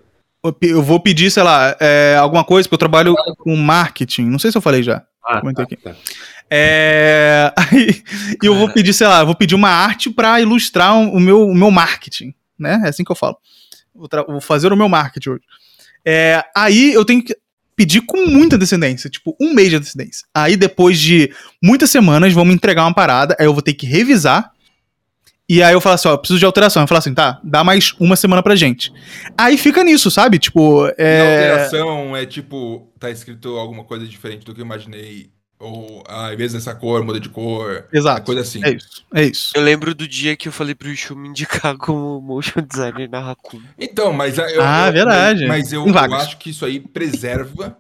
[0.61, 4.25] Eu vou pedir, sei lá, é, alguma coisa, porque eu trabalho com marketing.
[4.25, 5.05] Não sei se eu falei já.
[5.25, 5.77] Ah, Comentei aqui.
[5.77, 5.95] tá.
[6.51, 7.53] É.
[7.71, 8.03] Aí,
[8.43, 11.47] e eu vou pedir, sei lá, eu vou pedir uma arte pra ilustrar o meu,
[11.49, 12.81] o meu marketing, né?
[12.85, 13.37] É assim que eu falo.
[13.95, 15.43] Vou, vou fazer o meu marketing hoje.
[16.05, 17.37] É, aí eu tenho que
[17.77, 20.27] pedir com muita antecedência, tipo, um mês de antecedência.
[20.35, 21.33] Aí depois de
[21.63, 24.53] muitas semanas vão me entregar uma parada, aí eu vou ter que revisar.
[25.49, 26.83] E aí eu falo assim, ó, preciso de alteração.
[26.83, 28.93] Eu falo assim, tá, dá mais uma semana pra gente.
[29.37, 30.39] Aí fica nisso, sabe?
[30.39, 31.21] Tipo, E é.
[31.21, 35.31] alteração é tipo, tá escrito alguma coisa diferente do que eu imaginei.
[35.63, 37.87] Ou, ah, em vez dessa cor, muda de cor.
[37.93, 38.23] Exato.
[38.27, 38.65] Coisa assim.
[38.65, 39.53] É isso, é isso.
[39.55, 43.21] Eu lembro do dia que eu falei pro Ishu me indicar como motion designer na
[43.21, 43.61] Raccoon.
[43.79, 45.47] Então, mas eu, Ah, eu- verdade.
[45.47, 47.79] Mas, eu, eu acho que isso aí preserva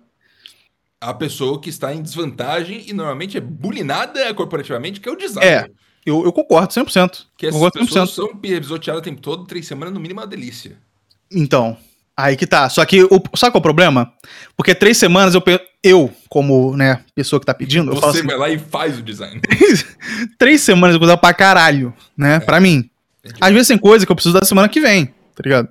[1.01, 5.72] a pessoa que está em desvantagem e normalmente é bulinada corporativamente, que é o designer.
[6.07, 7.26] Eu, eu concordo 100%.
[7.37, 10.26] Que essas concordo pessoas são pisoteadas o tempo todo, três semanas, no mínimo, é uma
[10.28, 10.76] delícia.
[11.30, 11.76] Então,
[12.16, 12.68] aí que tá.
[12.68, 14.12] Só que, o, sabe qual é o problema?
[14.57, 18.37] Porque três semanas eu, pe- eu como, né, pessoa que tá pedindo, Você assim, vai
[18.37, 19.41] lá e faz o design.
[20.39, 22.89] três semanas eu vou usar pra caralho, né, pra mim.
[23.41, 25.68] Às vezes tem coisa que eu preciso da semana que vem, tá ligado?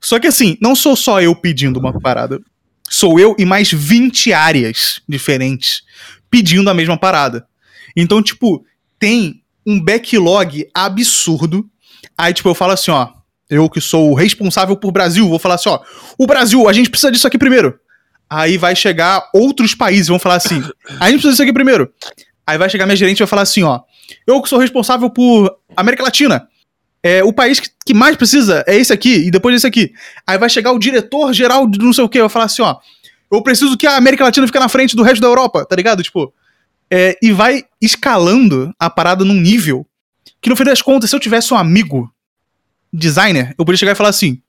[0.00, 2.40] Só que assim, não sou só eu pedindo uma parada.
[2.88, 5.82] Sou eu e mais 20 áreas diferentes
[6.30, 7.46] pedindo a mesma parada.
[7.96, 8.64] Então, tipo,
[8.98, 11.68] tem um backlog absurdo.
[12.16, 13.08] Aí, tipo, eu falo assim, ó.
[13.48, 15.80] Eu que sou o responsável por Brasil, vou falar assim, ó.
[16.16, 17.78] O Brasil, a gente precisa disso aqui primeiro.
[18.30, 20.62] Aí vai chegar outros países, vão falar assim.
[21.00, 21.92] A gente precisa disso aqui primeiro.
[22.46, 23.80] Aí vai chegar minha gerente e vai falar assim, ó.
[24.26, 26.46] Eu que sou responsável por América Latina.
[27.02, 29.92] É, o país que, que mais precisa é esse aqui, e depois esse aqui.
[30.26, 32.76] Aí vai chegar o diretor geral de não sei o que, vai falar assim, ó.
[33.32, 36.02] Eu preciso que a América Latina fique na frente do resto da Europa, tá ligado?
[36.02, 36.32] Tipo.
[36.90, 39.86] é, e vai escalando a parada num nível
[40.40, 42.12] que no fim das contas, se eu tivesse um amigo
[42.92, 44.40] designer, eu poderia chegar e falar assim: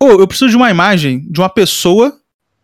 [0.00, 2.18] Ô, eu preciso de uma imagem de uma pessoa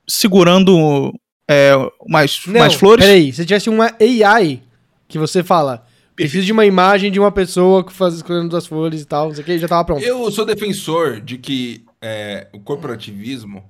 [0.09, 1.13] segurando
[1.51, 3.05] é, umas, Não, umas flores.
[3.05, 4.63] Peraí, se tivesse uma AI
[5.07, 5.87] que você fala,
[6.17, 9.35] preciso de uma imagem de uma pessoa que faz escolhendo das flores e tal, não
[9.35, 10.03] sei o que, já tava pronto.
[10.03, 13.65] Eu sou defensor de que é, o corporativismo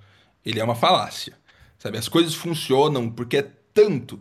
[0.44, 1.34] ele é uma falácia.
[1.78, 1.96] Sabe?
[1.98, 4.18] As coisas funcionam porque é tanto,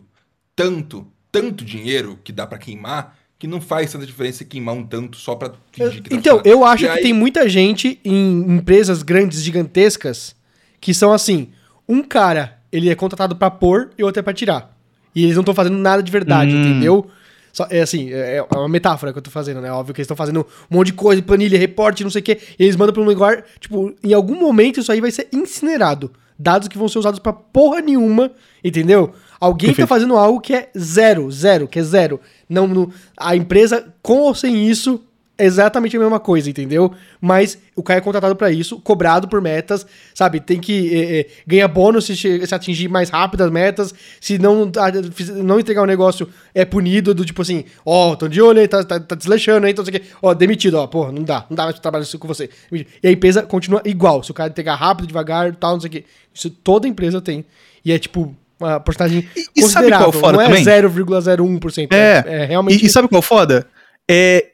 [0.54, 5.16] tanto, tanto dinheiro que dá pra queimar que não faz tanta diferença queimar um tanto
[5.16, 8.40] só pra fingir que tá Então, eu acho E que aí- tem muita gente em
[8.56, 10.34] empresas grandes, gigantescas,
[10.80, 11.50] que são assim:
[11.88, 14.76] um cara, ele é contratado pra pôr e outro é pra tirar.
[15.14, 16.60] E eles não estão fazendo nada de verdade, Hum.
[16.60, 17.06] entendeu?
[17.52, 19.72] Só- é assim, é é uma metáfora que eu tô fazendo, né?
[19.72, 22.38] Óbvio que eles estão fazendo um monte de coisa, planilha, reporte, não sei o quê,
[22.58, 26.12] e eles mandam pra um lugar, tipo, em algum momento isso aí vai ser incinerado.
[26.38, 28.30] Dados que vão ser usados pra porra nenhuma,
[28.62, 29.12] entendeu?
[29.40, 29.88] Alguém tá Perfeito.
[29.88, 32.20] fazendo algo que é zero, zero, que é zero.
[32.48, 35.00] Não, não- a empresa, com ou sem isso,
[35.38, 36.92] é exatamente a mesma coisa, entendeu?
[37.20, 40.40] Mas o cara é contratado pra isso, cobrado por metas, sabe?
[40.40, 44.70] Tem que é, é, ganhar bônus se, se atingir mais rápido as metas, se não,
[44.76, 44.90] ah,
[45.36, 48.98] não entregar o negócio é punido, do tipo assim, ó, tô de olho tá, tá,
[48.98, 51.62] tá desleixando aí, então sei o quê, ó, demitido, ó, porra, não dá, não dá
[51.64, 52.50] mais pra trabalhar isso com você.
[52.72, 55.90] E a empresa continua igual, se o cara entregar rápido, devagar, tal, não sei o
[55.92, 56.04] quê.
[56.34, 57.44] Isso toda empresa tem.
[57.84, 60.64] E é tipo uma porcentagem E- e sabe qual é o foda não é também?
[60.64, 62.24] 0,01%, É.
[62.26, 62.82] é, é realmente...
[62.82, 63.66] E, e sabe qual é o foda?
[64.10, 64.46] É,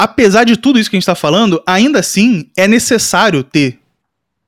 [0.00, 3.78] apesar de tudo isso que a gente tá falando, ainda assim é necessário ter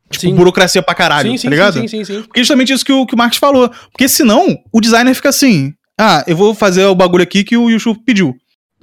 [0.09, 0.35] tipo, Sim.
[0.35, 1.75] burocracia pra caralho, tá ligado?
[1.75, 2.23] sim, sim, sim.
[2.23, 3.71] Porque justamente isso que o, que o Marcos falou.
[3.91, 7.69] Porque senão, o designer fica assim: ah, eu vou fazer o bagulho aqui que o
[7.69, 8.35] Yushu pediu.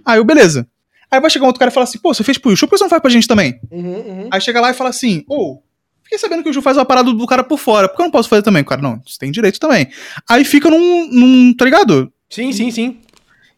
[0.06, 0.68] Aí eu, beleza.
[1.10, 2.76] Aí vai chegar um outro cara e falar assim: pô, você fez pro Yushu, por
[2.76, 3.60] que você não faz pra gente também?
[3.72, 4.28] Uhum, uhum.
[4.32, 5.60] Aí chega lá e fala assim: ô,
[6.04, 7.90] fiquei sabendo que o Ju faz uma parada do cara por fora.
[7.90, 8.62] Por que eu não posso fazer também?
[8.62, 9.88] O cara, não, você tem direito também.
[10.30, 12.14] Aí fica num, num tá ligado?
[12.30, 12.98] Sim, sim, sim.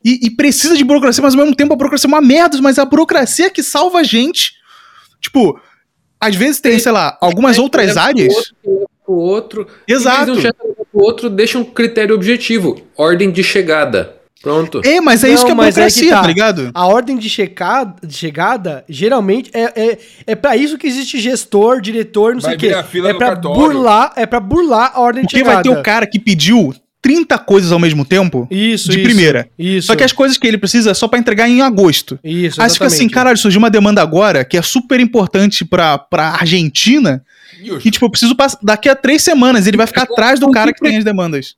[0.04, 2.78] E, e precisa de burocracia, mas ao mesmo tempo a burocracia é uma merda, mas
[2.78, 4.54] é a burocracia que salva a gente.
[5.20, 5.60] Tipo,
[6.20, 8.34] às vezes tem, sei lá, algumas outras Leva pro áreas.
[8.36, 9.68] outro, leva pro outro.
[9.88, 10.34] Exato.
[10.40, 10.52] De um
[10.92, 12.82] pro outro, deixa um critério objetivo.
[12.98, 14.18] Ordem de chegada.
[14.42, 14.82] Pronto.
[14.84, 16.22] É, mas é Não, isso que é é burocracia, que tá.
[16.22, 16.72] tá ligado?
[16.74, 21.80] A ordem de, checada, de chegada, geralmente, é, é, é pra isso que existe gestor,
[21.80, 23.08] diretor, não Vai sei o quê.
[23.08, 23.60] É pra cartório.
[23.62, 25.56] burlar, é pra burlar a ordem de Porque chegada.
[25.58, 29.50] vai ter o cara que pediu 30 coisas ao mesmo tempo Isso, de isso, primeira.
[29.58, 29.88] Isso.
[29.88, 32.20] Só que as coisas que ele precisa é só pra entregar em agosto.
[32.24, 35.98] Isso, Aí você fica assim, caralho, surgiu uma demanda agora que é super importante pra,
[35.98, 37.26] pra Argentina.
[37.62, 38.60] E o E, tipo, eu preciso passar.
[38.62, 41.56] Daqui a três semanas ele vai ficar atrás do cara que tem as demandas.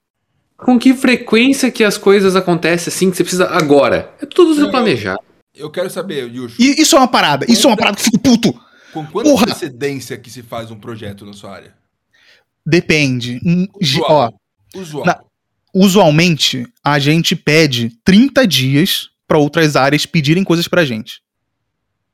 [0.57, 4.09] Com que frequência que as coisas acontecem assim que você precisa agora?
[4.21, 5.19] É tudo Não, planejado.
[5.53, 7.45] Eu quero saber, Yushu, E isso é uma parada.
[7.49, 8.53] Isso é uma parada que eu fico puto.
[8.93, 9.43] com quanta porra!
[9.47, 11.73] antecedência que se faz um projeto na sua área?
[12.65, 13.39] Depende.
[13.45, 14.33] Hum, ge- Ó, Usual.
[14.75, 15.05] Usual.
[15.05, 15.19] Na-
[15.74, 21.21] usualmente a gente pede 30 dias pra outras áreas pedirem coisas pra gente.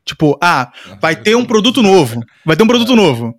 [0.06, 2.24] Tipo, ah, vai ter um produto novo.
[2.46, 3.36] Vai ter um produto novo.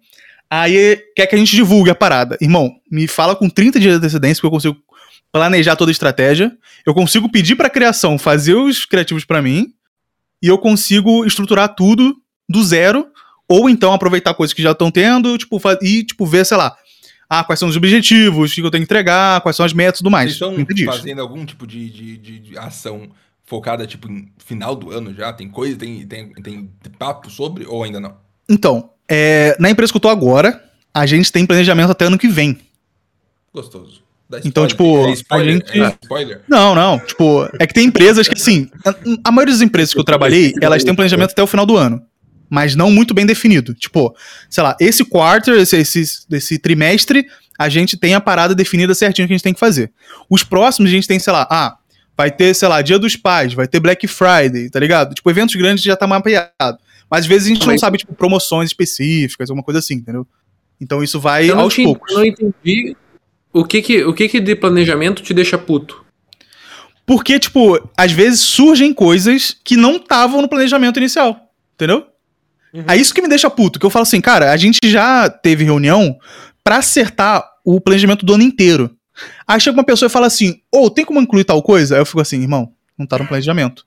[0.49, 2.37] Aí quer que a gente divulgue a parada.
[2.41, 4.77] Irmão, me fala com 30 dias de antecedência que eu consigo
[5.33, 6.53] planejar toda a estratégia.
[6.85, 9.69] Eu consigo pedir pra criação fazer os criativos pra mim.
[10.43, 12.17] E eu consigo estruturar tudo
[12.49, 13.07] do zero.
[13.49, 16.77] Ou então aproveitar coisas que já estão tendo, tipo, e tipo, ver, sei lá,
[17.31, 20.01] ah, quais são os objetivos, o que eu tenho que entregar, quais são as metas
[20.01, 20.25] e tudo mais.
[20.25, 20.97] Vocês estão 30 dias.
[20.97, 23.09] fazendo algum tipo de, de, de- de ação
[23.45, 25.33] focada, tipo, em final do ano já?
[25.33, 26.69] Tem coisa, tem, tem, tem
[26.99, 28.17] papo sobre ou ainda não?
[28.49, 30.63] Então, é, na empresa que eu tô agora,
[30.93, 32.59] a gente tem planejamento até ano que vem.
[33.53, 34.03] Gostoso.
[34.45, 35.55] Então, tipo, É spoiler?
[35.55, 36.41] gente- É spoiler?
[36.49, 37.01] Não, não.
[37.01, 40.53] Tipo, é que tem empresas que, assim, a, a maioria das empresas que eu trabalhei,
[40.63, 42.01] elas têm um planejamento até o final do ano.
[42.51, 43.73] Mas não muito bem definido.
[43.73, 44.15] Tipo,
[44.51, 47.25] sei lá, esse quarter, esse, esse, esse trimestre,
[47.57, 49.93] a gente tem a parada definida certinho que a gente tem que fazer.
[50.29, 51.77] Os próximos a gente tem, sei lá, ah,
[52.17, 55.15] vai ter, sei lá, Dia dos Pais, vai ter Black Friday, tá ligado?
[55.15, 56.79] Tipo, eventos grandes já tá mapeado.
[57.09, 60.27] Mas às vezes a gente não sabe, tipo, promoções específicas, alguma coisa assim, entendeu?
[60.81, 62.11] Então isso vai Eu aos te- poucos.
[62.13, 62.97] eu não entendi
[63.53, 66.05] o que que, o que que de planejamento te deixa puto.
[67.07, 71.51] Porque, tipo, às vezes surgem coisas que não estavam no planejamento inicial.
[71.75, 72.07] Entendeu?
[72.73, 72.85] Uhum.
[72.89, 73.79] É isso que me deixa puto.
[73.79, 76.17] Que eu falo assim, cara, a gente já teve reunião
[76.63, 78.91] pra acertar o planejamento do ano inteiro.
[79.47, 81.95] Aí chega uma pessoa e fala assim, ô, tem como incluir tal coisa?
[81.97, 83.85] Aí eu fico assim, irmão, não tá no planejamento.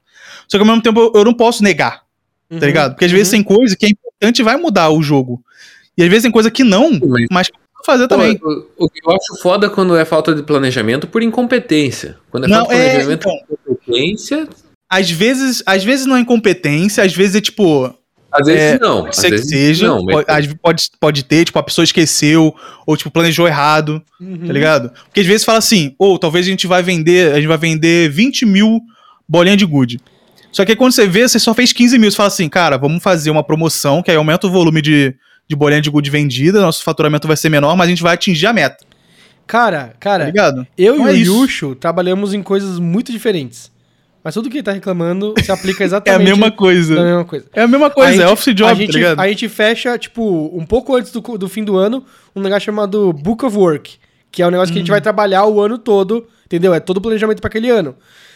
[0.48, 2.04] Só que ao mesmo tempo eu, não posso negar,
[2.52, 2.60] Uhum.
[2.60, 2.92] tá ligado?
[2.92, 5.44] Porque às vezes tem coisa que é importante e vai mudar o jogo.
[5.98, 8.38] E às vezes tem coisa que não, Mas- mas que eu fazer também.
[8.38, 12.18] Pô, o, o que eu acho foda quando é falta de planejamento por incompetência.
[12.30, 13.38] Quando é Não, falta de é, planejamento então.
[13.48, 14.48] por incompetência,
[14.90, 17.92] Às vezes, às vezes não é incompetência, às vezes é tipo,
[18.34, 19.04] às vezes É, não.
[19.04, 19.88] Pode Às vezes seja.
[19.88, 22.54] não, mas- pode, pode, pode ter, tipo, a pessoa esqueceu,
[22.86, 24.48] ou tipo, planejou errado, Uhum.
[24.48, 24.92] tá ligado?
[25.06, 28.10] Porque às vezes fala assim, ou talvez a gente vai vender, a gente vai vender
[28.10, 28.80] 20 mil
[29.30, 30.00] bolinha de good.
[30.52, 32.12] Só que aí quando você vê, você só fez 15 mil.
[32.12, 35.16] Você fala assim, cara, vamos fazer uma promoção, que aí aumenta o volume de,
[35.48, 38.46] de bolinha de good vendida, nosso faturamento vai ser menor, mas a gente vai atingir
[38.48, 38.86] a meta,
[39.46, 40.66] Cara, tá cara, ligado?
[40.78, 41.18] eu Então e é o.
[41.42, 43.70] Yusho trabalhamos em coisas muito diferentes.
[44.24, 46.96] Mas tudo que ele tá reclamando se aplica É a exatamente mesma coisa.
[47.04, 47.46] mesma coisa.
[47.54, 49.20] É a mesma coisa, A é gente- office job, a gente, tá ligado?
[49.20, 52.06] A gente fecha, tipo, um pouco antes do, do fim do ano,
[52.36, 53.98] um negócio chamado Book of Work,
[54.32, 54.86] que é um negócio que a Uhum.
[54.86, 56.74] gente vai trabalhar o ano todo, entendeu?
[56.74, 57.96] É todo o planejamento pra aquele ano.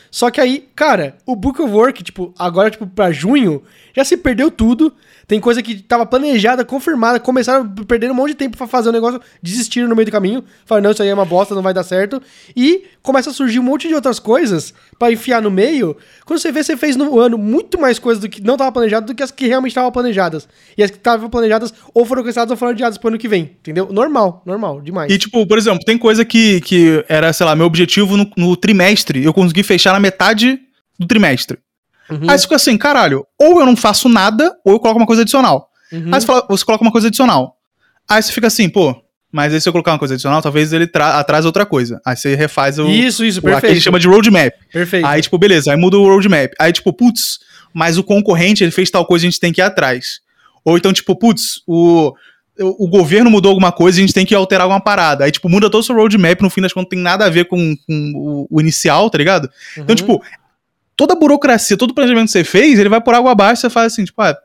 [0.10, 3.62] Só que aí, cara, o Book of Work, tipo, agora, tipo, pra junho,
[3.96, 4.94] já se perdeu tudo.
[5.28, 8.88] Tem coisa que tava planejada, confirmada, começaram a perder um monte de tempo pra fazer
[8.88, 11.62] o negócio, desistiram no meio do caminho, falaram, não, isso aí é uma bosta, não
[11.62, 12.22] vai dar certo.
[12.56, 15.96] E começa a surgir um monte de outras coisas pra enfiar no meio.
[16.26, 19.06] Quando você vê, você fez no ano muito mais coisas do que não tava planejado
[19.08, 20.48] do que as que realmente estavam planejadas.
[20.78, 23.44] E as que estavam planejadas ou foram canceladas ou foram adiadas pro ano que vem,
[23.60, 23.88] entendeu?
[23.92, 25.12] Normal, normal, demais.
[25.12, 28.56] E, tipo, por exemplo, tem coisa que, que era, sei lá, meu objetivo no, no
[28.58, 30.60] trimestre, eu consegui fechar na metade
[31.00, 31.58] do trimestre.
[32.10, 35.08] Uhum, Aí você fica assim, caralho, ou eu não faço nada, ou eu coloco uma
[35.08, 35.70] coisa adicional.
[35.92, 36.14] uhum.
[36.14, 37.56] Aí você, fala- você coloca uma coisa adicional.
[38.10, 38.96] Aí você fica assim, pô,
[39.32, 42.00] mas aí se eu colocar uma coisa adicional, talvez ele atrase outra coisa.
[42.06, 42.88] Aí você refaz o.
[42.88, 43.74] Isso, isso, o aqui a perfeito.
[43.76, 44.54] gente chama de roadmap.
[44.72, 45.06] Perfeito.
[45.06, 46.52] Aí, tipo, beleza, aí muda o roadmap.
[46.60, 47.40] Aí, tipo, putz,
[47.74, 50.20] mas o concorrente ele fez tal coisa, a gente tem que ir atrás.
[50.64, 52.14] Ou então, tipo, putz, o,
[52.60, 55.26] o governo mudou alguma coisa, a gente tem que alterar alguma parada.
[55.26, 57.30] Aí, tipo, muda todo o seu roadmap, no fim das contas, não tem nada a
[57.30, 59.50] ver com, com o, o inicial, tá ligado?
[59.74, 59.96] Então, Uhum.
[59.96, 60.24] tipo,
[60.96, 63.70] toda a burocracia, todo o planejamento que você fez, ele vai por água abaixo, você
[63.70, 64.36] faz assim, tipo, ah.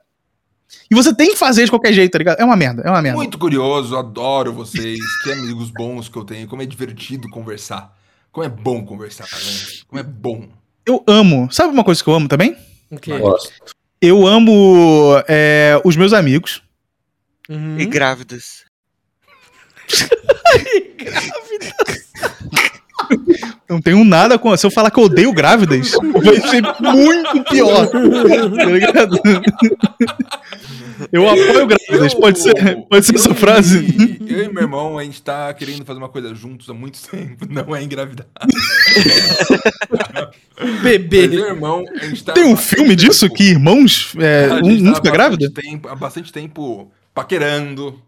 [0.90, 2.38] E você tem que fazer de qualquer jeito, tá ligado?
[2.38, 3.16] É uma merda, é uma merda.
[3.16, 4.98] Muito curioso, adoro vocês.
[5.22, 6.46] Que amigos bons que eu tenho.
[6.46, 7.96] Como é divertido conversar.
[8.30, 9.82] Como é bom conversar, né?
[9.88, 10.48] Como é bom.
[10.84, 11.48] Eu amo.
[11.50, 12.56] Sabe uma coisa que eu amo também?
[12.90, 13.18] O quê?
[13.18, 13.52] Gosto.
[14.00, 16.62] Eu amo é, os meus amigos.
[17.48, 17.78] Uhum.
[17.78, 18.64] E grávidas.
[23.68, 24.54] Não tenho nada com.
[24.56, 25.92] Se eu falar que eu odeio grávidas,
[26.22, 27.86] vai ser muito pior.
[27.88, 27.98] Tá?
[31.10, 32.14] Eu apoio grávidas.
[32.14, 32.54] Pode ser,
[32.88, 34.18] pode ser eu essa frase?
[34.26, 37.46] eu e meu irmão, a gente tá querendo fazer uma coisa juntos há muito tempo.
[37.48, 38.26] Não é engravidar.
[40.60, 41.28] Mas Bebê.
[41.28, 42.32] meu irmão, a gente tá.
[42.32, 44.12] Tem um filme disso tempo- que irmãos.
[44.18, 45.50] é, a um, gente um tá há fica bastante grávida?
[45.50, 48.00] Tempo, há bastante tempo paquerando,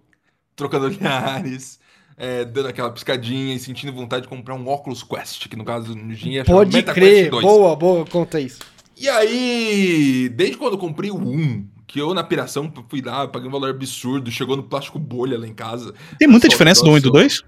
[0.55, 1.79] trocando olhares.
[2.17, 5.95] É, dando aquela piscadinha e sentindo vontade de comprar um Oculus Quest, que no caso
[5.95, 7.31] no dinheiro chama Pode MetaQuest crer.
[7.31, 7.45] 2.
[7.45, 8.61] Boa, boa, conta isso.
[8.97, 13.49] E aí, desde quando eu comprei o 1, que eu na piração fui lá, paguei
[13.49, 15.93] um valor absurdo, chegou no plástico bolha lá em casa.
[16.19, 17.43] Tem muita diferença do 1 e do 2?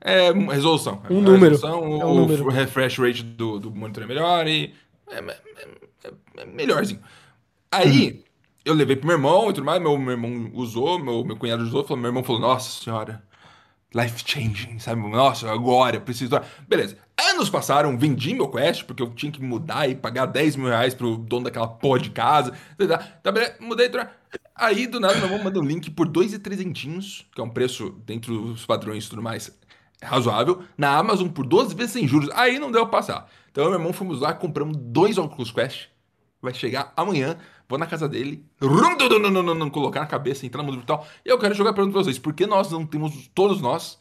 [0.00, 1.02] É, resolução.
[1.10, 1.50] Um A número.
[1.54, 2.44] resolução, É um o, número.
[2.46, 4.72] o refresh rate do, do monitor é melhor e.
[5.10, 5.38] É, é-
[6.04, 7.00] é- é melhorzinho.
[7.70, 8.22] Aí,
[8.64, 11.62] eu levei pro meu irmão e tudo mais, meu, meu irmão usou, meu, meu cunhado
[11.62, 13.22] usou, falou, meu irmão falou, nossa senhora,
[13.94, 15.00] life changing, sabe?
[15.08, 16.30] Nossa, agora eu preciso.
[16.66, 16.96] Beleza.
[17.30, 20.94] Anos passaram, vendi meu Quest, porque eu tinha que mudar e pagar 10 mil reais
[20.94, 22.52] pro dono daquela pó de casa.
[22.76, 23.88] Tá, tá, beleza, mudei.
[23.88, 24.10] Tá.
[24.54, 28.52] Aí, do nada, meu irmão manda um link por 2,300, que é um preço dentro
[28.52, 29.52] dos padrões e tudo mais
[30.02, 32.28] razoável, na Amazon por 12 vezes sem juros.
[32.34, 33.30] Aí não deu pra passar.
[33.50, 35.88] Então, eu meu irmão fomos lá, compramos dois Oculus Quest.
[36.40, 37.36] Vai chegar amanhã,
[37.72, 41.06] vou na casa dele, rum, dum, dum, dum, colocar na cabeça, entrar no mundo virtual.
[41.24, 43.98] E eu quero jogar a pergunta pra vocês: por que nós não temos, todos nós,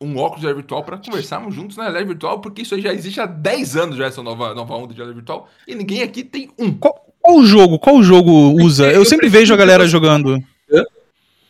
[0.00, 2.40] um óculos de realidade virtual pra conversarmos juntos na realidade virtual?
[2.40, 5.14] Porque isso aí já existe há 10 anos, já essa nova, nova onda de realidade
[5.18, 6.72] virtual, e ninguém aqui tem um.
[6.72, 7.78] Qual, qual jogo?
[7.78, 8.32] Qual jogo
[8.62, 8.86] usa?
[8.86, 10.42] eu Eu sempre vejo a galera jogando.
[10.72, 10.82] Hã?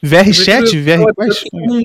[0.02, 0.76] VR Chat?
[0.76, 1.46] VR Quest?
[1.54, 1.80] um.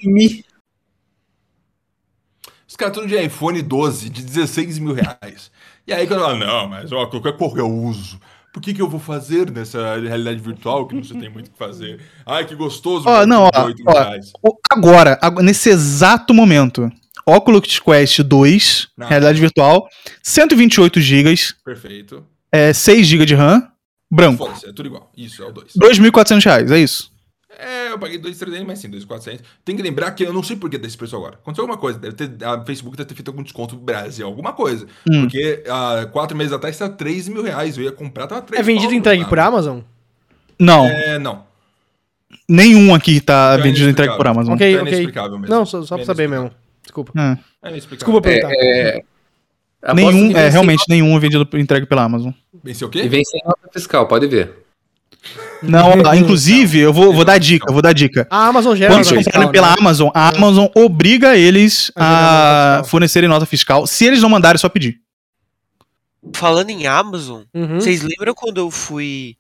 [2.68, 5.52] Os caras estão de iPhone 12 de 16 mil reais.
[5.86, 8.20] E aí quando eu falo, não, mas ó, qualquer cor eu uso.
[8.54, 11.58] Por que, que eu vou fazer nessa realidade virtual que você tem muito o que
[11.58, 12.02] fazer?
[12.26, 13.08] Ai, que gostoso.
[13.08, 13.86] Ó, não, ó, 18 mil
[14.44, 14.52] ó.
[14.72, 16.92] Agora, ag- nesse exato momento,
[17.26, 19.08] Oculus Quest 2, Não.
[19.08, 19.88] realidade virtual,
[20.22, 21.34] 128 GB,
[21.64, 22.26] Perfeito.
[22.52, 23.68] é, 6 GB de RAM,
[24.10, 24.52] branco.
[24.66, 25.10] É tudo igual.
[25.16, 25.74] Isso, é o 2.
[25.78, 27.11] 2.400 reais, é isso.
[27.60, 29.44] É, eu paguei 2,300, mas sim, 2,400.
[29.64, 31.36] Tem que lembrar que eu não sei por que desse preço agora.
[31.36, 32.00] Aconteceu alguma coisa.
[32.00, 34.88] Deve ter, a Facebook deve ter feito algum desconto no Brasil, alguma coisa.
[35.10, 35.22] Hum.
[35.22, 37.78] Porque há quatro meses atrás estava 3 mil reais.
[37.78, 39.80] Eu ia comprar, tava 3 É vendido e entregue por Amazon?
[40.60, 41.44] Não, É, não.
[42.48, 44.28] nenhum aqui tá É vendido entregue por.
[44.28, 44.54] Amazon.
[44.56, 44.88] Ok, É ok.
[44.94, 45.56] inexplicável mesmo.
[45.56, 46.52] Não, só, só pra É saber mesmo.
[46.82, 47.12] Desculpa.
[47.20, 47.38] É.
[47.68, 47.98] É inexplicável.
[47.98, 48.54] Desculpa perguntar.
[48.54, 49.04] É,
[49.84, 52.32] aposto Nenhum, é, realmente nenhum é vendido entregue pela Amazon.
[52.64, 53.10] Venceu o Sem, e quê?
[53.10, 54.64] vem sem nota fiscal, pode ver.
[55.62, 58.28] Não, inclusive, eu vou, vou dar dica, eu vou dar dica.
[58.30, 59.76] A Amazon gera Quando vocês fiscal, comprarem pela né?
[59.80, 63.86] Amazon, a Amazon obriga eles A a fornecerem nota fiscal.
[63.86, 65.00] Se eles não mandarem, é só pedir.
[66.34, 67.80] Falando em Amazon, Uhum.
[67.80, 69.36] vocês lembram quando eu fui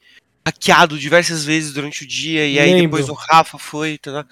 [0.45, 2.97] hackeado diversas vezes durante o dia e aí Lembro.
[2.97, 3.97] depois o Rafa foi.
[3.99, 4.25] Tá,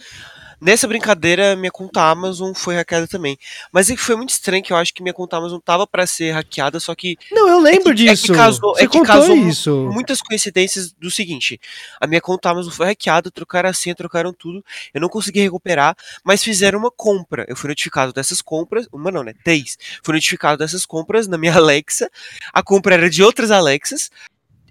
[0.62, 3.38] Nessa brincadeira, minha conta Amazon foi hackeada também.
[3.72, 6.06] Mas é que foi muito estranho que eu acho que minha conta Amazon tava pra
[6.06, 8.34] ser hackeada, só que Não, eu lembro É que- é que disso.
[8.34, 9.90] casou- Você é que casou isso.
[9.94, 11.60] muitas coincidências do seguinte:
[12.02, 14.64] a minha conta Amazon foi hackeada, trocaram a senha, trocaram tudo.
[14.94, 17.46] Eu não consegui recuperar, mas fizeram uma compra.
[17.48, 19.34] Eu fui notificado dessas compras, uma não, né?
[19.44, 19.78] Três.
[20.04, 22.10] Fui notificado dessas compras na minha Alexa.
[22.54, 24.10] A compra era de outras Alexas.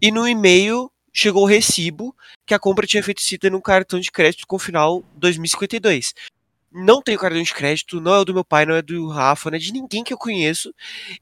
[0.02, 2.14] E no e-mail chegou o recibo
[2.46, 6.14] que a compra tinha feito cita num cartão de crédito com final 2052.
[6.70, 9.50] Não tenho cartão de crédito, não é o do meu pai, não é do Rafa,
[9.50, 10.72] não é de ninguém que eu conheço.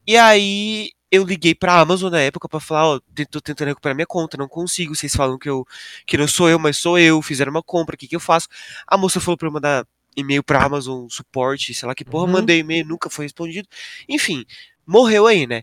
[0.06, 3.00] E aí eu liguei pra Amazon na época pra falar, ó,
[3.30, 4.94] tô tentando recuperar minha conta, não consigo.
[4.94, 5.64] Vocês falam que eu
[6.04, 8.48] que não sou eu, mas sou eu, fizeram uma compra, o que que eu faço?
[8.86, 9.86] A moça falou pra eu mandar
[10.16, 12.32] e-mail pra Amazon suporte, sei lá que porra, Uhum.
[12.32, 13.68] mandei e-mail, nunca foi respondido.
[14.08, 14.44] Enfim,
[14.84, 15.62] morreu aí, né?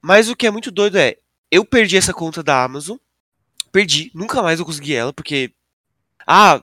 [0.00, 1.16] Mas o que é muito doido é,
[1.50, 2.96] eu perdi essa conta da Amazon,
[3.72, 5.52] perdi, nunca mais eu consegui ela, porque
[6.26, 6.60] ah,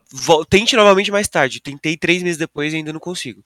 [0.49, 1.61] tente novamente mais tarde.
[1.61, 3.43] Tentei três meses depois e ainda não consigo.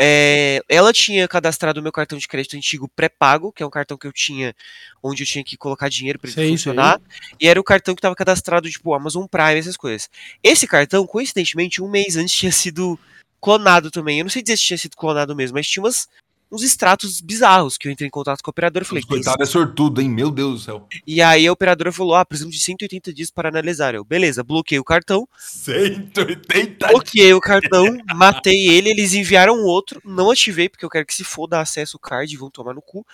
[0.00, 3.96] É, ela tinha cadastrado o meu cartão de crédito antigo pré-pago, que é um cartão
[3.96, 4.54] que eu tinha,
[5.02, 7.00] onde eu tinha que colocar dinheiro para ele Sei, funcionar.
[7.40, 10.08] E era o cartão que estava cadastrado, tipo, Amazon Prime, essas coisas.
[10.40, 12.96] Esse cartão, coincidentemente, um mês antes tinha sido
[13.40, 14.18] clonado também.
[14.18, 16.08] Eu não sei dizer se tinha sido clonado mesmo, mas tinha umas,
[16.50, 19.42] uns extratos bizarros que eu entrei em contato com a operadora e falei, "Que Coitado
[19.42, 20.08] é sortudo, hein?
[20.08, 20.88] Meu Deus do céu.
[21.06, 23.94] e aí a operadora falou: ah, precisamos de 180 dias para analisar.
[23.94, 30.30] Eu, beleza, bloqueei o cartão, 180 bloqueei o cartão, matei ele, eles enviaram outro, não
[30.30, 33.06] ativei, porque eu quero que se foda acesso o card, vão tomar no cu.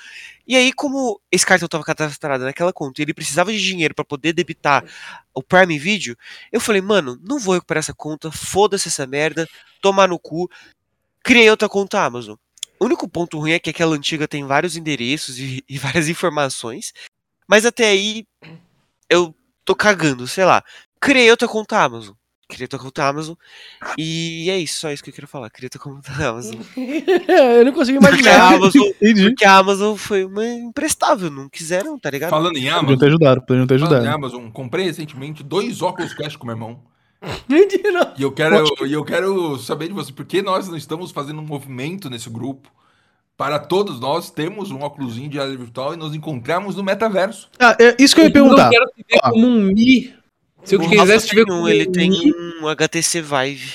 [0.46, 4.04] E aí, como esse cartão estava cadastrado naquela conta e ele precisava de dinheiro para
[4.04, 4.84] poder debitar
[5.32, 6.16] o Prime Video,
[6.52, 9.48] eu falei, mano, não vou recuperar essa conta, foda-se essa merda,
[9.80, 10.48] tomar no cu.
[11.22, 12.36] Criei outra conta Amazon.
[12.78, 16.92] O único ponto ruim é que aquela antiga tem vários endereços e, e várias informações.
[17.48, 18.26] Mas até aí
[19.08, 19.34] eu
[19.64, 20.62] tô cagando, sei lá.
[21.00, 22.14] Criei outra conta Amazon.
[22.48, 23.34] Queria ter uma conta Amazon.
[23.98, 25.50] E é isso, só isso que eu queria falar.
[25.50, 26.60] Queria ter uma conta Amazon.
[26.76, 28.54] eu não consigo Porque a imaginar.
[28.54, 32.30] Amazon, porque a Amazon foi uma imprestável, não quiseram, tá ligado?
[32.30, 34.16] Falando em Podiam Amazon, ter ajudado, podiam ter falando em ajudado.
[34.16, 36.93] Amazon, comprei recentemente dois óculos Quest com meu irmão.
[37.48, 38.14] Mentira.
[38.18, 41.40] E eu quero, e eu quero saber de você, por que nós não estamos fazendo
[41.40, 42.68] um movimento nesse grupo
[43.36, 47.48] para todos nós termos um óculosinho de realidade virtual e nos encontrarmos no metaverso.
[47.58, 48.64] Ah, é isso que eu ia Eu perguntar.
[48.64, 50.14] não quero te ver como um Mi.
[50.62, 52.32] Se eu O quisesse te ver tem um, como ele um tem
[52.62, 53.72] um HTC Vive.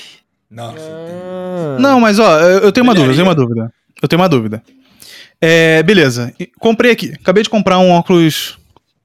[0.50, 1.76] Nossa, Ah.
[1.78, 3.72] Não, mas ó, eu eu tenho uma dúvida, eu tenho uma dúvida.
[4.02, 4.62] Eu tenho uma dúvida.
[5.40, 6.34] É, beleza.
[6.58, 7.12] Comprei aqui.
[7.20, 8.58] Acabei de comprar um óculos.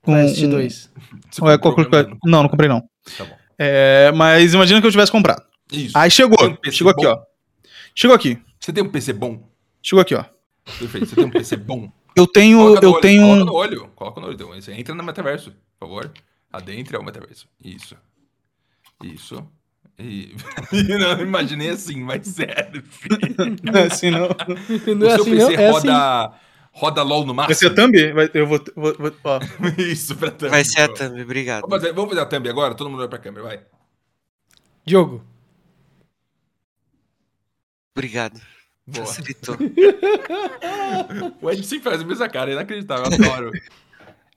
[0.08, 0.90] Um, Quest um- 2.
[1.32, 1.88] Você Ou é óculos-?
[2.24, 2.82] Não, não comprei não.
[3.18, 3.36] Tá bom.
[3.58, 5.44] É, mas imagina que eu tivesse comprado.
[5.72, 5.98] Isso.
[5.98, 6.38] Aí chegou.
[6.44, 7.12] Um Chegou aqui, bom?
[7.12, 7.20] ó.
[7.96, 8.38] Chegou aqui.
[8.60, 9.50] Você tem um PC bom?
[9.82, 10.26] Chegou aqui, ó.
[10.80, 11.08] Perfeito.
[11.08, 11.92] Você tem um PC bom?
[12.16, 12.58] Eu tenho.
[12.60, 13.22] Coloca no Eu olho, tenho.
[13.22, 13.88] Coloca um- no olho.
[13.96, 14.36] Coloca no olho.
[14.36, 16.12] Então, você entra no metaverso, por favor.
[16.52, 17.48] Adentre ao metaverso.
[17.64, 17.96] Isso.
[19.04, 19.46] Isso.
[19.98, 20.36] E...
[21.00, 22.84] não, imaginei assim, mas sério.
[22.90, 23.56] filho.
[23.64, 24.28] Não é assim, não.
[24.28, 25.62] Não o é seu assim, PC não?
[25.62, 26.36] É assim.
[26.76, 27.48] Roda, LOL no máximo?
[27.48, 28.14] Vai ser a thumb?
[28.14, 28.60] Vai- Eu vou.
[28.76, 29.40] vou, vou- ó.
[29.82, 30.50] Isso, pra thumb.
[30.52, 31.62] Vai ser a thumb, obrigado.
[31.62, 32.76] Vamos fazer, vamos fazer a thumb agora?
[32.76, 33.60] Todo mundo olha pra câmera, vai.
[34.86, 35.24] Diogo.
[37.96, 38.40] Obrigado.
[38.86, 39.06] Boa.
[39.06, 39.56] Facilitou.
[41.42, 43.52] O Ed sempre faz a mesma cara, é inacreditável, eu adoro.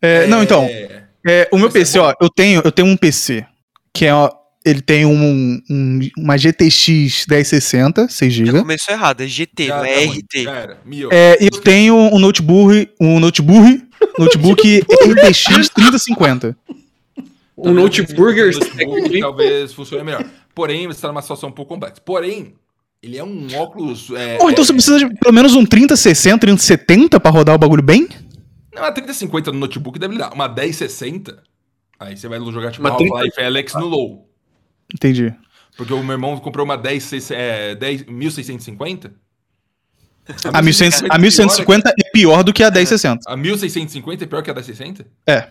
[0.01, 0.65] É, Não, então.
[0.65, 3.45] É, É, o meu Vai ser PC, ó, eu tenho, eu tenho um PC
[3.93, 4.31] que é, ó,
[4.65, 8.61] ele tem um, um- uma GTX 1060, 6 Já GB.
[8.61, 10.05] começou errado, é GT, já não é.
[10.05, 10.43] RT.
[10.45, 11.09] Já era, mil.
[11.13, 13.85] É, e eu tenho um notebook, um notebook,
[14.19, 16.57] notebook MTX 3050.
[17.57, 20.25] um Noteburger notebook talvez funcione melhor.
[20.55, 22.01] Porém, você está numa situação um pouco complexa.
[22.05, 22.55] Porém,
[23.03, 24.11] ele é um óculos.
[24.11, 27.59] É, Pô, então é, você precisa de pelo menos um 3060, 3070 pra rodar o
[27.59, 28.09] bagulho bem?
[28.75, 30.33] Não, uma 3050 no notebook deve dar.
[30.33, 31.43] Uma 1060.
[32.01, 34.28] Aí você vai jogar tipo Uma Half-Life Alex no low.
[34.93, 35.35] Entendi.
[35.77, 39.13] Porque o meu irmão comprou uma 10, é, 10 1650.
[40.53, 43.23] A, 1100 a 1150 é pior do que a 1060.
[43.27, 45.07] A 1650 é pior que a 1060?
[45.27, 45.49] É.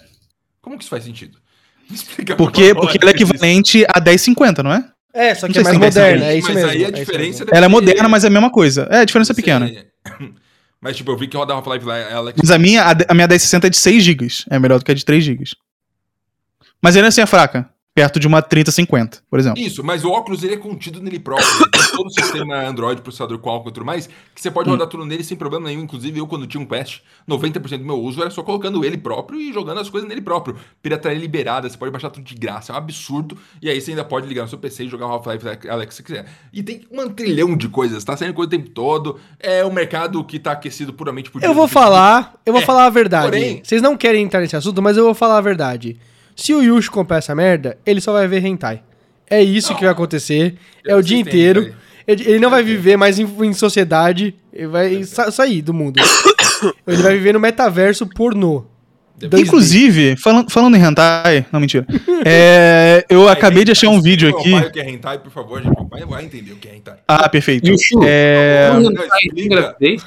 [0.62, 1.38] Como que isso faz sentido?
[1.90, 4.92] Me explica Porque, por porque ela é equivalente a 1050, não é?
[5.14, 6.70] É, só que é mais moderna, é isso mas mesmo.
[6.70, 8.88] aí a é diferença deve Ela é moderna, mas é a mesma coisa.
[8.92, 9.72] É, a diferença é pequena.
[10.80, 12.38] Mas, tipo, eu vi que roda Half-Life Alex.
[12.38, 14.28] Mas a minha, a, a minha 1060 é de 6 GB.
[14.52, 15.44] É melhor do que a de 3 GB.
[16.80, 17.68] Mas ainda assim é fraca.
[17.98, 19.60] Perto de uma 3050, por exemplo.
[19.60, 21.48] Isso, mas o óculos ele é contido nele próprio.
[21.72, 24.06] Tem todo o sistema Android, processador com álcool e tudo mais,
[24.36, 24.52] que você Hum.
[24.52, 25.82] pode rodar tudo nele sem problema nenhum.
[25.82, 29.42] Inclusive, eu, quando tinha um Quest, 90% do meu uso era só colocando ele próprio
[29.42, 30.56] e jogando as coisas nele próprio.
[30.80, 33.36] Pirataria liberada, você pode baixar tudo de graça, é um absurdo.
[33.60, 36.04] E aí você ainda pode ligar no seu PC e jogar o Half-Life Alex se
[36.04, 36.28] quiser.
[36.54, 39.20] E tem um trilhão de coisas, tá saindo coisa o tempo todo.
[39.40, 42.86] É um mercado que tá aquecido puramente por Eu vou falar, eu vou É, falar
[42.86, 43.26] a verdade.
[43.26, 45.98] porém- Vocês não querem entrar nesse assunto, mas eu vou falar a verdade.
[46.38, 48.84] Se o Yushi comprar essa merda, ele só vai ver hentai.
[49.30, 50.56] É isso que vai acontecer.
[50.86, 51.62] É o dia inteiro.
[51.62, 51.76] hentai.
[52.08, 54.34] Ele ele não vai viver mais em, em sociedade.
[54.54, 56.00] Ele vai sa- sair do mundo.
[56.88, 58.66] ele vai viver no metaverso pornô.
[59.20, 59.40] 2D.
[59.40, 61.46] Inclusive, falando, falando em hentai.
[61.52, 61.86] Não, mentira.
[62.30, 64.50] É, eu acabei de achar um vídeo aqui.
[64.50, 65.76] Meu pai o que é hentai, por favor, gente.
[65.76, 66.98] Meu pai vai entender o que é hentai.
[67.08, 67.72] Ah, perfeito.
[67.72, 68.00] O Chu?
[68.06, 68.70] É,
[69.36, 70.04] engravidez?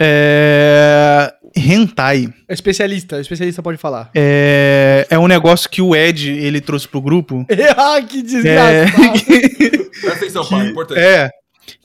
[0.00, 2.32] é, hentai.
[2.48, 4.10] É especialista, especialista pode falar.
[4.14, 7.46] É, é um negócio que o Ed ele trouxe pro grupo.
[7.76, 9.90] ah, que É, desgraçado.
[10.00, 11.00] Presta atenção, pai, é importante.
[11.00, 11.30] é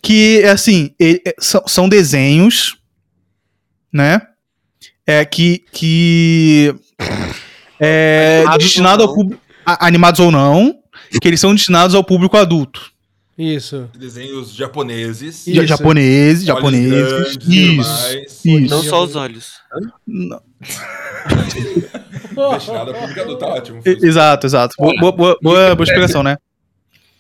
[0.01, 2.77] que assim e- é, são, são desenhos,
[3.91, 4.21] né?
[5.05, 6.73] É que que
[7.79, 10.75] é Animados destinado ao público animados ou não,
[11.21, 12.92] que eles são destinados ao público adulto.
[13.38, 13.89] Isso.
[13.97, 15.47] Desenhos japoneses.
[15.47, 15.65] Isso.
[15.65, 17.38] Japoneses, olhos japoneses.
[17.47, 18.47] Isso.
[18.47, 18.69] Isso.
[18.69, 19.53] Não só os olhos.
[20.05, 20.41] Não.
[22.53, 23.81] Destinado ao público adulto, tá ótimo.
[23.85, 24.76] Exato, exato.
[24.77, 26.38] Boa, boa, boa, boa, boa explicação, né?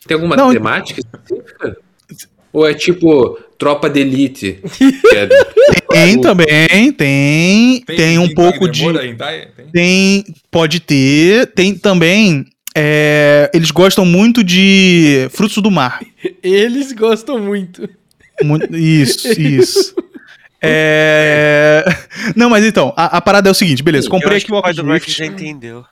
[0.07, 1.77] Tem alguma Não, temática específica?
[2.51, 4.59] Ou é tipo tropa de elite?
[4.77, 5.27] que é-
[5.89, 7.81] Tem também, tem.
[7.81, 8.83] Tem, um pouco de.
[8.93, 9.17] Tem?
[9.71, 10.25] Tem.
[10.51, 11.47] Pode ter.
[11.53, 12.45] Tem também.
[12.75, 15.99] É, eles gostam muito de frutos do mar.
[16.41, 17.87] Eles gostam muito.
[18.41, 19.95] Mu- Isso, isso.
[20.65, 21.83] É...
[22.37, 24.09] Não, mas então, a, a parada é o seguinte, beleza.
[24.09, 25.17] Comprei aqui que o o óculos Mark Rift.
[25.19, 25.83] já entendeu.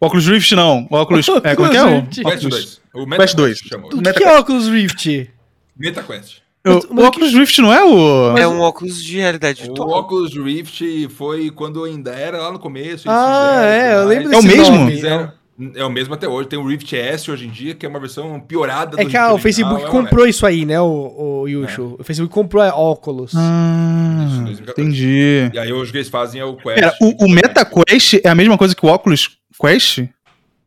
[0.00, 0.86] O óculos Rift não.
[0.88, 1.26] O óculos.
[1.42, 1.82] É, como é que é?
[1.84, 2.02] O.
[2.06, 2.80] Quest óculos, 2.
[2.94, 3.58] O Quest 2.
[3.58, 3.86] chama.
[3.88, 5.28] O que, que é óculos Rift?
[5.76, 6.36] MetaQuest.
[6.64, 8.38] o, o óculos Rift não é o.
[8.38, 9.72] É um óculos de realidade O.
[9.82, 13.10] Oculus Rift foi quando ainda era lá no começo.
[13.10, 14.76] Ah, é, eu lembro É o desse mesmo?
[14.76, 14.92] nome.
[14.92, 15.32] Fizeram-
[15.74, 16.48] É o mesmo até hoje.
[16.48, 19.16] Tem o Rift S hoje em dia, que é uma versão piorada É do que
[19.16, 21.96] ah, o Facebook é comprou isso aí, né, o, o Yushu?
[21.98, 23.32] O Facebook comprou a óculos.
[23.36, 24.80] Ah, Isso, 2014.
[24.80, 25.50] entendi.
[25.52, 26.74] E aí hoje eles fazem é o Quest.
[26.80, 30.04] Pera, o, o MetaQuest é a mesma coisa que o óculos Quest?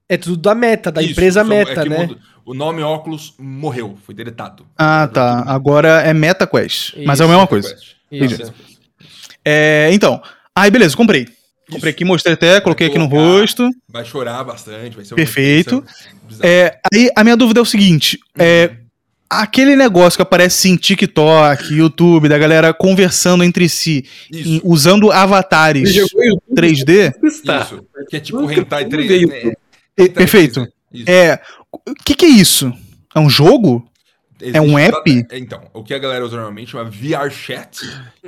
[0.07, 2.05] É tudo da meta, da Isso, empresa só- meta, é né?
[2.05, 4.65] muda- O nome óculos morreu, foi deletado.
[4.77, 5.43] Ah, tá.
[5.47, 6.95] Agora é MetaQuest.
[7.05, 7.75] Mas é a Isso, mesma coisa.
[8.11, 8.53] Isso.
[9.45, 10.21] É, então.
[10.55, 11.27] Aí, beleza, comprei.
[11.71, 13.69] Comprei aqui, mostrei até, coloquei aqui no rosto.
[13.89, 15.83] Vai chorar bastante, vai ser Perfeito.
[16.41, 18.71] É, aí a minha dúvida é o seguinte: é,
[19.29, 25.93] aquele negócio que aparece em TikTok, YouTube, da galera conversando entre si, em- usando avatares
[25.95, 26.37] YouTube?
[26.55, 27.13] 3D.
[27.23, 27.61] Está.
[27.61, 27.85] isso.
[28.09, 29.31] Que é tipo hentai nunca 3 veio.
[29.31, 29.49] é, É,
[30.03, 30.67] hentai perfeito.
[30.93, 31.05] 3D.
[31.07, 31.39] É.
[31.71, 32.71] O que, que é isso?
[33.15, 33.83] É um jogo?
[34.53, 35.25] É um app?
[35.31, 37.79] Então, o que a galera usa normalmente chama VRChat,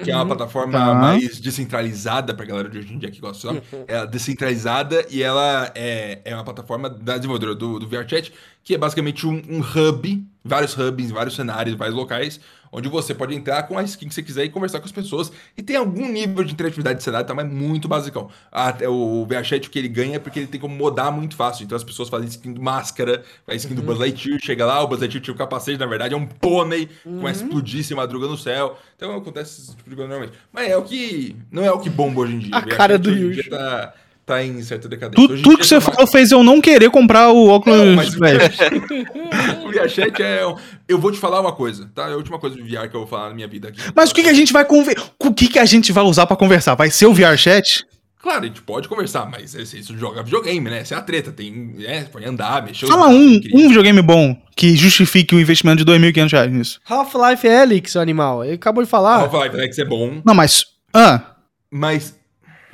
[0.03, 0.93] que é uma plataforma Tá.
[0.93, 3.65] mais descentralizada pra galera de hoje em dia que gosta do nome.
[3.87, 8.31] É descentralizada e ela é, é uma plataforma da desenvolvedora do, do VRChat,
[8.65, 12.39] que é basicamente um, um hub, vários hubs, vários cenários, vários locais,
[12.71, 15.31] onde você pode entrar com a skin que você quiser e conversar com as pessoas.
[15.55, 17.33] E tem algum nível de interatividade de cenário, tá?
[17.35, 18.27] Mas muito basicão.
[18.51, 21.63] Até o VRChat, o que ele ganha é porque ele tem como modar muito fácil.
[21.63, 24.87] Então as pessoas fazem skin do máscara, faz skin do Buzz Lightyear, chega lá, o
[24.87, 28.25] Buzz Lightyear tira o capacete, na verdade é um pônei, começa a explodir sem madruga
[28.25, 28.79] no céu.
[28.95, 30.37] Então acontece esse tipo de coisa normalmente.
[30.51, 31.35] Mas é o que.
[31.51, 32.55] Não é o que bomba hoje em dia.
[32.55, 33.47] A cara do Yuji.
[33.47, 33.93] Tá,
[34.25, 35.27] tá em certa decadência.
[35.27, 37.77] Tu- tudo que você falou fez eu não querer comprar o óculos.
[37.79, 38.15] Não, mas-.
[39.63, 40.45] O VRChat é.
[40.47, 40.55] um-
[40.87, 42.07] Eu vou te falar uma coisa, tá?
[42.09, 43.79] É a última coisa de VR que eu vou falar na minha vida aqui.
[43.95, 44.95] Mas o que, que a gente vai conver...
[45.19, 46.75] O que, que a gente vai usar pra conversar?
[46.75, 47.85] Vai ser o VRChat?
[48.21, 50.79] Claro, a gente pode conversar, mas esse- isso joga videogame, né?
[50.79, 51.31] Essa é a treta.
[51.31, 51.75] Tem.
[51.85, 52.87] É, pode andar, mexer.
[52.87, 56.79] Fala um, um videogame bom que justifique o investimento de 2.500 reais nisso.
[56.89, 58.43] Half-Life Helix, animal.
[58.43, 59.17] Ele acabou de falar.
[59.21, 60.65] Half-Life Alex é bom, Não, mas.
[60.93, 61.21] Ah,
[61.69, 62.15] mas.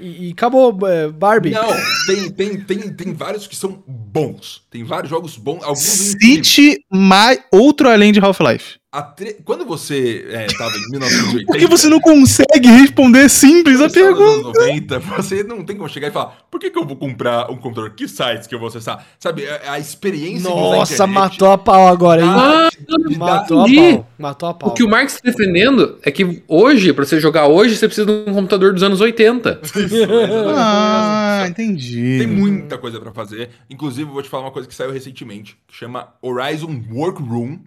[0.02, 1.52] E, e acabou é, Barbie.
[1.52, 1.69] Não,
[2.07, 4.64] tem, tem, tem, tem vários que são bons.
[4.69, 5.64] Tem vários jogos bons.
[5.64, 8.81] Alguns cite mais outro além de Half-Life.
[8.94, 11.46] A tre- Quando você é, tava em 1980.
[11.46, 14.50] Por que você não consegue responder simples a pergunta?
[14.50, 17.50] anos 90, você não tem como chegar e falar, por que, que eu vou comprar
[17.50, 17.92] um computador?
[17.92, 19.08] Que sites que eu vou acessar?
[19.18, 22.28] Sabe, a, a experiência Nossa, internet matou a pau agora, hein?
[22.30, 22.70] Ah,
[23.18, 24.08] matou a pau.
[24.20, 24.70] Matou a pau.
[24.70, 28.06] O que o Marx está defendendo é que hoje, pra você jogar hoje, você precisa
[28.06, 29.62] de um computador dos anos 80.
[30.54, 32.18] Ah, entendi.
[32.20, 33.50] Tem muita coisa pra fazer.
[33.70, 37.60] Inclusive, eu vou te falar uma coisa que saiu recentemente, que chama Horizon Workroom.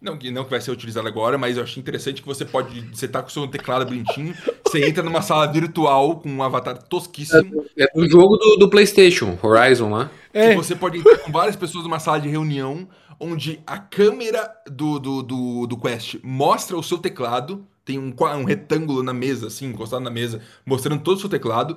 [0.00, 2.80] Não que, não que vai ser utilizado agora, mas eu achei interessante que você pode.
[2.92, 4.34] Você tá com o seu teclado bonitinho,
[4.66, 7.66] você entra numa sala virtual com um avatar tosquíssimo.
[7.76, 10.10] É do jogo do, do PlayStation, Horizon lá.
[10.32, 10.52] É.
[10.52, 14.98] E você pode entrar com várias pessoas numa sala de reunião, onde a câmera do,
[14.98, 17.66] do, do, do Quest mostra o seu teclado.
[17.84, 21.76] Tem um, um retângulo na mesa, assim, encostado na mesa, mostrando todo o seu teclado.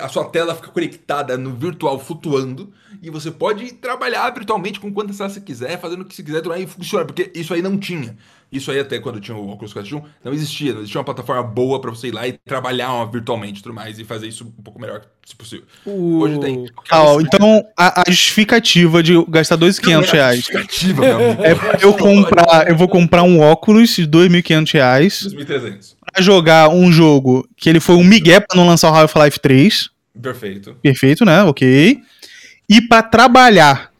[0.00, 2.72] A sua tela fica conectada no virtual, flutuando.
[3.00, 6.42] E você pode trabalhar virtualmente com quantas telas você quiser, fazendo o que você quiser,
[6.58, 7.04] e funciona.
[7.04, 8.16] Porque isso aí não tinha.
[8.54, 10.72] Isso aí até quando tinha o Oculus Quest 1, não existia.
[10.72, 13.98] Não existia uma plataforma boa pra você ir lá e trabalhar virtualmente e tudo mais.
[13.98, 15.64] E fazer isso um pouco melhor, se possível.
[15.84, 16.64] O- Hoje tem.
[16.90, 21.42] Ah, então a, a justificativa de gastar 2.500 reais Justificativa, meu amigo.
[21.44, 21.54] é
[21.84, 25.94] eu comprar, eu vou comprar um óculos de 2.500 reais 2.300.
[26.12, 29.90] pra jogar um jogo que ele foi um migué pra não lançar o Half-Life 3.
[30.22, 30.76] Perfeito.
[30.80, 31.42] Perfeito, né?
[31.42, 31.98] Ok.
[32.70, 33.90] E pra trabalhar,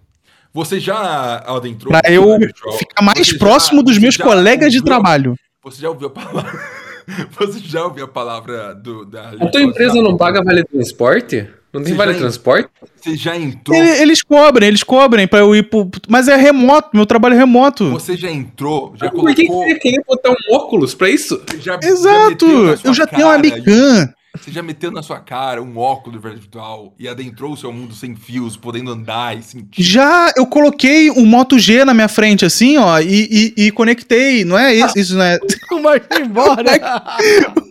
[0.55, 1.91] Você já adentrou...
[1.91, 2.79] pra eu virtual?
[2.79, 5.35] ficar mais Você já- próximo dos meus já colegas de ouviu- trabalho.
[5.65, 6.85] Você já ouviu a palavra...
[7.39, 9.29] Você já ouviu a palavra do, da...
[9.39, 11.47] A tua empresa não paga vale transporte?
[11.71, 12.71] Não tem Você vale já- transporte?
[12.97, 13.77] Você já entrou...
[13.77, 15.91] Ele- Eles cobrem, eles cobrem pra eu ir pro.
[16.09, 17.91] Mas é remoto, meu trabalho é remoto.
[17.91, 19.69] Você já entrou, já Por que que colocou...
[19.69, 21.43] você queria botar um óculos pra isso?
[21.61, 22.47] já- já Exato!
[22.79, 24.15] sua Eu já tenho uma cara- Mican.
[24.37, 28.17] Você já meteu na sua cara um óculos virtual e adentrou o seu mundo sem
[28.17, 29.83] fios, podendo andar e sentir...
[29.83, 34.45] Já eu coloquei um Moto G na minha frente, assim, ó, e, e, e conectei.
[34.45, 35.39] Não é isso, isso não é.
[35.73, 36.63] O Marco embora.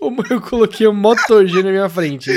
[0.00, 2.30] O- Eu coloquei o Moto G na minha frente.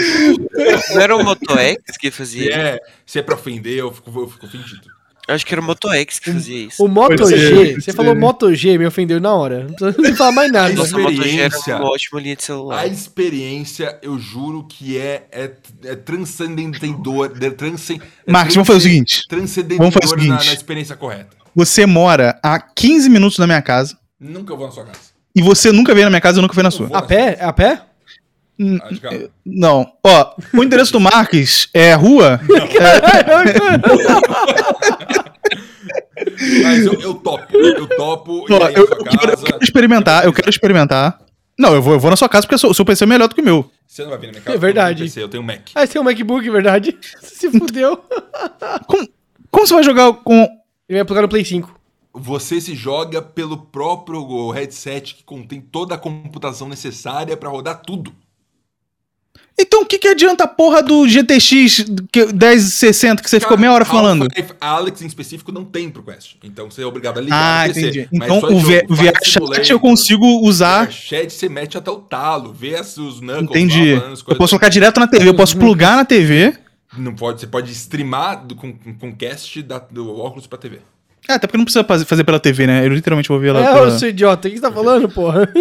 [0.94, 4.20] Não era o Moto X que Se fazia é, se é pra ofender, eu fico,
[4.20, 4.93] eu fico ofendido.
[5.28, 6.84] Eu acho que era o Moto X que fazia isso.
[6.84, 7.94] O Moto ser, G, pode você ser.
[7.94, 9.60] falou Moto G, me ofendeu na hora.
[9.64, 10.74] Não precisa nem falar mais nada.
[10.74, 11.76] Nossa, o Moto G era experiência.
[11.78, 12.80] uma ótima linha de celular.
[12.80, 15.52] A experiência, eu juro que é, é,
[15.86, 17.32] é transcendentador.
[17.42, 20.48] É transcen, é Marcos, vamos fazer o seguinte: Transcendentador vamos fazer o na, seguinte.
[20.48, 21.30] na experiência correta.
[21.56, 25.00] você mora a 15 minutos da minha casa Nunca vou na sua casa.
[25.36, 26.88] e você nunca veio na minha casa e eu nunca fui na sua.
[26.88, 27.38] A na pé?
[27.40, 27.76] É a pé?
[27.76, 27.90] sua- Ah, de carro.
[29.46, 29.92] Não.
[30.06, 32.40] Ó, o endereço do Marques é rua.
[36.64, 37.58] Mas eu, eu topo.
[37.58, 38.46] Eu topo.
[38.50, 39.46] Eu, na sua eu quero, eu casa.
[39.46, 41.20] quero experimentar, eu quero experimentar.
[41.58, 43.36] Não, eu vou, eu vou na sua casa porque o seu- PC é melhor do
[43.36, 43.70] que o meu.
[43.88, 44.58] Você não vai vir na minha casa.
[44.58, 45.04] É verdade.
[45.04, 45.70] Eu tenho PC, eu tenho Mac.
[45.76, 46.98] Ah, você tem um MacBook, verdade?
[47.22, 47.98] Você se fudeu.
[49.52, 50.48] Como você vai jogar com.
[50.90, 51.80] Ele vai plugar no Play 5.
[52.16, 58.14] Você se joga pelo próprio headset que contém toda a computação necessária pra rodar tudo.
[59.58, 63.72] Então o que, que adianta a porra do GTX que- 1060 que você ficou meia
[63.72, 64.24] hora falando?
[64.24, 66.36] Half-Life Alex em específico não tem pro Quest.
[66.44, 67.88] Então você é obrigado a ligar Ah, no PC.
[67.88, 68.10] entendi.
[68.12, 69.26] Mas Então o, jogo, V- o Flight VR
[69.56, 70.86] Chat eu consigo usar.
[70.88, 73.94] VR Chat você mete até o talo, vê as- os Knuckles Entendi.
[73.96, 76.56] lá Eu posso colocar direto na TV, eu posso plugar na TV.
[76.98, 80.80] Não pode, você pode streamar do, com, com cast da- do óculos pra TV.
[81.30, 82.86] É, até porque não precisa fazer, fazer pela TV, né?
[82.86, 83.62] Eu literalmente vou ver ela.
[83.62, 83.88] É, pela...
[83.88, 85.50] ô, seu idiota, o que você tá falando, porra?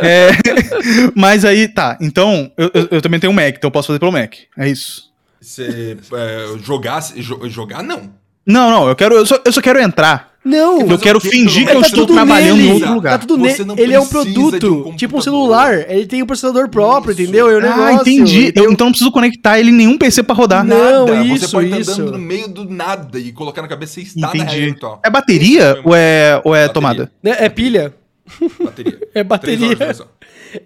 [0.00, 0.30] É,
[1.14, 1.96] mas aí, tá.
[2.00, 4.34] Então, eu, eu- eu também tenho um Mac, então eu posso fazer pelo Mac.
[4.58, 5.10] É isso.
[5.40, 8.10] Você é, jogar, jo- jogar não.
[8.46, 9.14] Não, não, eu quero.
[9.14, 10.32] Eu só, eu só quero entrar.
[10.44, 12.68] Não, Eu quero fingir que eu menos estou trabalhando nele.
[12.70, 13.16] em outro lugar.
[13.16, 13.44] Tá tudo
[13.78, 15.88] Ele é um produto, um tipo um celular.
[15.88, 17.22] Ele tem um processador próprio, Isso.
[17.22, 17.48] entendeu?
[17.48, 17.82] É um negócio.
[17.84, 18.52] ah, entendi.
[18.56, 20.64] Eu, então não preciso conectar ele em nenhum PC pra rodar.
[20.64, 21.22] Não, Nada.
[21.24, 21.92] isso, você pode estar isso.
[21.92, 24.60] andando no meio do nada e colocar na cabeça você está na Entendi.
[24.62, 25.00] virtual.
[25.04, 26.68] É bateria ou é, ou é Bateria.
[26.74, 27.12] tomada?
[27.22, 27.94] Né, É pilha.
[28.64, 28.98] Bateria.
[29.14, 29.78] É bateria.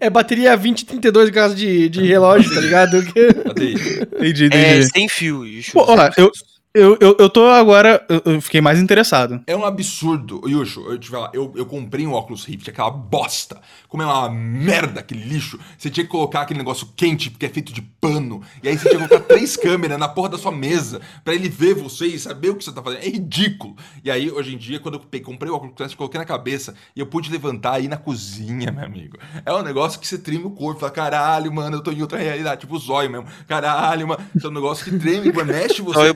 [0.01, 3.03] É bateria 2032 graus de, de relógio, tá ligado?
[3.45, 4.09] Bateria.
[4.17, 4.89] Entendi, É entendi.
[4.89, 5.45] sem fio.
[5.75, 6.31] Pô, ó, eu,
[6.77, 8.05] eu, eu, eu tô agora.
[8.09, 9.43] Eu, eu fiquei mais interessado.
[9.47, 10.43] É um absurdo.
[10.47, 13.61] Yusho, eu falar, eu, eu comprei um óculos Rift, aquela bosta.
[13.89, 15.59] Como é uma merda aquele lixo.
[15.79, 18.43] Você tinha que colocar aquele negócio quente, porque é feito de pano.
[18.63, 21.49] E aí você tinha que colocar três câmeras na porra da sua mesa pra ele
[21.49, 23.03] ver você e saber o que você tá fazendo.
[23.03, 23.75] É ridículo.
[24.05, 27.01] E aí, hoje em dia, quando eu comprei o óculos Quest, coloquei na cabeça e
[27.01, 29.17] eu pude levantar e ir na cozinha, meu amigo.
[29.45, 30.81] É um negócio que você treme o corpo.
[30.81, 32.61] Fala, caralho, mano, eu tô em outra realidade.
[32.61, 33.27] Tipo o zóio mesmo.
[33.49, 34.23] Caralho, mano.
[34.35, 35.95] Isso é um negócio que treme, mexe você.
[35.95, 36.15] Só eu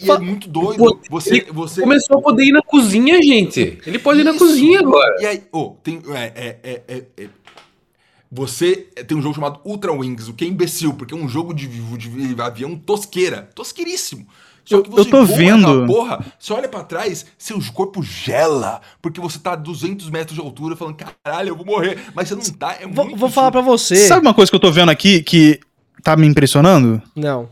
[0.00, 1.00] E é muito doido.
[1.08, 3.78] Você, você Começou a poder ir na cozinha, gente.
[3.86, 4.38] Ele pode ir na Isso.
[4.40, 5.16] cozinha agora.
[5.20, 6.02] E aí, ô, tem.
[6.08, 7.28] É, é, é, é, é-
[8.30, 11.52] Você tem um jogo chamado Ultra Wings, o que é imbecil, porque é um jogo
[11.54, 13.48] de, de avião tosqueira.
[13.54, 14.26] Tosqueiríssimo.
[14.64, 15.86] Só que você eu tô vendo.
[15.86, 20.40] Porra, você olha pra trás, seu corpo gela, porque você tá a 200 metros de
[20.40, 21.98] altura falando, caralho, eu vou morrer.
[22.14, 22.76] Mas você não tá.
[22.80, 23.96] É Vou, muito vou falar pra você.
[24.06, 25.58] Sabe uma coisa que eu tô vendo aqui que
[26.02, 27.02] tá me impressionando?
[27.14, 27.48] Não.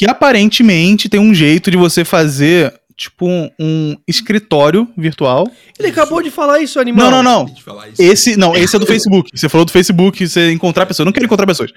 [0.00, 5.46] Que aparentemente tem um jeito de você fazer, tipo, um, um escritório virtual.
[5.78, 7.10] Ele acabou de falar isso, animal.
[7.10, 7.54] Não, não, não.
[7.98, 9.30] Esse, não, esse é do Facebook.
[9.34, 11.00] Você falou do Facebook, você encontrar pessoas.
[11.00, 11.70] Eu não quero encontrar pessoas.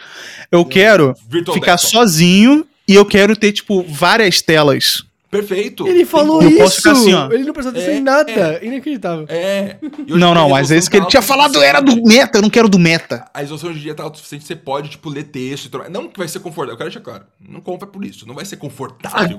[0.49, 1.97] Eu quero Virtual ficar desktop.
[1.97, 5.03] sozinho e eu quero ter, tipo, várias telas.
[5.33, 5.87] Perfeito.
[5.87, 6.57] Ele falou Eu isso.
[6.59, 7.31] posso ficar assim, ó.
[7.31, 8.59] Ele não prestou atenção É, em nada.
[8.63, 9.25] Inacreditável.
[9.27, 9.77] É.
[9.81, 11.69] E hoje Não, não, mas esse que ele tinha falado suficiente.
[11.75, 13.25] era do meta, eu não quero do meta.
[13.33, 15.89] A resolução hoje em dia tá o suficiente, você pode, tipo, ler texto e.
[15.89, 17.25] Não que vai ser confortável, eu quero deixar claro.
[17.39, 19.37] Não compra por isso, não vai ser confortável.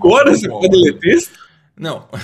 [1.01, 1.33] texto?
[1.79, 2.07] Não.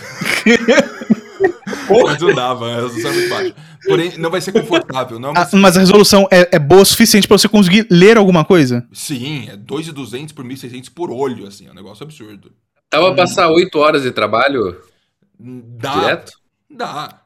[2.05, 3.55] Mas não dava, a resolução é muito baixa.
[3.87, 5.19] Porém, não vai ser confortável.
[5.19, 5.33] Não é.
[5.37, 8.87] Ah, mas a resolução é, é boa o suficiente pra você conseguir ler alguma coisa?
[8.93, 12.53] Sim, é 2.200 por 1.600 por olho, assim, é um negócio absurdo.
[12.91, 14.83] Tava a passar oito horas de trabalho
[15.39, 15.95] Dá.
[15.95, 16.33] direto?
[16.69, 17.21] Dá.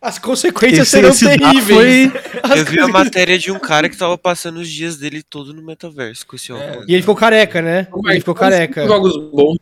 [0.00, 2.12] As consequências Esse, serão terríveis.
[2.12, 2.58] foi...
[2.58, 5.62] Eu vi a matéria de um cara que tava passando os dias dele todo no
[5.62, 6.86] metaverso com esse óculos.
[6.86, 7.88] E ele ficou careca, né?
[8.04, 8.82] Ele ficou careca.
[8.82, 9.58] Cinco jogos bons.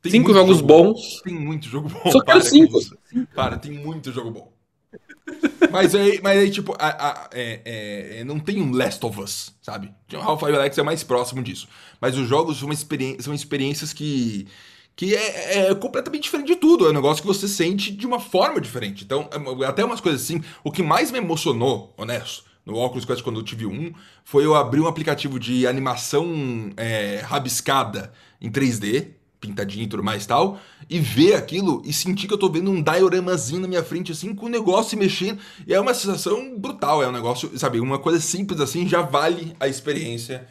[0.00, 1.20] Tem Cinco jogos jogo bons.
[1.22, 2.10] Tem muito jogo bom.
[2.10, 2.78] Só quero com cinco.
[3.34, 4.51] Para, tem muito jogo bom.
[5.70, 9.52] Mas aí, mas aí tipo, a- a- é- é- não tem um Last of Us,
[9.62, 9.92] sabe?
[10.12, 11.68] O Half-Life Alex é mais próximo disso.
[12.00, 14.46] Mas os jogos são, experi- são experiências que,
[14.94, 16.86] que é, é completamente diferente de tudo.
[16.86, 19.04] É um negócio que você sente de uma forma diferente.
[19.04, 19.28] Então,
[19.60, 20.42] é- até umas coisas assim.
[20.62, 23.92] O que mais me emocionou, honesto, no Oculus Quest quando eu tive um,
[24.24, 29.08] foi eu abrir um aplicativo de animação é, rabiscada em 3D,
[29.42, 30.58] pintadinho e tudo mais tal,
[30.88, 34.34] e ver aquilo e sentir que eu tô vendo um dioramazinho na minha frente, assim,
[34.34, 35.38] com o negócio se mexendo.
[35.66, 39.54] E é uma sensação brutal, é um negócio, sabe, uma coisa simples assim já vale
[39.60, 40.46] a experiência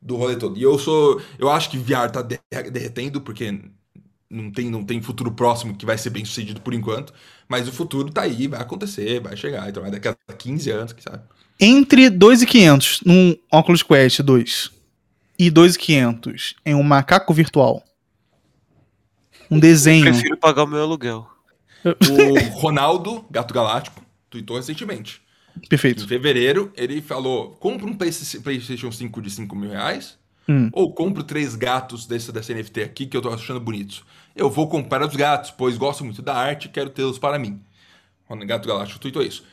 [0.00, 0.58] do rolê todo.
[0.58, 1.20] E eu sou.
[1.38, 2.38] Eu acho que VR tá de-
[2.70, 3.58] derretendo, porque
[4.30, 7.12] não tem, não tem futuro próximo que vai ser bem sucedido por enquanto.
[7.48, 9.68] Mas o futuro tá aí, vai acontecer, vai chegar.
[9.68, 11.22] Então, daqui a 15 anos, quem sabe?
[11.58, 14.70] Entre 2.500 num Oculus Quest 2
[15.38, 17.82] e 2.500 em um macaco virtual.
[19.54, 20.04] Um desenho.
[20.04, 21.26] Prefiro pagar o meu aluguel.
[21.84, 25.22] O Ronaldo, Gato Galáctico, tweetou recentemente.
[25.62, 26.06] Em Perfeito.
[26.06, 28.10] fevereiro, ele falou: compra um Play-
[28.42, 30.18] PlayStation 5 de 5 mil reais.
[30.48, 30.68] Hum.
[30.72, 34.04] Ou compro três gatos desse, dessa NFT aqui que eu tô achando bonitos.
[34.36, 37.60] Eu vou comprar os gatos, pois gosto muito da arte e quero tê-los para mim.
[38.28, 39.44] O Gato Galáctico tweetou isso.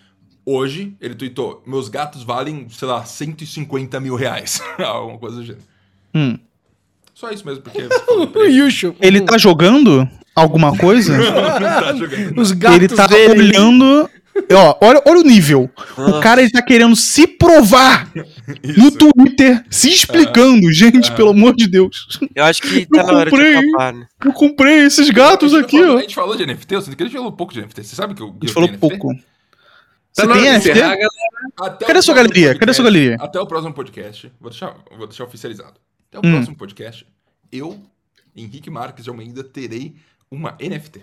[0.45, 4.59] Hoje, ele tweetou: meus gatos valem, sei lá, 150 mil reais.
[4.79, 5.63] Alguma coisa do gênero.
[6.13, 6.37] Hum.
[7.21, 7.81] Só isso mesmo, porque.
[8.35, 8.95] O Yushu.
[8.99, 11.15] Ele tá jogando alguma coisa?
[11.21, 12.41] tá jogando.
[12.41, 13.39] Os gatos ele tá dele.
[13.39, 14.09] olhando.
[14.53, 15.69] Ó, olha, olha o nível.
[15.97, 18.09] O cara ele tá querendo se provar
[18.75, 18.89] no.
[18.91, 20.71] Twitter, se explicando.
[20.71, 21.15] Gente, Ah.
[21.15, 22.07] pelo amor de Deus.
[22.33, 23.55] Eu acho que tá Eu na hora de comprei.
[23.55, 24.07] acabar, né?
[24.25, 25.99] Eu comprei esses gatos A aqui, falou- ó.
[25.99, 27.83] A gente falou de NFT, eu sinto que a gente falou pouco de NFT.
[27.83, 28.29] Você sabe que eu.
[28.29, 29.09] A gente falou pouco.
[30.13, 30.71] Você na tem de NFT?
[30.71, 30.95] encerrar.
[31.59, 32.55] Até Cadê o sua galeria?
[32.57, 33.15] Cadê sua podcast- galeria?
[33.19, 34.31] Até o próximo podcast.
[34.41, 35.73] Vou deixar, vou deixar oficializado.
[36.09, 36.33] Até o Hum.
[36.35, 37.05] próximo podcast,
[37.51, 37.79] eu,
[38.35, 39.95] Henrique Marques de Almeida, terei
[40.29, 41.01] uma NFT.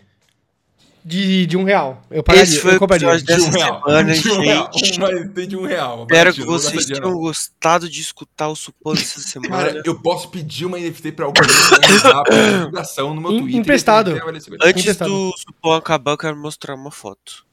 [1.04, 2.02] De, de um real.
[2.10, 3.08] Eu pagaria, Esse foi eu o compraria.
[3.20, 3.82] dessa de um real.
[3.82, 4.70] semana, de um real.
[4.98, 6.00] Uma NFT de um real.
[6.02, 9.56] Espero que vocês tenham gostado de escutar o Supano essa semana.
[9.68, 13.56] Cara, eu posso pedir uma NFT pra alguém pra usar pra divulgação no meu Twitter.
[13.60, 14.10] emprestado.
[14.26, 14.48] Antes
[14.82, 15.08] Emprestado.
[15.08, 17.46] do Supão acabar, eu quero mostrar uma foto.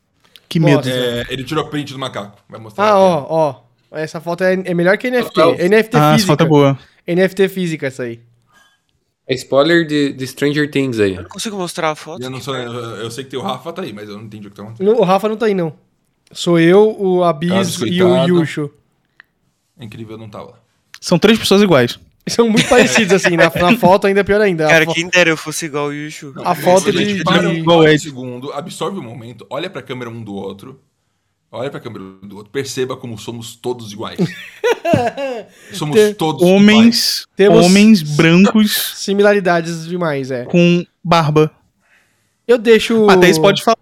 [0.49, 0.89] Que medo.
[0.89, 2.37] É, ele tirou print do macaco.
[2.49, 2.83] Vai mostrar.
[2.89, 3.65] Ah, ó, ó.
[3.97, 5.39] Essa foto é, é melhor que NFT.
[5.39, 5.69] Rafael.
[5.69, 6.31] NFT Ah, essa física.
[6.33, 6.79] foto é boa.
[7.07, 8.19] NFT física, essa aí.
[9.27, 11.15] É spoiler de, de Stranger Things aí.
[11.15, 12.21] Eu não consigo mostrar a foto.
[12.21, 14.25] Eu, não sou, eu, eu sei que tem o Rafa, tá aí, mas eu não
[14.25, 14.87] entendi o que tá acontecendo.
[14.93, 15.73] No- O Rafa não tá aí, não.
[16.31, 18.27] Sou eu, o Abis e o.
[18.27, 18.71] Yusho.
[19.79, 20.59] É incrível, eu não tava lá.
[21.01, 21.99] São três pessoas iguais.
[22.27, 23.35] São muito parecidos, assim.
[23.37, 24.67] Na, na foto ainda é pior ainda.
[24.67, 26.33] Cara, fo- quem dera eu fosse igual o Yushu.
[26.43, 30.33] A foto de- para de- um, segundo, absorve o momento, olha pra câmera um do
[30.33, 30.79] outro.
[31.55, 32.51] Olha pra câmera um do outro.
[32.51, 34.19] Perceba como somos todos iguais.
[35.73, 36.61] somos Te- todos iguais.
[36.61, 40.45] Homens, Temos- homens brancos Similaridades demais, é.
[40.45, 41.51] com barba.
[42.47, 43.09] Eu deixo.
[43.09, 43.77] Até isso pode falar.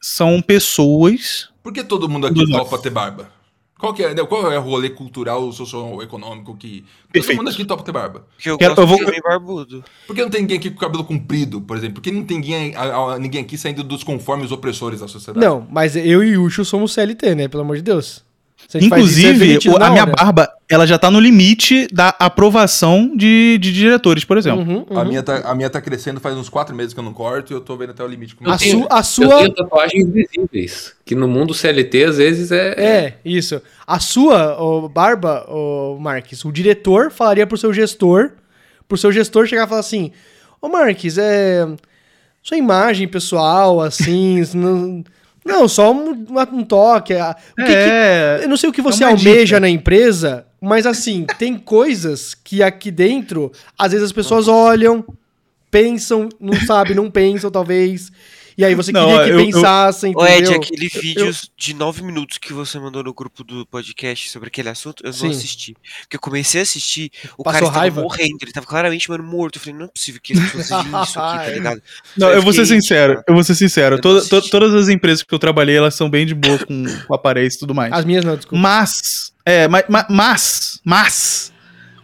[0.00, 1.48] São pessoas.
[1.62, 3.30] Por que todo mundo aqui topa ter barba?
[3.80, 6.80] Qual, que é, qual é o rolê cultural, socioeconômico que.
[6.82, 7.38] Todo Perfeito.
[7.38, 8.26] mundo aqui topa ter barba.
[8.36, 9.84] Porque eu Quero- gosto eu vou- de barbudo.
[10.06, 11.94] Por que não tem ninguém aqui com cabelo comprido, por exemplo?
[11.94, 15.44] Por que não tem ninguém, a- a- ninguém aqui saindo dos conformes opressores da sociedade?
[15.44, 17.48] Não, mas eu e Yusho somos CLT, né?
[17.48, 18.22] Pelo amor de Deus.
[18.68, 23.12] Isso, é Inclusive, o- na a minha barba, ela já tá no limite da aprovação
[23.16, 24.60] de, de diretores, por exemplo.
[24.62, 24.98] Uhum, uhum.
[24.98, 27.52] A, minha tá, a minha tá crescendo faz uns quatro meses que eu não corto
[27.52, 29.38] e eu tô vendo até o limite com A, tenho- su- a Eu sua.
[29.38, 30.92] tenho tatuagens visíveis.
[31.04, 32.68] Que no mundo CLT, às vezes, é.
[32.78, 33.60] É, isso.
[33.86, 38.30] A sua, ô, Barba, ô, Marques, o diretor falaria pro seu gestor,
[38.88, 40.12] pro seu gestor chegar e falar assim,
[40.62, 41.66] ô Marques, é...
[42.42, 45.02] Sua imagem pessoal, assim, isso não...
[45.44, 47.14] Não, só um, um toque.
[47.14, 49.60] a- O que que- É, eu não sei o que você é almeja dica.
[49.60, 55.04] na empresa, mas assim, tem coisas que aqui dentro, às vezes as pessoas olham,
[55.70, 58.10] pensam, não sabem, não pensam, talvez.
[58.60, 60.60] E aí você Não, queria que eu- eu- pensassem, Ô, Ed, entendeu?
[60.60, 65.02] aquele vídeo de nove minutos que você mandou no grupo do podcast sobre aquele assunto,
[65.02, 65.24] eu Sim.
[65.24, 65.74] não assisti.
[66.02, 69.56] Porque eu comecei a assistir, o Passou cara estava morrendo, ele tava claramente, mano, morto.
[69.56, 71.82] Eu falei, não é possível que as pessoas sejam isso aqui, tá ligado?
[72.18, 73.96] Não, Eu eu vou ser sincero, eu vou ser sincero.
[73.96, 76.84] eu Toda- to- todas as empresas que eu trabalhei, elas são bem de boa com,
[77.06, 77.90] com aparelhos e tudo mais.
[77.94, 78.60] As minhas não, desculpa.
[78.60, 81.50] Mas, é, ma- ma- mas, mas,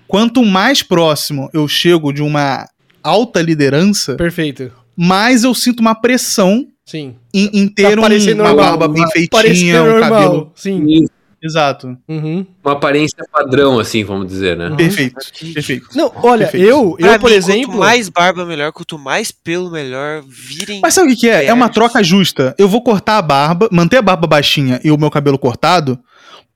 [0.08, 2.66] quanto mais próximo eu chego de uma
[3.02, 4.72] alta liderança, Perfeito.
[4.96, 7.14] Mais eu sinto uma pressão Sim.
[7.34, 8.56] em, em ter Pra um- uma normal.
[8.78, 10.10] barba bem Parecer feitinha, um normal.
[10.10, 10.52] cabelo.
[10.54, 10.84] Sim.
[10.88, 11.10] Isso,
[11.42, 11.96] Exato.
[12.08, 12.44] Uhum.
[12.64, 14.74] Uma aparência padrão, assim, vamos dizer, né?
[14.74, 15.14] Perfeito.
[15.32, 15.86] que- Perfeito.
[15.94, 16.66] Não, olha, Perfeito.
[16.66, 17.66] eu, Pra eu por mim, exemplo.
[17.66, 18.72] Quanto mais barba, melhor.
[18.72, 20.24] Quanto mais pelo, melhor.
[20.26, 20.80] Virem.
[20.82, 21.44] Mas sabe o que, que é?
[21.44, 22.52] É uma troca justa.
[22.58, 25.96] Eu vou cortar a barba, manter a barba baixinha e o meu cabelo cortado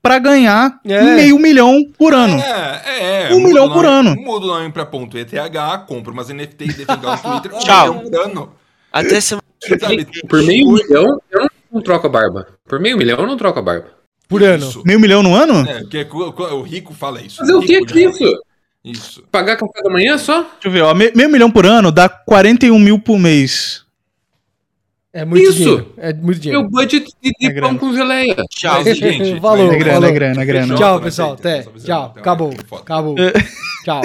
[0.03, 1.03] pra ganhar É.
[1.17, 2.39] meio milhão por ano.
[2.41, 3.35] É, é, é.
[3.35, 4.15] Um milhão o nome- por ano.
[4.17, 5.33] Muda o nome pra ponto ETH,
[5.87, 7.53] compra umas NFT e deixa no Twitter.
[7.57, 7.95] um Tchau.
[7.95, 8.53] milhão por ano.
[8.93, 9.45] Até semana.
[9.81, 10.07] Sabe?
[10.29, 12.47] Por meio milhão, eu não, troco a barba.
[12.67, 13.89] Por meio milhão, eu não troco a barba.
[14.27, 14.67] Por ano.
[14.69, 14.83] Isso.
[14.87, 15.69] Meio milhão no ano?
[15.69, 17.37] É, porque o rico fala isso.
[17.39, 18.43] Fazer o que rico com já- isso?
[18.83, 19.23] Isso.
[19.31, 20.41] Pagar café da manhã só?
[20.41, 20.95] Deixa eu ver, ó.
[20.95, 23.85] me- Meio milhão por ano dá 41 mil por mês.
[25.13, 25.55] É muito Isso.
[25.59, 25.93] dinheiro.
[25.97, 26.63] É muito dinheiro.
[26.63, 28.37] Meu budget de, de É pão com geleia.
[28.51, 28.83] Tchau.
[28.85, 30.09] Mas, gente, mas- É grana, falou.
[30.09, 30.75] é grana, é grana.
[30.77, 31.33] Tchau, pessoal.
[31.33, 31.63] Até.
[31.85, 32.15] Tchau.
[32.17, 32.55] Acabou.
[32.73, 33.17] Acabou.
[33.85, 34.03] Tchau.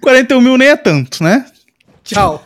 [0.00, 1.46] 41 mil nem é tanto, né?
[2.04, 2.44] Tchau.